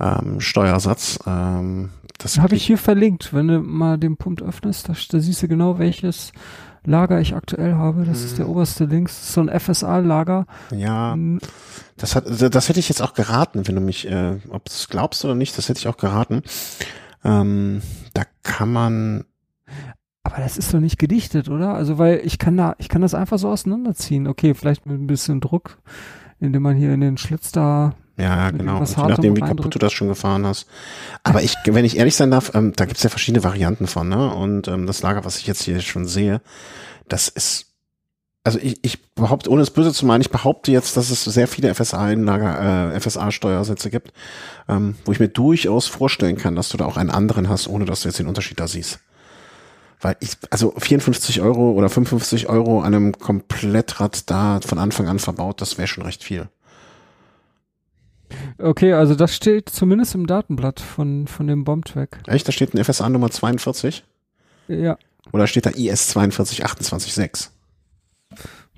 [0.00, 1.20] ähm, Steuersatz.
[1.26, 3.32] Ähm, das habe ich hier verlinkt.
[3.32, 6.32] Wenn du mal den Punkt öffnest, da, da siehst du genau, welches
[6.84, 8.04] Lager ich aktuell habe.
[8.04, 8.26] Das hm.
[8.26, 8.52] ist der mhm.
[8.52, 10.46] oberste links, so ein FSA-Lager.
[10.70, 11.40] Ja, hm.
[11.96, 14.88] das hat, das hätte ich jetzt auch geraten, wenn du mich, äh, ob du es
[14.88, 16.42] glaubst oder nicht, das hätte ich auch geraten.
[17.24, 17.80] Ähm,
[18.12, 19.24] da kann man.
[20.22, 21.74] Aber das ist doch nicht gedichtet, oder?
[21.74, 24.26] Also, weil ich kann da, ich kann das einfach so auseinanderziehen.
[24.26, 25.78] Okay, vielleicht mit ein bisschen Druck,
[26.40, 28.84] indem man hier in den Schlitz da ja, genau.
[28.84, 30.66] Je nachdem, wie kaputt du das schon gefahren hast.
[31.22, 34.32] Aber ich, wenn ich ehrlich sein darf, ähm, da gibt's ja verschiedene Varianten von, ne?
[34.34, 36.40] Und ähm, das Lager, was ich jetzt hier schon sehe,
[37.08, 37.74] das ist
[38.44, 41.48] also ich, ich behaupte, ohne es böse zu meinen, ich behaupte jetzt, dass es sehr
[41.48, 44.12] viele FSA-Einlager, äh, FSA-Steuersätze gibt,
[44.68, 47.86] ähm, wo ich mir durchaus vorstellen kann, dass du da auch einen anderen hast, ohne
[47.86, 49.00] dass du jetzt den Unterschied da siehst.
[50.00, 55.18] Weil ich, also 54 Euro oder 55 Euro an einem Komplettrad da von Anfang an
[55.18, 56.48] verbaut, das wäre schon recht viel.
[58.58, 62.20] Okay, also das steht zumindest im Datenblatt von, von dem Bombtrack.
[62.26, 62.46] Echt?
[62.46, 64.04] Da steht ein FSA Nummer 42?
[64.68, 64.96] Ja.
[65.32, 67.50] Oder steht da IS 42286?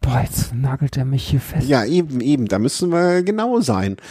[0.01, 1.69] Boah, jetzt nagelt er mich hier fest.
[1.69, 2.47] Ja, eben, eben.
[2.47, 3.97] Da müssen wir genau sein.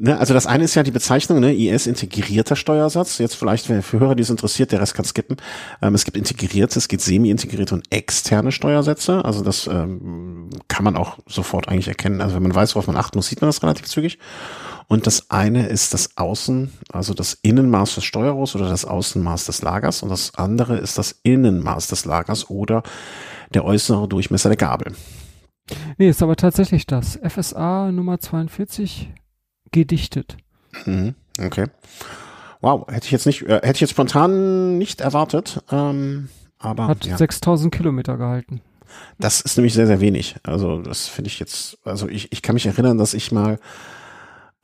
[0.00, 3.18] Ne, also das eine ist ja die Bezeichnung, ne, IS integrierter Steuersatz.
[3.18, 5.38] Jetzt vielleicht für Hörer, die es interessiert, der Rest kann skippen.
[5.82, 9.24] Ähm, es gibt integrierte, es gibt semi-integrierte und externe Steuersätze.
[9.24, 12.20] Also das ähm, kann man auch sofort eigentlich erkennen.
[12.20, 14.20] Also wenn man weiß, worauf man achten muss, sieht man das relativ zügig.
[14.86, 19.62] Und das eine ist das Außen, also das Innenmaß des Steuerrohrs oder das Außenmaß des
[19.62, 20.04] Lagers.
[20.04, 22.84] Und das andere ist das Innenmaß des Lagers oder
[23.52, 24.94] der äußere Durchmesser der Gabel.
[25.98, 27.18] Nee, ist aber tatsächlich das.
[27.20, 29.08] FSA Nummer 42
[29.72, 30.36] gedichtet.
[30.84, 31.66] Mhm, okay.
[32.60, 35.62] Wow, hätte ich jetzt nicht, äh, hätte ich jetzt spontan nicht erwartet.
[35.70, 37.16] Ähm, aber hat ja.
[37.16, 38.60] 6000 Kilometer gehalten.
[39.18, 40.36] Das ist nämlich sehr, sehr wenig.
[40.42, 43.58] Also das finde ich jetzt, also ich, ich kann mich erinnern, dass ich mal,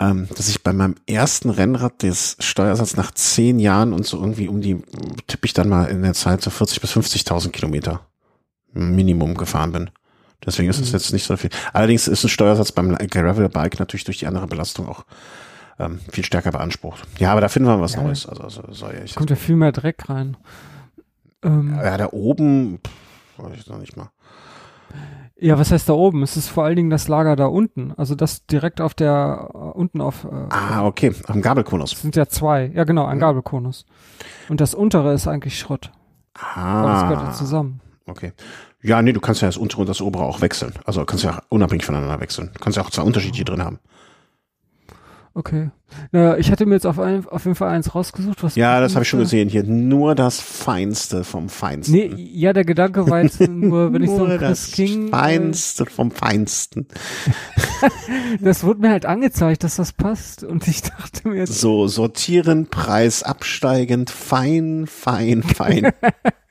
[0.00, 4.48] ähm, dass ich bei meinem ersten Rennrad des Steuersatz nach zehn Jahren und so irgendwie
[4.48, 4.82] um die,
[5.26, 8.00] tippe ich dann mal in der Zeit so 40 bis 50.000 Kilometer
[8.72, 9.90] Minimum gefahren bin.
[10.46, 10.98] Deswegen ist es mhm.
[10.98, 11.50] jetzt nicht so viel.
[11.72, 15.04] Allerdings ist ein Steuersatz beim Gravel-Bike natürlich durch die andere Belastung auch
[15.78, 17.02] ähm, viel stärker beansprucht.
[17.18, 18.26] Ja, aber da finden wir was ja, Neues.
[18.26, 20.36] Also, also soll ja kommt ja viel mehr Dreck rein.
[21.42, 24.10] Ähm, ja, da oben, pff, weiß ich noch nicht mal.
[25.36, 26.22] Ja, was heißt da oben?
[26.22, 27.92] Es ist vor allen Dingen das Lager da unten.
[27.96, 30.24] Also das direkt auf der, uh, unten auf.
[30.24, 31.90] Uh, ah, okay, am Gabelkonus.
[31.90, 32.70] sind ja zwei.
[32.72, 33.22] Ja, genau, ein mhm.
[33.22, 33.84] Gabelkonus.
[34.48, 35.90] Und das untere ist eigentlich Schrott.
[36.38, 36.82] Ah.
[36.82, 37.80] Aber das gehört ja zusammen.
[38.06, 38.32] Okay.
[38.82, 40.74] Ja, nee, du kannst ja das untere und das obere auch wechseln.
[40.84, 42.50] Also kannst ja unabhängig voneinander wechseln.
[42.52, 43.78] Du kannst ja auch zwei unterschiedliche drin haben.
[45.36, 45.70] Okay.
[46.12, 48.44] Naja, ich hatte mir jetzt auf, ein, auf jeden Fall eins rausgesucht.
[48.44, 49.64] Was ja, das habe ich schon gesehen hier.
[49.64, 51.92] Nur das Feinste vom Feinsten.
[51.92, 55.08] Nee, ja, der Gedanke war jetzt nur, wenn ich so ein Chris King.
[55.08, 56.86] Äh, Feinste äh, vom Feinsten.
[58.40, 60.44] das wurde mir halt angezeigt, dass das passt.
[60.44, 61.60] Und ich dachte mir jetzt.
[61.60, 65.92] So, sortieren, Preis absteigend, fein, fein, fein.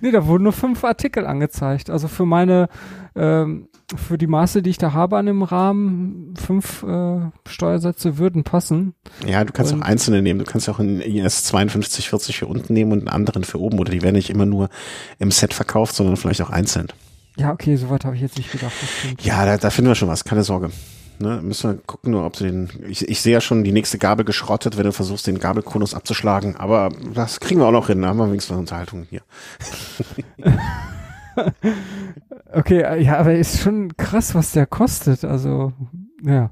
[0.00, 1.90] nee, da wurden nur fünf Artikel angezeigt.
[1.90, 2.68] Also für meine,
[3.14, 8.44] ähm, für die Maße, die ich da habe an dem Rahmen, fünf äh, Steuersätze würden
[8.44, 8.94] passen.
[9.26, 10.38] Ja, du kannst und, auch einzelne nehmen.
[10.38, 13.78] Du kannst auch einen IS 5240 für unten nehmen und einen anderen für oben.
[13.78, 14.68] Oder die werden nicht immer nur
[15.18, 16.88] im Set verkauft, sondern vielleicht auch einzeln.
[17.36, 18.72] Ja, okay, soweit habe ich jetzt nicht gedacht.
[19.20, 20.70] Ja, da, da finden wir schon was, keine Sorge.
[21.22, 22.68] Ne, müssen wir gucken, nur ob du den.
[22.88, 26.56] Ich, ich sehe ja schon die nächste Gabel geschrottet, wenn du versuchst, den Gabelkonus abzuschlagen.
[26.56, 28.02] Aber das kriegen wir auch noch hin.
[28.02, 29.22] Da haben wir wenigstens Unterhaltung hier.
[32.52, 35.24] okay, äh, ja, aber ist schon krass, was der kostet.
[35.24, 35.72] Also,
[36.24, 36.50] ja.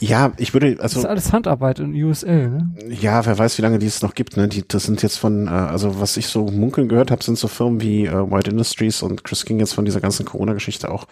[0.00, 0.96] Ja, ich würde, also.
[0.96, 2.74] Das ist alles Handarbeit in USA, ne?
[2.90, 4.48] Ja, wer weiß, wie lange die es noch gibt, ne?
[4.48, 7.48] Die, das sind jetzt von, äh, also was ich so munkeln gehört habe, sind so
[7.48, 11.06] Firmen wie äh, White Industries und Chris King jetzt von dieser ganzen Corona-Geschichte auch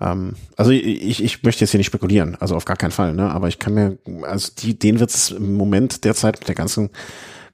[0.00, 3.30] ähm, also ich, ich möchte jetzt hier nicht spekulieren, also auf gar keinen Fall, ne?
[3.30, 6.90] Aber ich kann mir, also die, denen wird es im Moment derzeit mit der ganzen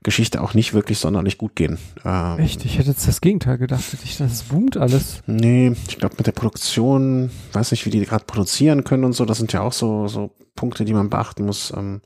[0.03, 1.79] Geschichte auch nicht wirklich sonderlich gut gehen.
[2.05, 2.65] Ähm, Echt?
[2.65, 3.85] Ich hätte jetzt das Gegenteil gedacht.
[4.05, 5.23] Ich das boomt alles.
[5.27, 9.25] Nee, ich glaube mit der Produktion, weiß nicht, wie die gerade produzieren können und so,
[9.25, 11.73] das sind ja auch so, so Punkte, die man beachten muss.
[11.77, 12.03] Ähm,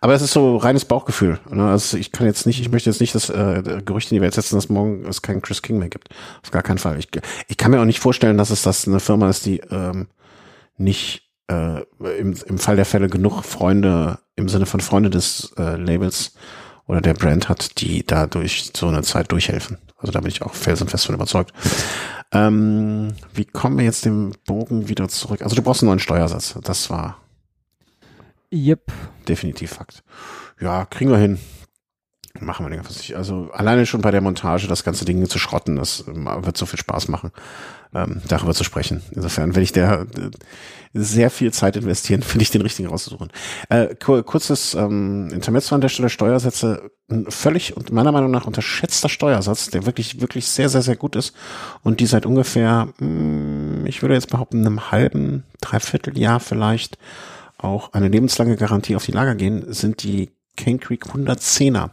[0.00, 1.38] aber es ist so reines Bauchgefühl.
[1.50, 1.68] Ne?
[1.70, 4.34] Also ich kann jetzt nicht, ich möchte jetzt nicht das äh, Gerücht in die Welt
[4.34, 6.08] setzen, dass morgen es keinen Chris King mehr gibt.
[6.42, 6.98] Auf gar keinen Fall.
[6.98, 7.08] Ich,
[7.48, 10.08] ich kann mir auch nicht vorstellen, dass es das eine Firma ist, die ähm,
[10.76, 11.82] nicht äh,
[12.18, 16.34] im, im Fall der Fälle genug Freunde im Sinne von Freunde des äh, Labels
[16.86, 19.78] oder der Brand hat, die da durch so eine Zeit durchhelfen.
[19.96, 21.52] Also da bin ich auch felsenfest von überzeugt.
[22.32, 25.42] Ähm, wie kommen wir jetzt den Bogen wieder zurück?
[25.42, 26.58] Also du brauchst einen neuen Steuersatz.
[26.62, 27.18] Das war
[28.52, 28.92] Yep.
[29.26, 30.04] Definitiv Fakt.
[30.60, 31.38] Ja, kriegen wir hin.
[32.40, 33.14] Machen wir den nicht.
[33.14, 36.66] Also alleine schon bei der Montage das ganze Ding zu schrotten, das ähm, wird so
[36.66, 37.30] viel Spaß machen,
[37.94, 39.02] ähm, darüber zu sprechen.
[39.12, 40.06] Insofern, wenn ich der
[40.94, 43.30] sehr viel Zeit investieren, finde ich den richtigen rauszusuchen.
[43.68, 49.08] Äh, kurzes ähm, Intermezzo an der Stelle, Steuersätze, ein völlig und meiner Meinung nach unterschätzter
[49.08, 51.34] Steuersatz, der wirklich, wirklich sehr, sehr, sehr gut ist
[51.82, 56.96] und die seit ungefähr, mh, hm, ich würde jetzt behaupten, einem halben, dreiviertel Jahr vielleicht
[57.58, 61.90] auch eine lebenslange Garantie auf die Lager gehen, sind die Cane Creek 110er.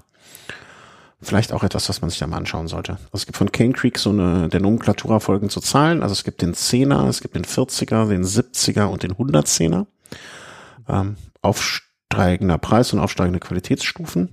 [1.24, 2.94] Vielleicht auch etwas, was man sich da mal anschauen sollte.
[2.94, 6.02] Also es gibt von Cane Creek so eine, der Nomenklatura folgen zu Zahlen.
[6.02, 9.86] Also es gibt den 10er, es gibt den 40er, den 70er und den 110er.
[10.90, 14.32] Ähm, aufsteigender Preis und aufsteigende Qualitätsstufen.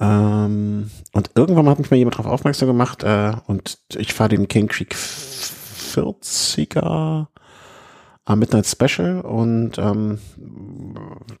[0.00, 4.48] Ähm, und irgendwann hat mich mal jemand darauf aufmerksam gemacht äh, und ich fahre den
[4.48, 7.26] Cane Creek 40er
[8.28, 10.18] äh, Midnight Special und ähm,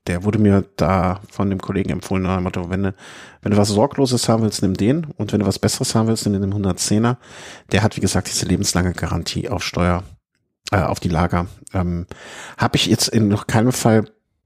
[0.06, 2.94] der wurde mir da von dem Kollegen empfohlen, nach dem Motto, wenn du,
[3.42, 6.26] wenn du was Sorgloses haben willst, nimm den und wenn du was Besseres haben willst,
[6.26, 7.16] nimm den 110er.
[7.72, 10.04] Der hat, wie gesagt, diese lebenslange Garantie auf Steuer,
[10.70, 11.46] äh, auf die Lager.
[11.74, 12.06] Ähm,
[12.56, 14.04] Habe ich jetzt in noch keinem Fall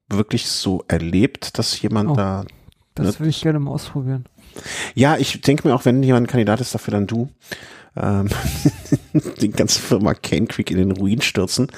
[0.09, 2.45] wirklich so erlebt, dass jemand oh, da.
[2.95, 4.25] Das ne, würde ich gerne mal ausprobieren.
[4.95, 7.29] Ja, ich denke mir auch, wenn jemand ein Kandidat ist, dafür dann du.
[7.97, 8.29] Ähm,
[9.41, 11.69] die ganze Firma Cane Creek in den Ruin stürzen.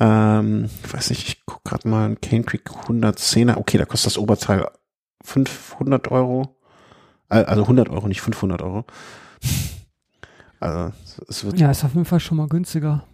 [0.00, 3.56] Ähm, ich weiß nicht, ich guck gerade mal, ein Cane Creek 110er.
[3.56, 4.68] Okay, da kostet das Oberteil
[5.22, 6.56] 500 Euro.
[7.28, 8.84] Äh, also 100 Euro, nicht 500 Euro.
[10.60, 10.92] Also,
[11.28, 11.58] es wird.
[11.58, 13.04] Ja, ist auf jeden Fall schon mal günstiger.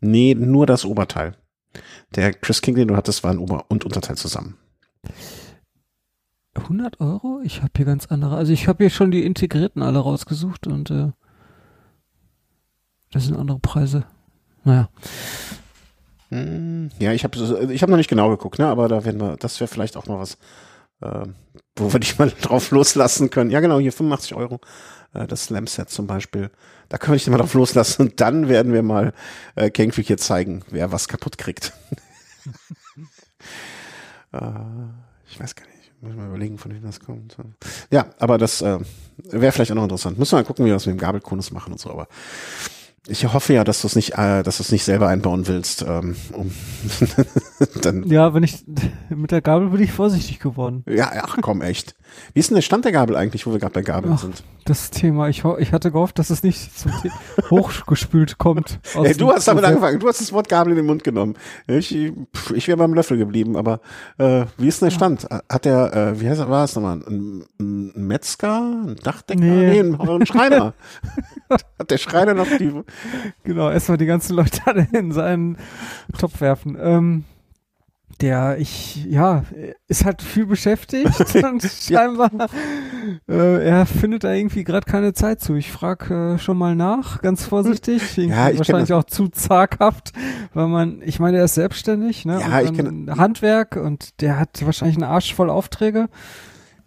[0.00, 1.34] Nee, nur das Oberteil.
[2.14, 4.56] Der Chris King, den du hattest, war ein Ober- und Unterteil zusammen.
[6.54, 7.40] 100 Euro?
[7.44, 8.36] Ich habe hier ganz andere.
[8.36, 11.12] Also ich habe hier schon die integrierten alle rausgesucht und äh,
[13.12, 14.04] das sind andere Preise.
[14.64, 14.88] Naja.
[16.30, 18.66] Hm, ja, ich habe ich hab noch nicht genau geguckt, ne?
[18.66, 20.34] aber da werden wir, das wäre vielleicht auch mal was,
[21.00, 21.26] äh,
[21.76, 23.50] wo wir dich mal drauf loslassen können.
[23.50, 24.60] Ja, genau, hier 85 Euro.
[25.12, 26.50] Äh, das Slam-Set zum Beispiel.
[26.88, 29.12] Da können wir dich mal drauf loslassen und dann werden wir mal
[29.56, 31.72] äh, Kingfish hier zeigen, wer was kaputt kriegt.
[34.32, 34.38] äh,
[35.28, 35.92] ich weiß gar nicht.
[36.02, 37.36] Muss mal überlegen, von wem das kommt.
[37.90, 38.78] Ja, aber das äh,
[39.18, 40.18] wäre vielleicht auch noch interessant.
[40.18, 42.08] Müssen wir mal gucken, wie wir das mit dem Gabelkonus machen und so, aber
[43.10, 45.82] ich hoffe ja, dass du es nicht, äh, dass du es nicht selber einbauen willst.
[45.82, 46.50] Ähm, um
[47.82, 48.64] dann ja, wenn ich
[49.08, 50.84] mit der Gabel bin ich vorsichtig geworden.
[50.88, 51.94] Ja, ach komm, echt.
[52.32, 54.42] Wie ist denn der Stand der Gabel eigentlich, wo wir gerade bei Gabeln ach, sind?
[54.64, 55.28] Das Thema.
[55.28, 56.92] Ich, ich hatte gehofft, dass es nicht zum
[57.50, 58.78] hochgespült kommt.
[58.92, 59.98] Hey, du hast damit angefangen.
[59.98, 61.34] Du hast das Wort Gabel in den Mund genommen.
[61.66, 63.56] Ich, ich wäre beim Löffel geblieben.
[63.56, 63.80] Aber
[64.18, 65.26] äh, wie ist denn der Stand?
[65.30, 67.00] Hat der, äh, wie heißt er, war es nochmal?
[67.06, 70.74] Ein, ein Metzger, ein Dachdecker, nee, nee ein, ein Schreiner.
[71.78, 72.72] Hat der Schreiner noch die
[73.44, 75.58] genau, erstmal die ganzen Leute alle in seinen
[76.18, 76.76] Topf werfen.
[76.80, 77.24] Ähm,
[78.20, 79.44] der ich, ja,
[79.88, 82.30] ist halt viel beschäftigt und scheinbar,
[83.28, 85.54] äh, er findet da irgendwie gerade keine Zeit zu.
[85.54, 88.16] Ich frage äh, schon mal nach, ganz vorsichtig.
[88.16, 90.12] ja, ich wahrscheinlich auch zu zaghaft,
[90.52, 92.40] weil man, ich meine, er ist selbstständig, ne?
[92.40, 96.08] Ja, ich kenne Handwerk und der hat wahrscheinlich einen Arsch voll Aufträge.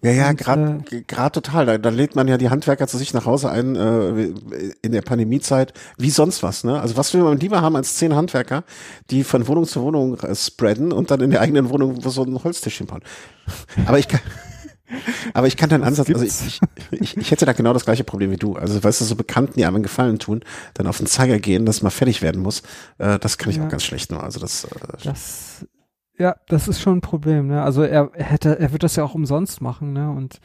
[0.03, 1.65] Ja, ja, gerade äh, grad total.
[1.65, 4.33] Da, da lädt man ja die Handwerker zu sich nach Hause ein äh,
[4.81, 6.65] in der Pandemiezeit, wie sonst was.
[6.65, 6.79] Ne?
[6.79, 8.65] Also was will man lieber haben als zehn Handwerker,
[9.09, 12.43] die von Wohnung zu Wohnung äh, spreaden und dann in der eigenen Wohnung so einen
[12.43, 13.01] Holztisch hinbauen.
[13.85, 14.19] Aber ich kann,
[15.33, 16.59] aber ich kann deinen Ansatz, also ich,
[16.91, 18.55] ich, ich hätte da genau das gleiche Problem wie du.
[18.55, 20.41] Also weißt du, so Bekannten, die einem einen Gefallen tun,
[20.73, 22.61] dann auf den Zeiger gehen, dass man fertig werden muss,
[22.99, 23.65] äh, das kann ich ja.
[23.65, 24.23] auch ganz schlecht nur.
[24.23, 24.69] Also das, äh,
[25.03, 25.65] das
[26.23, 27.63] ja, das ist schon ein Problem, ne?
[27.63, 30.09] Also er, hätte, er wird das ja auch umsonst machen, ne?
[30.09, 30.39] Und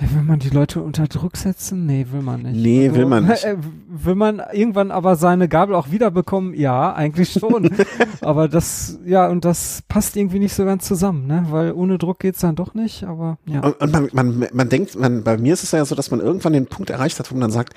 [0.00, 1.84] ja, will man die Leute unter Druck setzen?
[1.84, 2.54] Nee, will man nicht.
[2.54, 3.44] Nee, also, will man nicht.
[3.88, 6.54] Will man irgendwann aber seine Gabel auch wiederbekommen?
[6.54, 7.70] Ja, eigentlich schon.
[8.20, 11.44] aber das, ja, und das passt irgendwie nicht so ganz zusammen, ne?
[11.50, 13.62] Weil ohne Druck geht's dann doch nicht, aber ja.
[13.62, 16.20] Und, und man, man, man denkt, man, bei mir ist es ja so, dass man
[16.20, 17.74] irgendwann den Punkt erreicht hat, wo man dann sagt,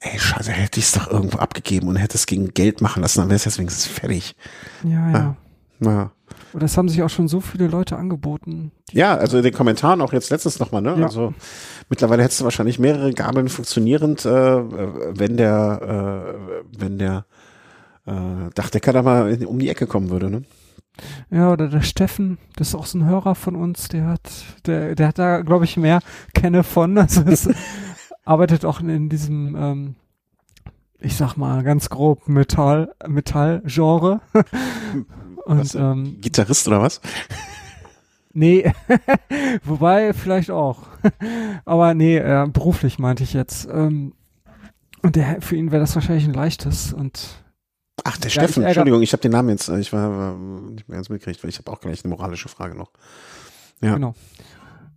[0.00, 3.18] ey, scheiße, hätte ich es doch irgendwo abgegeben und hätte es gegen Geld machen lassen,
[3.18, 4.34] dann wäre es jetzt wenigstens fertig.
[4.82, 5.12] Ja, ja.
[5.12, 5.36] ja.
[5.80, 6.10] Ja.
[6.52, 8.72] Und das haben sich auch schon so viele Leute angeboten.
[8.92, 10.96] Ja, also in den Kommentaren auch jetzt letztens nochmal, ne?
[10.98, 11.06] Ja.
[11.06, 11.34] Also
[11.88, 17.26] mittlerweile hättest du wahrscheinlich mehrere Gabeln funktionierend, äh, wenn der, äh, wenn der
[18.06, 20.42] äh, Dachdecker da mal in, um die Ecke kommen würde, ne?
[21.30, 24.30] Ja, oder der Steffen, das ist auch so ein Hörer von uns, der hat,
[24.66, 26.00] der, der hat da, glaube ich, mehr
[26.34, 26.98] Kenne von.
[26.98, 27.48] Also es
[28.24, 29.94] arbeitet auch in, in diesem ähm,
[31.00, 34.20] ich sag mal ganz grob Metall, Metall-Genre.
[35.48, 37.00] Und, was, ähm, Gitarrist oder was?
[38.34, 38.70] Nee,
[39.64, 40.82] wobei vielleicht auch.
[41.64, 43.66] Aber nee, äh, beruflich meinte ich jetzt.
[43.72, 44.12] Ähm,
[45.02, 47.42] und der, für ihn wäre das wahrscheinlich ein leichtes und
[48.04, 50.96] Ach, der Steffen, Entschuldigung, ich habe den Namen jetzt, äh, ich war, war nicht mehr
[50.96, 52.90] ganz mitgekriegt, weil ich habe auch gleich eine moralische Frage noch.
[53.80, 53.94] Ja.
[53.94, 54.14] Genau.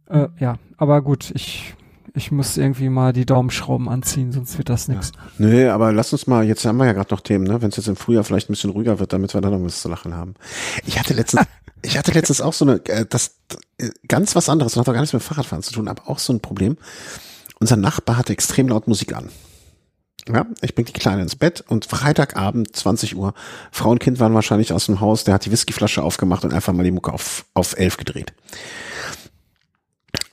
[0.07, 1.75] Äh, ja, aber gut, ich
[2.13, 5.11] ich muss irgendwie mal die Daumenschrauben anziehen, sonst wird das nichts.
[5.15, 5.21] Ja.
[5.37, 7.61] Nö, aber lass uns mal, jetzt haben wir ja gerade noch Themen, ne?
[7.61, 9.81] Wenn es jetzt im Frühjahr vielleicht ein bisschen ruhiger wird, damit wir dann noch was
[9.81, 10.35] zu lachen haben.
[10.85, 11.45] Ich hatte letztens,
[11.81, 13.35] ich hatte letztens auch so eine, äh, das
[13.77, 16.19] äh, ganz was anderes, das hat doch gar nichts mit Fahrradfahren zu tun, aber auch
[16.19, 16.77] so ein Problem.
[17.59, 19.29] Unser Nachbar hatte extrem laut Musik an.
[20.27, 23.33] Ja, ich bring die Kleine ins Bett und Freitagabend 20 Uhr.
[23.71, 25.23] Frau und Kind waren wahrscheinlich aus dem Haus.
[25.23, 28.33] Der hat die Whiskyflasche aufgemacht und einfach mal die Mucke auf, auf elf gedreht.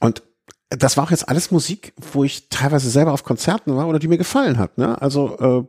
[0.01, 0.23] Und
[0.71, 4.09] das war auch jetzt alles Musik, wo ich teilweise selber auf Konzerten war oder die
[4.09, 4.77] mir gefallen hat.
[4.77, 5.01] Ne?
[5.01, 5.67] Also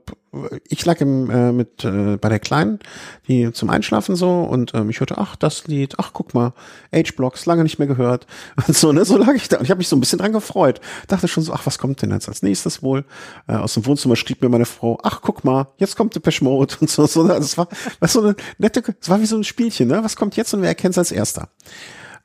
[0.67, 2.79] ich lag im, äh, mit äh, bei der Kleinen,
[3.27, 6.53] die zum Einschlafen so und ähm, ich hörte, ach, das Lied, ach, guck mal,
[6.93, 8.27] H-Blocks, lange nicht mehr gehört.
[8.67, 10.33] Und so, ne, so lag ich da und ich habe mich so ein bisschen dran
[10.33, 10.81] gefreut.
[11.07, 13.05] Dachte schon so, ach, was kommt denn jetzt als nächstes wohl?
[13.47, 16.75] Äh, aus dem Wohnzimmer schrieb mir meine Frau, ach, guck mal, jetzt kommt Depeche Mode
[16.81, 17.07] und so.
[17.07, 17.67] so also es war,
[17.99, 20.03] was so eine nette, es war wie so ein Spielchen, ne?
[20.03, 21.49] Was kommt jetzt und wer erkennt es als erster?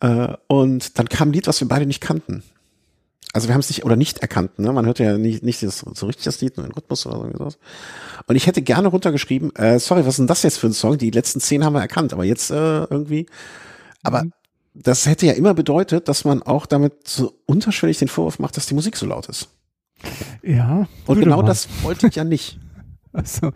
[0.01, 2.43] Äh, und dann kam ein Lied, was wir beide nicht kannten.
[3.35, 4.73] Also wir haben es nicht oder nicht erkannt, ne?
[4.73, 7.59] Man hört ja nicht, nicht das, so richtig das Lied, nur den Rhythmus oder so.
[8.29, 10.99] Und ich hätte gerne runtergeschrieben, äh, sorry, was ist denn das jetzt für ein Song?
[10.99, 13.27] Die letzten zehn haben wir erkannt, aber jetzt äh, irgendwie.
[14.05, 14.33] Aber mhm.
[14.75, 18.67] das hätte ja immer bedeutet, dass man auch damit so unterschwellig den Vorwurf macht, dass
[18.67, 19.49] die Musik so laut ist.
[20.45, 20.87] Ja.
[21.07, 21.49] Und genau mal.
[21.49, 22.59] das wollte ich ja nicht.
[23.17, 23.53] Also,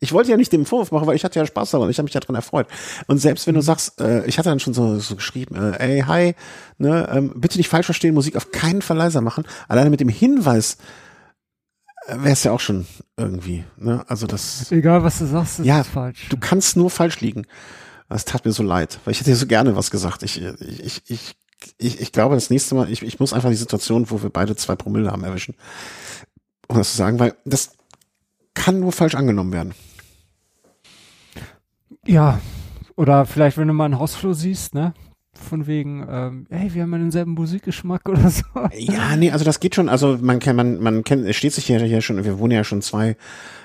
[0.00, 2.04] ich wollte ja nicht den Vorwurf machen, weil ich hatte ja Spaß daran, ich habe
[2.04, 2.66] mich ja daran erfreut.
[3.06, 3.64] Und selbst wenn du mhm.
[3.64, 6.34] sagst, äh, ich hatte dann schon so, so geschrieben, äh, ey, hi,
[6.78, 9.44] ne, ähm, bitte nicht falsch verstehen, Musik auf keinen Fall leiser machen.
[9.68, 10.78] Alleine mit dem Hinweis
[12.06, 12.86] äh, wäre es ja auch schon
[13.18, 14.02] irgendwie, ne?
[14.08, 14.72] Also das.
[14.72, 16.28] Egal was du sagst, ist ja, falsch.
[16.30, 17.46] Du kannst nur falsch liegen.
[18.08, 20.22] Das tat mir so leid, weil ich hätte dir so gerne was gesagt.
[20.22, 21.36] Ich, ich, ich, ich,
[21.78, 24.56] ich, ich glaube, das nächste Mal, ich, ich muss einfach die Situation, wo wir beide
[24.56, 25.54] zwei Promille haben, erwischen.
[26.66, 27.72] Um das zu sagen, weil das
[28.54, 29.74] kann nur falsch angenommen werden.
[32.06, 32.40] Ja,
[32.96, 34.94] oder vielleicht, wenn du mal einen Hausflur siehst, ne?
[35.32, 38.44] Von wegen, ähm, hey, wir haben ja denselben Musikgeschmack oder so.
[38.74, 39.88] Ja, nee, also das geht schon.
[39.88, 42.64] Also man kennt, man, man kennt, es steht sich hier, hier schon, wir wohnen ja
[42.64, 43.10] schon zwei,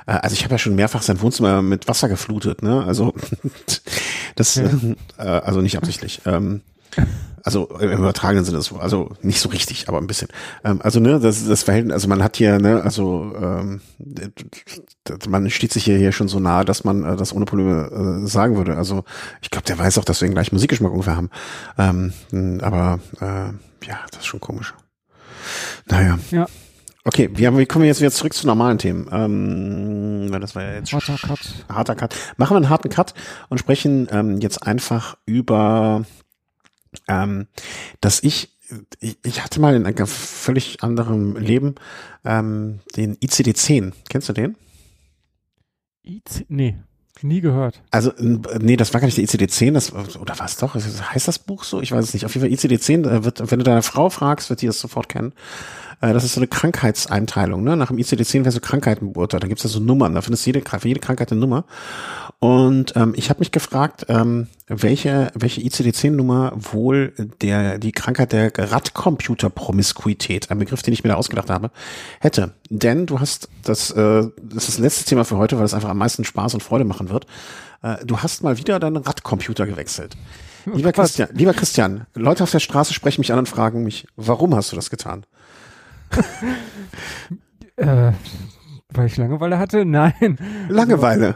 [0.06, 2.84] äh, also ich habe ja schon mehrfach sein Wohnzimmer mit Wasser geflutet, ne?
[2.86, 3.14] Also
[4.36, 4.70] das, ja.
[5.18, 6.22] äh, also nicht absichtlich.
[6.26, 6.62] Ähm,
[7.45, 10.30] also im übertragenen Sinne, also nicht so richtig, aber ein bisschen.
[10.63, 13.81] Ähm, also ne, das, das Verhältnis, also man hat hier, ne, also ähm,
[15.30, 18.27] man steht sich hier, hier schon so nahe, dass man äh, das ohne Probleme äh,
[18.27, 18.76] sagen würde.
[18.76, 19.03] Also
[19.43, 21.30] ich glaube, der weiß auch, dass wir den gleichen Musikgeschmack ungefähr haben.
[21.77, 22.13] Ähm,
[22.63, 24.73] aber äh, ja, das ist schon komisch.
[25.88, 26.17] Naja.
[26.31, 26.47] Ja.
[27.03, 29.07] Okay, wir, wie kommen wir jetzt wieder zurück zu normalen Themen?
[29.11, 31.39] Ähm, das war ja jetzt harter Cut.
[31.69, 32.15] Harter Cut.
[32.38, 33.13] Machen wir einen harten Cut
[33.49, 36.05] und sprechen ähm, jetzt einfach über
[37.07, 37.47] ähm,
[38.01, 38.49] dass ich,
[38.99, 41.76] ich, ich hatte mal in einem völlig anderem Leben
[42.23, 43.93] ähm, den ICD-10.
[44.09, 44.55] Kennst du den?
[46.03, 46.76] IC, nee.
[47.22, 47.81] Nie gehört.
[47.91, 50.76] Also, nee, das war gar nicht der ICD-10, das, oder was doch?
[50.76, 51.81] Heißt das Buch so?
[51.81, 52.26] Ich weiß es nicht.
[52.26, 55.34] Auf jeden Fall ICD-10, wird, wenn du deine Frau fragst, wird die das sofort kennen.
[56.01, 57.63] Äh, das ist so eine Krankheitseinteilung.
[57.63, 57.76] Ne?
[57.77, 59.43] Nach dem ICD-10 wäre so Krankheiten beurteilt.
[59.43, 60.15] Da gibt es ja so Nummern.
[60.15, 61.65] Da findest du jede, für jede Krankheit eine Nummer.
[62.39, 68.51] Und ähm, ich habe mich gefragt, ähm, welche, welche ICD-10-Nummer wohl der, die Krankheit der
[68.57, 71.72] Radcomputer-Promiskuität, ein Begriff, den ich mir da ausgedacht habe,
[72.19, 72.53] hätte.
[72.69, 75.89] Denn du hast, das, äh, das ist das letzte Thema für heute, weil es einfach
[75.89, 77.26] am meisten Spaß und Freude machen wird.
[77.81, 80.17] Äh, du hast mal wieder deinen Radcomputer gewechselt.
[80.73, 84.55] Lieber Christian, lieber Christian, Leute auf der Straße sprechen mich an und fragen mich, warum
[84.55, 85.26] hast du das getan?
[87.78, 88.12] äh,
[88.90, 89.86] weil ich Langeweile hatte?
[89.86, 90.38] Nein.
[90.70, 91.36] Langeweile.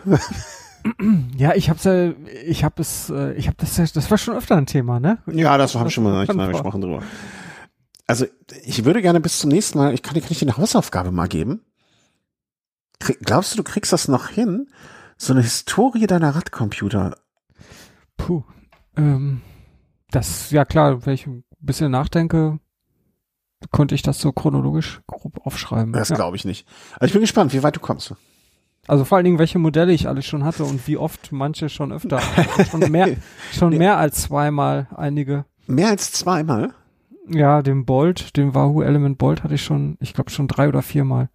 [1.36, 2.12] Ja, ich hab's ja,
[2.46, 5.20] ich hab es, äh, ich hab das ja, das war schon öfter ein Thema, ne?
[5.28, 7.04] Ja, das haben wir schon mal, mal gesprochen drüber.
[8.08, 8.26] Also,
[8.64, 11.28] ich würde gerne bis zum nächsten Mal, ich kann, kann ich dir eine Hausaufgabe mal
[11.28, 11.62] geben?
[13.00, 14.68] Krieg, glaubst du, du kriegst das noch hin?
[15.18, 17.18] So eine Historie deiner Radcomputer.
[18.18, 18.44] Puh.
[18.96, 19.42] Ähm,
[20.12, 22.60] das, ja klar, wenn ich ein bisschen nachdenke,
[23.72, 25.94] konnte ich das so chronologisch grob aufschreiben.
[25.94, 26.16] Das ja.
[26.16, 26.68] glaube ich nicht.
[26.94, 28.14] Also ich bin gespannt, wie weit du kommst.
[28.88, 31.92] Also vor allen Dingen, welche Modelle ich alles schon hatte und wie oft manche schon
[31.92, 32.22] öfter.
[32.72, 33.16] schon mehr,
[33.52, 35.46] schon mehr als zweimal einige.
[35.68, 36.74] Mehr als zweimal?
[37.28, 40.82] Ja, den Bolt, den Wahoo Element Bolt hatte ich schon, ich glaube schon drei oder
[40.82, 41.30] viermal.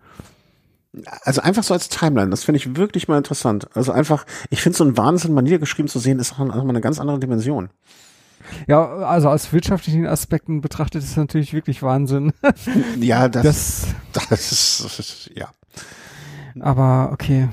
[1.22, 3.68] Also einfach so als Timeline, das finde ich wirklich mal interessant.
[3.74, 6.80] Also einfach, ich finde so ein Wahnsinn mal niedergeschrieben zu sehen, ist auch mal eine
[6.80, 7.70] ganz andere Dimension.
[8.66, 12.32] Ja, also aus wirtschaftlichen Aspekten betrachtet ist natürlich wirklich Wahnsinn.
[13.00, 15.48] ja, das, das, das ist, ja.
[16.60, 17.48] Aber okay,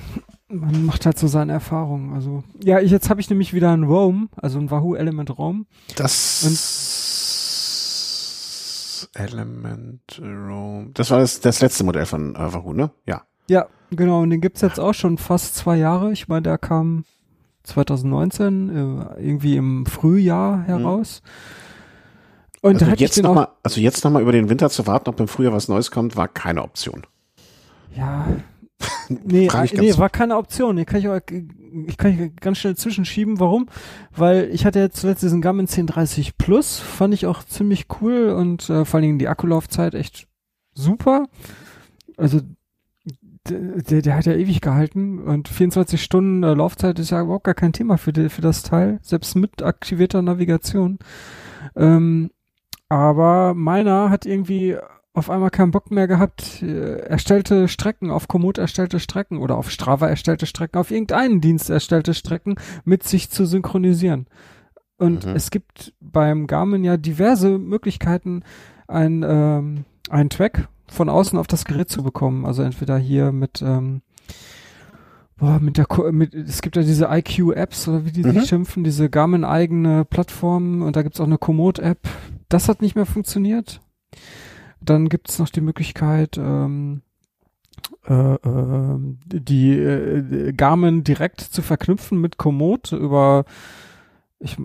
[0.47, 2.13] man macht halt so seine Erfahrungen.
[2.13, 5.65] Also ja, ich, jetzt habe ich nämlich wieder ein Roam, also ein Wahoo Element Roam.
[5.95, 6.57] Das Und
[9.13, 10.91] Element Roam.
[10.93, 12.91] Das war das, das letzte Modell von äh, Wahoo, ne?
[13.05, 13.23] Ja.
[13.49, 14.21] Ja, genau.
[14.21, 16.11] Und den gibt's jetzt auch schon fast zwei Jahre.
[16.11, 17.05] Ich meine, der kam
[17.63, 20.65] 2019 äh, irgendwie im Frühjahr mhm.
[20.65, 21.21] heraus.
[22.61, 25.19] Und also jetzt noch mal, also jetzt noch mal über den Winter zu warten, ob
[25.19, 27.07] im Frühjahr was Neues kommt, war keine Option.
[27.95, 28.27] Ja,
[29.09, 30.77] nee, nee war keine Option.
[30.77, 31.19] Ich kann ich, auch,
[31.87, 33.39] ich kann ich ganz schnell zwischenschieben.
[33.39, 33.67] Warum?
[34.15, 38.69] Weil ich hatte jetzt zuletzt diesen Garmin 1030 Plus, fand ich auch ziemlich cool und
[38.69, 40.27] äh, vor allen Dingen die Akkulaufzeit echt
[40.73, 41.27] super.
[42.17, 42.41] Also
[43.49, 47.55] der, der hat ja ewig gehalten und 24 Stunden äh, Laufzeit ist ja überhaupt gar
[47.55, 50.99] kein Thema für, die, für das Teil, selbst mit aktivierter Navigation.
[51.75, 52.29] Ähm,
[52.89, 54.77] aber meiner hat irgendwie
[55.13, 59.69] auf einmal keinen Bock mehr gehabt, äh, erstellte Strecken, auf Komoot erstellte Strecken oder auf
[59.69, 62.55] Strava erstellte Strecken, auf irgendeinen Dienst erstellte Strecken
[62.85, 64.27] mit sich zu synchronisieren.
[64.97, 65.35] Und mhm.
[65.35, 68.43] es gibt beim Garmin ja diverse Möglichkeiten,
[68.87, 72.45] ein, ähm, einen Track von außen auf das Gerät zu bekommen.
[72.45, 74.01] Also entweder hier mit, ähm,
[75.37, 78.33] boah, mit der, mit, es gibt ja diese IQ-Apps oder wie die mhm.
[78.33, 82.07] sich schimpfen, diese Garmin-eigene Plattform und da gibt's auch eine Komoot-App.
[82.49, 83.81] Das hat nicht mehr funktioniert.
[84.81, 87.01] Dann gibt's noch die Möglichkeit, ähm,
[88.07, 93.45] äh, äh, die äh, Garmin direkt zu verknüpfen mit Komoot über
[94.39, 94.57] ich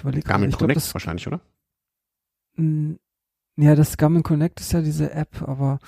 [0.00, 1.40] überlege Garmin ich Connect glaub, wahrscheinlich, oder?
[3.56, 5.78] Ja, das Garmin Connect ist ja diese App, aber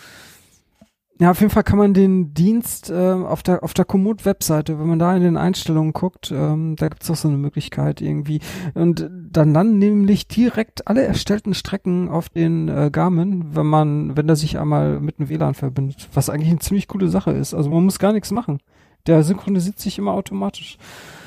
[1.19, 4.87] ja, auf jeden Fall kann man den Dienst äh, auf der auf der Komoot-Webseite, wenn
[4.87, 8.41] man da in den Einstellungen guckt, ähm, da gibt's auch so eine Möglichkeit irgendwie.
[8.75, 14.27] Und dann landen nämlich direkt alle erstellten Strecken auf den äh, Garmin, wenn man, wenn
[14.27, 17.55] der sich einmal mit dem WLAN verbindet, was eigentlich eine ziemlich coole Sache ist.
[17.55, 18.61] Also man muss gar nichts machen.
[19.07, 20.77] Der synchronisiert sich immer automatisch.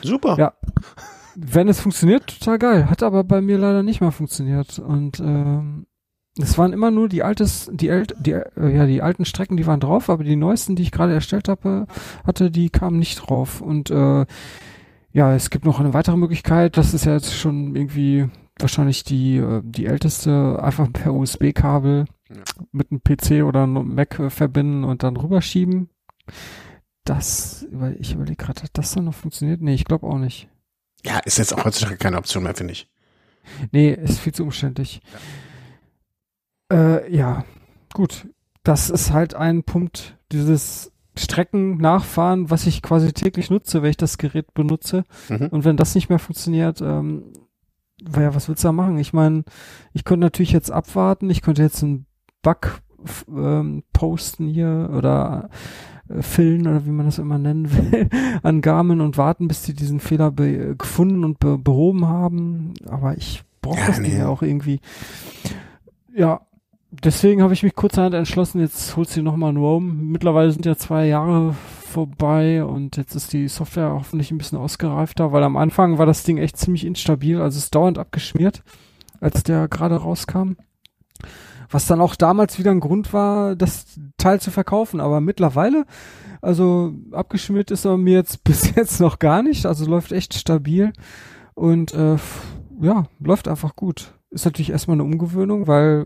[0.03, 0.37] Super.
[0.37, 0.53] Ja.
[1.35, 2.89] Wenn es funktioniert, total geil.
[2.91, 4.77] Hat aber bei mir leider nicht mehr funktioniert.
[4.77, 5.87] Und ähm,
[6.41, 9.67] es waren immer nur die altes, die, ält, die, äh, ja, die alten Strecken, die
[9.67, 11.87] waren drauf, aber die neuesten, die ich gerade erstellt habe,
[12.25, 13.61] hatte, die kamen nicht drauf.
[13.61, 14.25] Und äh,
[15.11, 19.37] ja, es gibt noch eine weitere Möglichkeit, das ist ja jetzt schon irgendwie wahrscheinlich die,
[19.37, 22.05] äh, die älteste, einfach per USB-Kabel
[22.71, 25.89] mit einem PC oder einem Mac äh, verbinden und dann rüberschieben.
[27.03, 27.67] Das,
[27.97, 29.61] ich überlege gerade, hat das dann noch funktioniert?
[29.61, 30.47] Nee, ich glaube auch nicht.
[31.03, 32.87] Ja, ist jetzt auch heutzutage keine Option mehr, finde ich.
[33.71, 35.01] Nee, ist viel zu umständlich.
[35.11, 35.19] Ja.
[36.71, 37.45] Äh, ja,
[37.93, 38.27] gut.
[38.63, 43.97] Das ist halt ein Punkt, dieses Strecken nachfahren, was ich quasi täglich nutze, wenn ich
[43.97, 45.03] das Gerät benutze.
[45.27, 45.47] Mhm.
[45.47, 47.33] Und wenn das nicht mehr funktioniert, ähm,
[48.15, 48.97] ja, was willst du da machen?
[48.97, 49.43] Ich meine,
[49.93, 52.05] ich könnte natürlich jetzt abwarten, ich könnte jetzt einen
[52.41, 52.81] Bug
[53.29, 55.49] ähm, posten hier oder
[56.07, 58.09] äh, fillen oder wie man das immer nennen will,
[58.43, 62.73] an Garmin und warten, bis die diesen Fehler gefunden und be behoben haben.
[62.87, 64.23] Aber ich brauche ja, das nee.
[64.23, 64.79] auch irgendwie.
[66.15, 66.41] Ja,
[66.91, 70.09] deswegen habe ich mich kurzerhand entschlossen, jetzt holst du nochmal einen Roam.
[70.11, 71.55] Mittlerweile sind ja zwei Jahre
[71.89, 76.23] vorbei und jetzt ist die Software hoffentlich ein bisschen ausgereifter, weil am Anfang war das
[76.23, 78.63] Ding echt ziemlich instabil, also ist dauernd abgeschmiert,
[79.19, 80.53] als der gerade rauskam.
[81.71, 85.85] Was dann auch damals wieder ein Grund war, das Teil zu verkaufen, aber mittlerweile,
[86.41, 90.93] also abgeschmiert ist er mir jetzt bis jetzt noch gar nicht, also läuft echt stabil
[91.53, 92.17] und äh,
[92.81, 94.13] ja, läuft einfach gut.
[94.31, 96.05] Ist natürlich erstmal eine Umgewöhnung, weil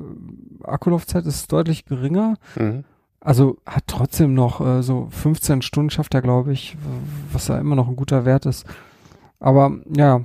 [0.64, 2.36] Akkulaufzeit ist deutlich geringer.
[2.56, 2.84] Mhm.
[3.20, 6.76] Also hat trotzdem noch äh, so 15 Stunden schafft er, glaube ich,
[7.32, 8.66] was ja immer noch ein guter Wert ist.
[9.40, 10.22] Aber ja,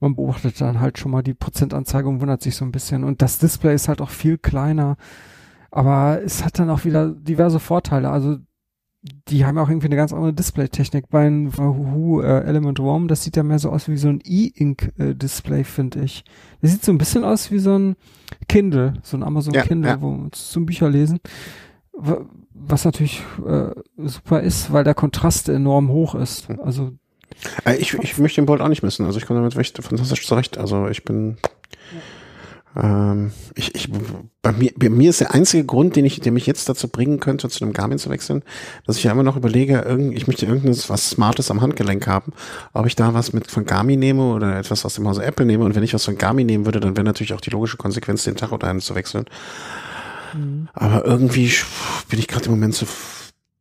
[0.00, 3.04] man beobachtet dann halt schon mal die Prozentanzeige und wundert sich so ein bisschen.
[3.04, 4.96] Und das Display ist halt auch viel kleiner.
[5.70, 8.10] Aber es hat dann auch wieder diverse Vorteile.
[8.10, 8.38] Also
[9.02, 11.08] die haben auch irgendwie eine ganz andere Display-Technik.
[11.08, 14.20] Bei einem Wahoo äh, Element Warm, das sieht ja mehr so aus wie so ein
[14.24, 16.24] E-Ink-Display, äh, finde ich.
[16.60, 17.96] Das sieht so ein bisschen aus wie so ein
[18.48, 20.00] Kindle, so ein Amazon ja, Kindle, ja.
[20.00, 21.18] wo wir zum Bücher lesen.
[22.54, 26.48] Was natürlich äh, super ist, weil der Kontrast enorm hoch ist.
[26.48, 26.60] Hm.
[26.60, 26.92] Also
[27.64, 29.04] äh, ich, ich möchte den Bolt auch nicht missen.
[29.04, 30.58] Also ich komme damit echt fantastisch zurecht.
[30.58, 31.38] Also ich bin
[31.92, 31.98] ja.
[32.74, 33.90] Ähm, ich, ich,
[34.40, 37.20] bei mir, bei mir ist der einzige Grund, den ich, der mich jetzt dazu bringen
[37.20, 38.42] könnte, zu einem Garmin zu wechseln,
[38.86, 42.32] dass ich ja immer noch überlege, irgend, ich möchte irgendwas was Smartes am Handgelenk haben,
[42.72, 45.64] ob ich da was mit von Garmin nehme oder etwas aus dem Hause Apple nehme.
[45.64, 48.24] Und wenn ich was von Garmin nehmen würde, dann wäre natürlich auch die logische Konsequenz,
[48.24, 49.26] den Tacho dahin zu wechseln.
[50.34, 50.68] Mhm.
[50.72, 51.52] Aber irgendwie
[52.08, 52.86] bin ich gerade im Moment so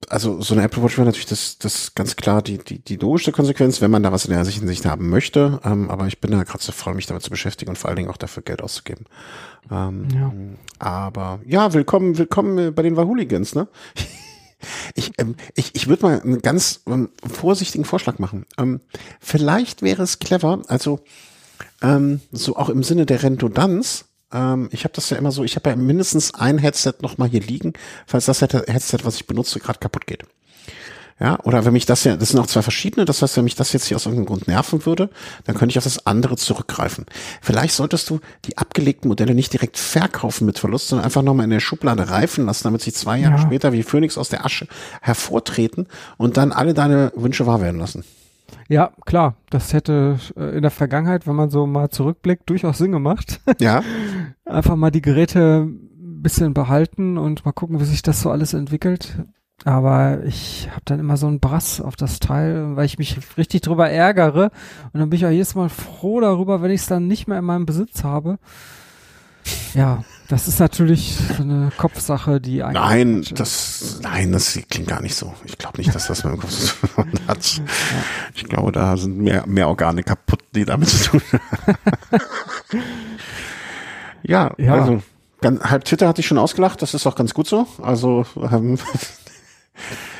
[0.09, 3.31] also so eine Apple Watch wäre natürlich das, das ganz klar die, die, die logische
[3.31, 5.59] Konsequenz, wenn man da was in der Hinsicht haben möchte.
[5.63, 7.97] Ähm, aber ich bin da gerade so voll, mich damit zu beschäftigen und vor allen
[7.97, 9.05] Dingen auch dafür Geld auszugeben.
[9.69, 10.33] Ähm, ja.
[10.79, 13.67] Aber ja, willkommen, willkommen bei den Wahuligans, ne?
[14.93, 18.45] Ich, ähm, ich, ich würde mal einen ganz ähm, vorsichtigen Vorschlag machen.
[18.59, 18.79] Ähm,
[19.19, 20.99] vielleicht wäre es clever, also
[21.81, 25.55] ähm, so auch im Sinne der Redundanz, ähm, ich habe das ja immer so, ich
[25.55, 27.73] habe ja mindestens ein Headset noch mal hier liegen,
[28.05, 30.23] falls das Headset, was ich benutze, gerade kaputt geht.
[31.21, 33.53] Ja, oder wenn mich das ja, das sind auch zwei verschiedene, das heißt, wenn mich
[33.53, 35.11] das jetzt hier aus irgendeinem Grund nerven würde,
[35.43, 37.05] dann könnte ich auf das andere zurückgreifen.
[37.43, 41.51] Vielleicht solltest du die abgelegten Modelle nicht direkt verkaufen mit Verlust, sondern einfach nochmal in
[41.51, 43.41] der Schublade reifen lassen, damit sie zwei Jahre ja.
[43.41, 44.67] später wie Phoenix aus der Asche
[45.01, 45.85] hervortreten
[46.17, 48.03] und dann alle deine Wünsche wahr werden lassen.
[48.67, 52.91] Ja, klar, das hätte äh, in der Vergangenheit, wenn man so mal zurückblickt, durchaus Sinn
[52.91, 53.41] gemacht.
[53.59, 53.83] Ja.
[54.45, 58.53] Einfach mal die Geräte ein bisschen behalten und mal gucken, wie sich das so alles
[58.53, 59.23] entwickelt.
[59.63, 63.61] Aber ich habe dann immer so einen Brass auf das Teil, weil ich mich richtig
[63.61, 64.51] drüber ärgere.
[64.91, 67.39] Und dann bin ich auch jedes Mal froh darüber, wenn ich es dann nicht mehr
[67.39, 68.39] in meinem Besitz habe.
[69.73, 72.81] Ja, Das ist natürlich eine Kopfsache, die eigentlich.
[72.81, 75.33] Nein, das, nein, das klingt gar nicht so.
[75.43, 77.61] Ich glaube nicht, dass das mit dem Kopf zu tun hat.
[78.33, 81.75] Ich glaube, da sind mehr, mehr Organe kaputt, die damit zu tun haben.
[84.23, 85.03] ja, ja, also,
[85.41, 87.67] ganz, halb Twitter hatte ich schon ausgelacht, das ist auch ganz gut so.
[87.81, 88.79] Also, ähm,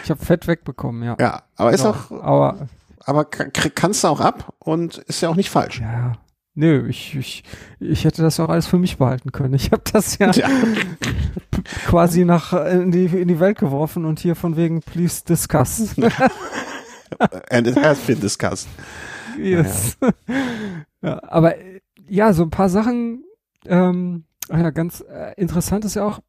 [0.03, 1.15] ich habe Fett wegbekommen, ja.
[1.21, 2.67] Ja, aber ist Doch, auch, aber,
[3.05, 5.79] aber kannst du auch ab und ist ja auch nicht falsch.
[5.79, 6.17] Ja.
[6.53, 7.43] Nö, ich, ich,
[7.79, 9.53] ich hätte das auch alles für mich behalten können.
[9.53, 10.49] Ich habe das ja, ja.
[11.87, 15.95] quasi nach in die, in die Welt geworfen und hier von wegen please discuss.
[17.49, 18.67] And it has been discussed.
[19.37, 19.97] Yes.
[20.01, 20.11] Ja,
[21.01, 21.23] ja.
[21.23, 21.55] aber
[22.07, 23.23] ja, so ein paar Sachen,
[23.65, 26.19] ähm, ja, ganz äh, interessant ist ja auch,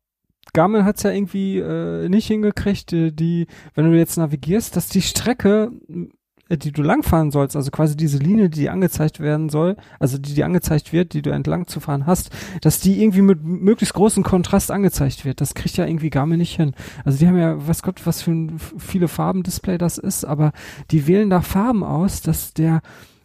[0.53, 5.03] Garmin hat es ja irgendwie äh, nicht hingekriegt, die, wenn du jetzt navigierst, dass die
[5.03, 6.09] Strecke äh,
[6.57, 10.47] die du langfahren sollst, also quasi diese Linie, die angezeigt werden soll, also die dir
[10.47, 12.31] angezeigt wird, die du entlang zu fahren hast,
[12.61, 15.41] dass die irgendwie mit möglichst großem Kontrast angezeigt wird.
[15.41, 16.75] Das kriegt ja irgendwie Garmin nicht hin.
[17.05, 20.53] Also die haben ja, was Gott, was für ein viele Farben-Display das ist, aber
[20.91, 22.81] die wählen da Farben aus, dass der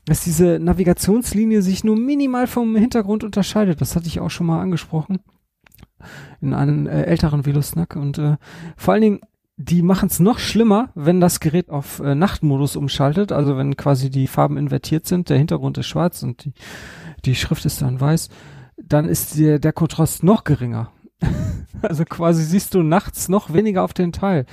[0.05, 3.81] dass diese Navigationslinie sich nur minimal vom Hintergrund unterscheidet.
[3.81, 5.19] Das hatte ich auch schon mal angesprochen
[6.41, 8.37] in einem äh, älteren Velosnack und äh,
[8.77, 9.19] vor allen Dingen
[9.57, 14.11] die machen es noch schlimmer, wenn das Gerät auf äh, Nachtmodus umschaltet, also wenn quasi
[14.11, 16.53] die Farben invertiert sind, der Hintergrund ist schwarz und die,
[17.25, 18.29] die Schrift ist dann weiß,
[18.77, 20.91] dann ist der, der Kontrast noch geringer.
[21.81, 24.45] also quasi siehst du nachts noch weniger auf den Teil.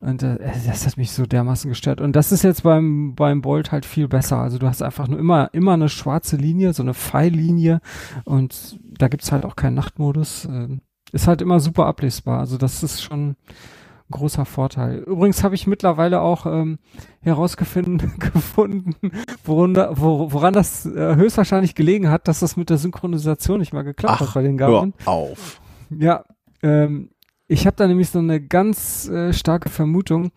[0.00, 2.02] Und äh, das hat mich so dermaßen gestört.
[2.02, 4.36] Und das ist jetzt beim, beim Bolt halt viel besser.
[4.36, 7.80] Also du hast einfach nur immer, immer eine schwarze Linie, so eine Pfeillinie
[8.24, 10.44] und da gibt's halt auch keinen Nachtmodus.
[10.44, 10.68] Äh,
[11.12, 12.40] ist halt immer super ablesbar.
[12.40, 13.36] Also das ist schon,
[14.10, 14.98] großer Vorteil.
[14.98, 16.78] Übrigens habe ich mittlerweile auch ähm,
[17.20, 18.94] herausgefunden, gefunden,
[19.44, 23.82] woran, wo, woran das äh, höchstwahrscheinlich gelegen hat, dass das mit der Synchronisation nicht mal
[23.82, 24.94] geklappt Ach, hat bei den Garmin.
[25.04, 25.60] Hör auf.
[25.90, 26.24] Ja,
[26.62, 27.10] ähm,
[27.46, 30.32] ich habe da nämlich so eine ganz äh, starke Vermutung,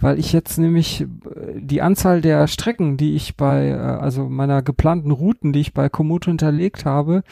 [0.00, 1.06] weil ich jetzt nämlich äh,
[1.54, 5.88] die Anzahl der Strecken, die ich bei, äh, also meiner geplanten Routen, die ich bei
[5.88, 7.22] Komodo hinterlegt habe,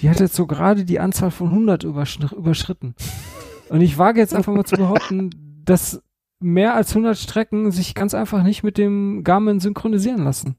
[0.00, 2.94] die hat jetzt so gerade die Anzahl von 100 überschritten.
[3.68, 5.30] Und ich wage jetzt einfach mal zu behaupten,
[5.64, 6.02] dass
[6.40, 10.56] mehr als 100 Strecken sich ganz einfach nicht mit dem Garmin synchronisieren lassen.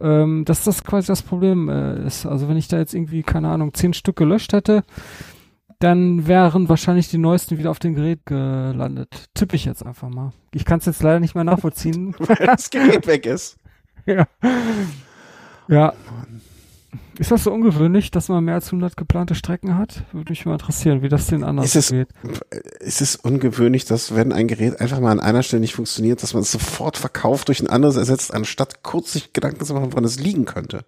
[0.00, 2.26] Ähm, dass das quasi das Problem äh, ist.
[2.26, 4.82] Also wenn ich da jetzt irgendwie, keine Ahnung, 10 Stück gelöscht hätte,
[5.78, 9.28] dann wären wahrscheinlich die neuesten wieder auf dem Gerät gelandet.
[9.34, 10.32] Tippe ich jetzt einfach mal.
[10.52, 12.14] Ich kann es jetzt leider nicht mehr nachvollziehen.
[12.18, 13.58] Weil das Gerät weg ist.
[14.06, 14.26] Ja.
[15.66, 15.94] Ja.
[17.18, 20.02] Ist das so ungewöhnlich, dass man mehr als 100 geplante Strecken hat?
[20.12, 22.08] Würde mich mal interessieren, wie das den anderen ist es, geht.
[22.80, 26.34] Ist es ungewöhnlich, dass wenn ein Gerät einfach mal an einer Stelle nicht funktioniert, dass
[26.34, 30.04] man es sofort verkauft, durch ein anderes ersetzt, anstatt kurz sich Gedanken zu machen, woran
[30.04, 30.84] es liegen könnte?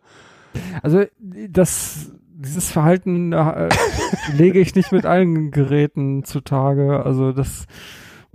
[0.82, 1.04] Also
[1.48, 3.68] das, dieses Verhalten äh,
[4.36, 7.04] lege ich nicht mit allen Geräten zutage.
[7.04, 7.66] Also das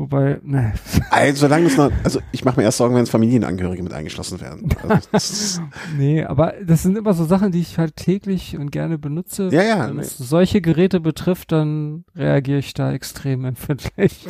[0.02, 0.73] Wobei, ne.
[1.11, 4.41] Also, solange es noch, also ich mache mir erst Sorgen, wenn es Familienangehörige mit eingeschlossen
[4.41, 4.69] werden.
[5.11, 5.61] Also,
[5.95, 9.49] nee, aber das sind immer so Sachen, die ich halt täglich und gerne benutze.
[9.52, 9.88] Ja, ja.
[9.88, 10.02] Wenn nee.
[10.02, 14.28] es solche Geräte betrifft, dann reagiere ich da extrem empfindlich.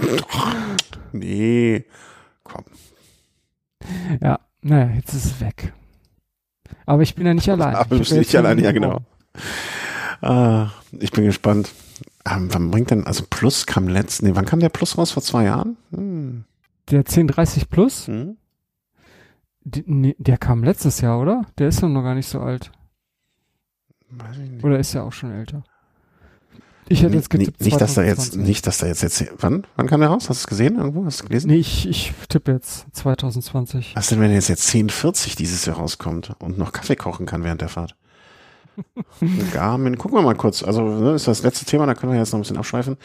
[1.13, 1.85] nee,
[2.43, 2.65] komm.
[4.21, 5.71] Ja, naja, jetzt ist es weg.
[6.85, 7.75] Aber ich bin ja nicht allein.
[7.75, 8.99] Aber du bist nicht allein, ja genau.
[10.19, 11.71] Ah, ich bin gespannt.
[12.29, 15.11] Ähm, wann bringt denn, also Plus kam letzten, nee, wann kam der Plus raus?
[15.11, 15.77] Vor zwei Jahren?
[15.91, 16.45] Hm.
[16.89, 18.07] Der 1030 Plus?
[18.07, 18.37] Hm?
[19.63, 21.45] Die, nee, der kam letztes Jahr, oder?
[21.57, 22.71] Der ist doch noch gar nicht so alt.
[24.09, 24.63] Weiß ich nicht.
[24.63, 25.63] Oder ist er auch schon älter?
[26.91, 27.61] Ich hätte jetzt getippt.
[27.61, 30.29] Nicht, dass da jetzt, nicht, dass da jetzt, jetzt, wann, wann kam der raus?
[30.29, 31.05] Hast du es gesehen irgendwo?
[31.05, 31.47] Hast du gelesen?
[31.47, 33.95] Nee, ich, ich tippe jetzt 2020.
[33.95, 37.61] Was denn, wenn jetzt jetzt 1040 dieses Jahr rauskommt und noch Kaffee kochen kann während
[37.61, 37.95] der Fahrt?
[39.53, 40.63] Garmin, gucken wir mal kurz.
[40.63, 42.97] Also, ne, ist das letzte Thema, da können wir jetzt noch ein bisschen abschweifen.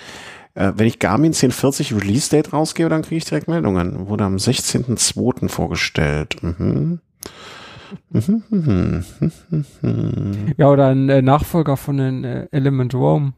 [0.54, 4.08] Äh, wenn ich Garmin 1040 Release Date rausgebe, dann kriege ich direkt Meldungen.
[4.08, 5.48] Wurde am 16.02.
[5.48, 6.42] vorgestellt.
[6.42, 7.00] Mhm.
[8.10, 9.04] Mhm, mhm,
[9.82, 10.54] mhm.
[10.56, 13.34] Ja, oder ein äh, Nachfolger von den äh, Element Roam.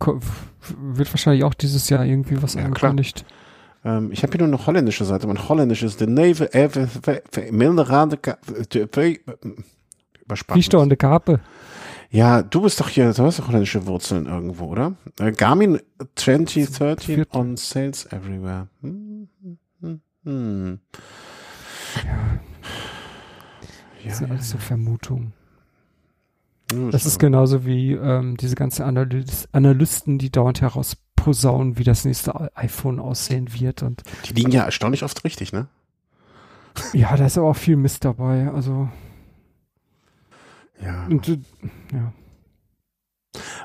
[0.00, 3.24] wird wahrscheinlich auch dieses Jahr irgendwie was ja, angekündigt.
[3.84, 5.26] Ähm, ich habe hier nur eine holländische Seite.
[5.26, 6.48] Mein holländisch ist de Neve
[7.50, 8.18] Milderade
[10.24, 10.72] Überspannt.
[10.72, 11.40] de Kape.
[12.10, 14.94] Ja, du bist doch hier, du hast doch holländische Wurzeln irgendwo, oder?
[15.18, 15.80] Äh, Garmin
[16.14, 18.68] 2013 on sales everywhere.
[18.82, 19.28] Hm,
[19.80, 20.78] hm, hm.
[22.04, 22.38] Ja.
[24.04, 25.32] Das sind ja, alles so Vermutungen.
[26.90, 32.56] Das ist genauso wie ähm, diese ganzen Analys Analysten, die dauernd herausposaunen, wie das nächste
[32.56, 33.82] iPhone aussehen wird.
[33.82, 35.66] Und die liegen ja erstaunlich oft richtig, ne?
[36.94, 38.50] Ja, da ist aber auch viel Mist dabei.
[38.50, 38.88] Also
[40.84, 41.06] ja.
[41.06, 42.12] Und, ja.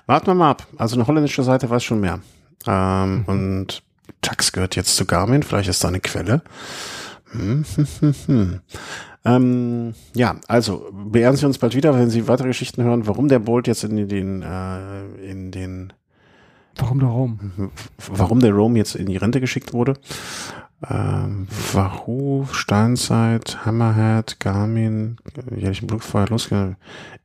[0.05, 0.67] Warten wir mal ab.
[0.77, 2.19] Also eine holländische Seite weiß schon mehr.
[2.65, 3.25] Ähm, mhm.
[3.25, 3.83] Und
[4.21, 6.41] Tax gehört jetzt zu Garmin, vielleicht ist da eine Quelle.
[7.31, 8.59] Hm, hm, hm, hm.
[9.25, 13.39] Ähm, ja, also beehren Sie uns bald wieder, wenn Sie weitere Geschichten hören, warum der
[13.39, 15.93] Bolt jetzt in den äh, in den
[16.77, 17.71] Warum der Rom?
[18.07, 19.93] Warum der Rom jetzt in die Rente geschickt wurde.
[20.87, 25.17] Ähm, Wahoo, Steinzeit, Hammerhead, Garmin,
[25.49, 26.75] hätte ich Blutfeuer losgegangen?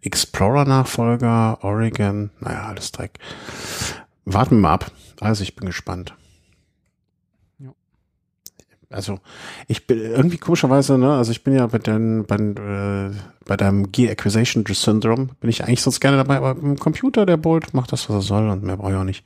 [0.00, 3.18] Explorer-Nachfolger, Oregon, naja, alles Dreck.
[4.24, 4.90] Warten wir mal ab.
[5.20, 6.14] Also ich bin gespannt.
[8.92, 9.20] Also
[9.68, 13.10] ich bin irgendwie komischerweise, ne, also ich bin ja bei den, bei, äh,
[13.46, 17.38] bei deinem Gear Acquisition Syndrome bin ich eigentlich sonst gerne dabei, aber im Computer, der
[17.38, 19.24] Bolt macht das, was er soll und mehr brauche ich auch nicht.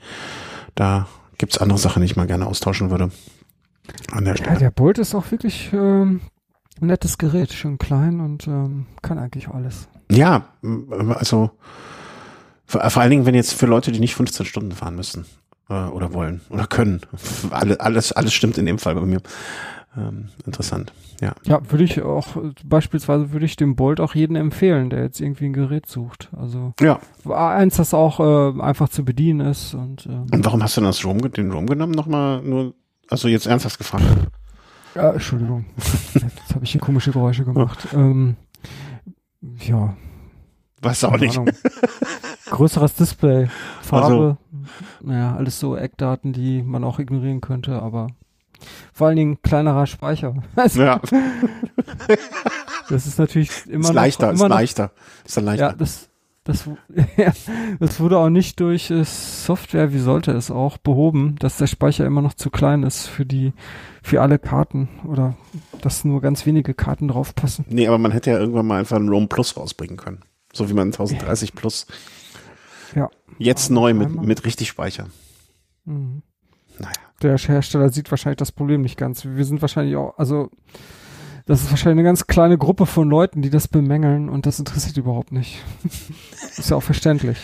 [0.77, 1.09] Da
[1.39, 3.11] gibt's andere Sachen, die ich mal gerne austauschen würde.
[4.13, 4.53] An der Stelle.
[4.53, 6.21] Ja, der Bolt ist auch wirklich ähm,
[6.81, 9.89] ein nettes Gerät, schön klein und ähm, kann eigentlich alles.
[10.11, 10.47] Ja,
[11.09, 11.51] also
[12.67, 15.25] vor, allen Dingen, wenn jetzt für Leute, die nicht 15 Stunden fahren müssen
[15.69, 17.01] äh, oder wollen oder können.
[17.51, 19.21] Alle, alles, alles stimmt in dem Fall bei mir.
[19.97, 20.93] Ähm, interessant,
[21.23, 21.33] ja.
[21.45, 22.27] Ja, würde ich auch,
[22.63, 26.29] beispielsweise würde ich dem Bolt auch jeden empfehlen, der jetzt irgendwie ein Gerät sucht.
[26.37, 27.01] Also ja.
[27.31, 29.73] eins, das auch äh, einfach zu bedienen ist.
[29.73, 31.93] Und, ähm, und warum hast du das Rom, den Rom genommen?
[31.93, 32.75] Nochmal nur,
[33.09, 34.05] also jetzt ernsthaft gefragt.
[34.95, 35.67] Ja, Entschuldigung.
[36.15, 37.89] jetzt habe ich hier komische Geräusche gemacht.
[37.93, 38.37] Ähm,
[39.59, 39.97] ja.
[40.81, 41.39] Weiß auch nicht.
[42.47, 43.49] Größeres Display,
[43.83, 44.07] Farbe.
[44.07, 44.37] Also,
[45.03, 48.09] naja, alles so Eckdaten, die man auch ignorieren könnte, aber
[48.93, 50.35] vor allen Dingen kleinerer Speicher.
[50.55, 51.01] Also, ja.
[52.89, 54.93] das ist natürlich immer ist noch, leichter, immer ist leichter,
[55.25, 55.67] ist dann leichter.
[55.67, 56.09] Ja, das,
[56.47, 56.69] das,
[57.17, 57.33] ja,
[57.81, 62.07] das wurde auch nicht durch äh, Software, wie sollte es auch, behoben, dass der Speicher
[62.07, 63.53] immer noch zu klein ist für die,
[64.03, 65.37] für alle Karten oder
[65.83, 67.67] dass nur ganz wenige Karten draufpassen.
[67.69, 70.23] Nee, aber man hätte ja irgendwann mal einfach einen ROM Plus rausbringen können.
[70.53, 71.87] So wie man 1030 Plus.
[72.95, 73.11] Ja.
[73.39, 75.09] Jetzt neu mit, mit richtig Speicher.
[75.85, 76.23] Mhm.
[76.79, 76.93] Naja.
[77.23, 79.25] Der Hersteller sieht wahrscheinlich das Problem nicht ganz.
[79.25, 80.51] Wir sind wahrscheinlich auch, also
[81.47, 84.97] das ist wahrscheinlich eine ganz kleine Gruppe von Leuten, die das bemängeln und das interessiert
[84.97, 85.63] überhaupt nicht.
[86.57, 87.39] ist ja auch verständlich.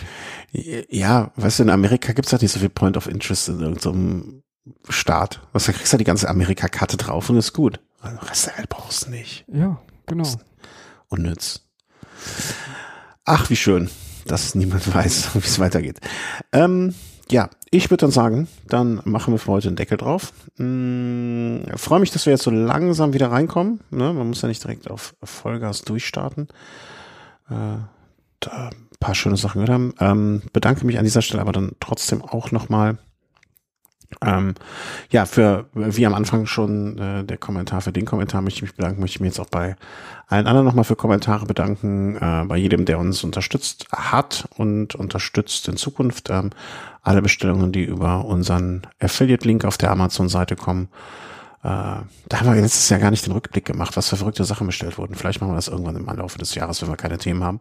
[0.52, 3.60] Ja, weißt du, in Amerika gibt es halt nicht so viel Point of Interest in
[3.60, 4.42] irgendeinem
[4.88, 5.40] Staat.
[5.52, 7.80] Was, da kriegst du die ganze Amerika-Karte drauf und ist gut.
[8.04, 9.44] Den Rest der Welt brauchst du nicht.
[9.48, 10.28] Ja, genau.
[11.08, 11.62] Unnütz.
[13.24, 13.88] Ach, wie schön
[14.26, 16.00] dass niemand weiß, wie es weitergeht.
[16.52, 16.94] Ähm,
[17.32, 20.32] ja, ich würde dann sagen, dann machen wir für heute einen Deckel drauf.
[20.56, 23.80] Hm, Freue mich, dass wir jetzt so langsam wieder reinkommen.
[23.90, 24.12] Ne?
[24.12, 26.48] Man muss ja nicht direkt auf Vollgas durchstarten.
[27.48, 27.78] Äh,
[28.40, 29.94] da ein paar schöne Sachen gehört haben.
[29.98, 32.98] Ähm, bedanke mich an dieser Stelle aber dann trotzdem auch nochmal
[34.24, 34.54] ähm,
[35.10, 38.76] ja, für, wie am Anfang schon äh, der Kommentar, für den Kommentar möchte ich mich
[38.76, 39.76] bedanken, möchte ich mich jetzt auch bei
[40.28, 45.68] allen anderen nochmal für Kommentare bedanken, äh, bei jedem, der uns unterstützt hat und unterstützt
[45.68, 46.30] in Zukunft.
[46.30, 46.50] Ähm,
[47.02, 50.88] alle Bestellungen, die über unseren Affiliate-Link auf der Amazon-Seite kommen.
[51.62, 54.66] Äh, da haben wir letztes Jahr gar nicht den Rückblick gemacht, was für verrückte Sachen
[54.66, 55.14] bestellt wurden.
[55.14, 57.60] Vielleicht machen wir das irgendwann im Laufe des Jahres, wenn wir keine Themen haben.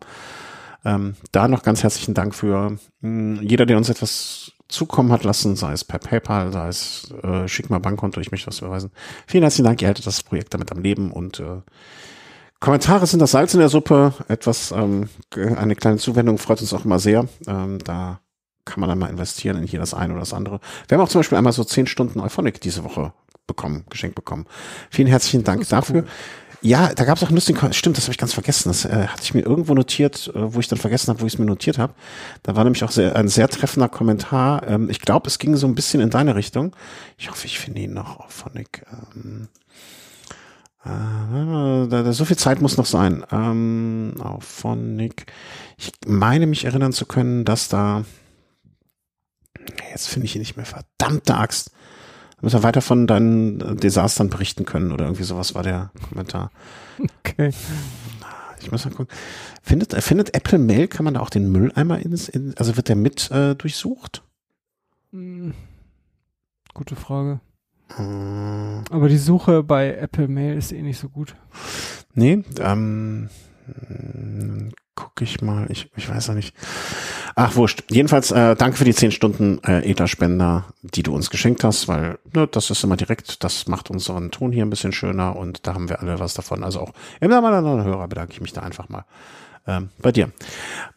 [0.84, 5.56] Ähm, da noch ganz herzlichen Dank für mh, jeder, der uns etwas zukommen hat lassen,
[5.56, 8.92] sei es per PayPal, sei es äh, schick mal Bankkonto, ich möchte was überweisen.
[9.28, 11.62] Vielen herzlichen Dank, ihr haltet das Projekt damit am Leben und äh,
[12.60, 14.14] Kommentare sind das Salz in der Suppe.
[14.28, 17.28] Etwas, ähm, eine kleine Zuwendung freut uns auch immer sehr.
[17.48, 18.20] Ähm, da
[18.66, 20.60] kann man dann mal investieren in hier das eine oder das andere.
[20.88, 23.14] Wir haben auch zum Beispiel einmal so zehn Stunden Euphonic diese Woche
[23.48, 24.46] bekommen, geschenkt bekommen.
[24.92, 26.04] Vielen herzlichen Dank dafür.
[26.04, 26.10] Cool.
[26.64, 28.70] Ja, da gab es auch einen lustigen, stimmt, das habe ich ganz vergessen.
[28.70, 31.34] Das äh, hatte ich mir irgendwo notiert, äh, wo ich dann vergessen habe, wo ich
[31.34, 31.94] es mir notiert habe.
[32.44, 34.68] Da war nämlich auch sehr, ein sehr treffender Kommentar.
[34.68, 36.76] Ähm, ich glaube, es ging so ein bisschen in deine Richtung.
[37.18, 38.86] Ich hoffe, ich finde ihn noch auf Phonic.
[39.16, 39.48] Ähm,
[40.86, 43.26] äh, da, da, so viel Zeit muss noch sein.
[43.32, 45.26] Ähm, auf Phonic.
[45.78, 48.06] Ich meine mich erinnern zu können, dass da
[49.92, 50.66] jetzt finde ich ihn nicht mehr.
[50.66, 51.72] Verdammte Axt
[52.42, 56.52] damit wir weiter von deinen Desastern berichten können oder irgendwie sowas war der Kommentar.
[57.20, 57.52] Okay.
[58.60, 59.16] Ich muss mal gucken.
[59.62, 62.96] Findet, findet Apple Mail, kann man da auch den Mülleimer ins, in, also wird der
[62.96, 64.24] mit äh, durchsucht?
[65.12, 65.54] Hm.
[66.74, 67.40] Gute Frage.
[67.96, 68.84] Hm.
[68.90, 71.36] Aber die Suche bei Apple Mail ist eh nicht so gut.
[72.14, 73.30] Nee, ähm,
[74.96, 76.56] gucke ich mal, ich, ich weiß ja nicht.
[77.36, 77.84] Ach, wurscht.
[77.90, 82.20] Jedenfalls, äh, danke für die zehn Stunden äh, Ether-Spender, die du uns geschenkt hast, weil
[82.34, 85.74] ne, das ist immer direkt, das macht unseren Ton hier ein bisschen schöner und da
[85.74, 86.64] haben wir alle was davon.
[86.64, 89.06] Also auch im Namen aller Hörer bedanke ich mich da einfach mal
[89.68, 90.32] ähm, bei dir.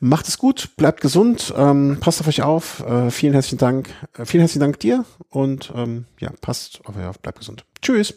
[0.01, 2.81] Macht es gut, bleibt gesund, ähm, passt auf euch auf.
[2.81, 7.07] Äh, vielen herzlichen Dank, äh, vielen herzlichen Dank dir und ähm, ja, passt auf euch
[7.07, 7.65] auf, bleibt gesund.
[7.81, 8.15] Tschüss.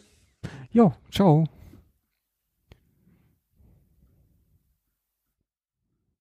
[0.72, 1.48] Jo, ciao.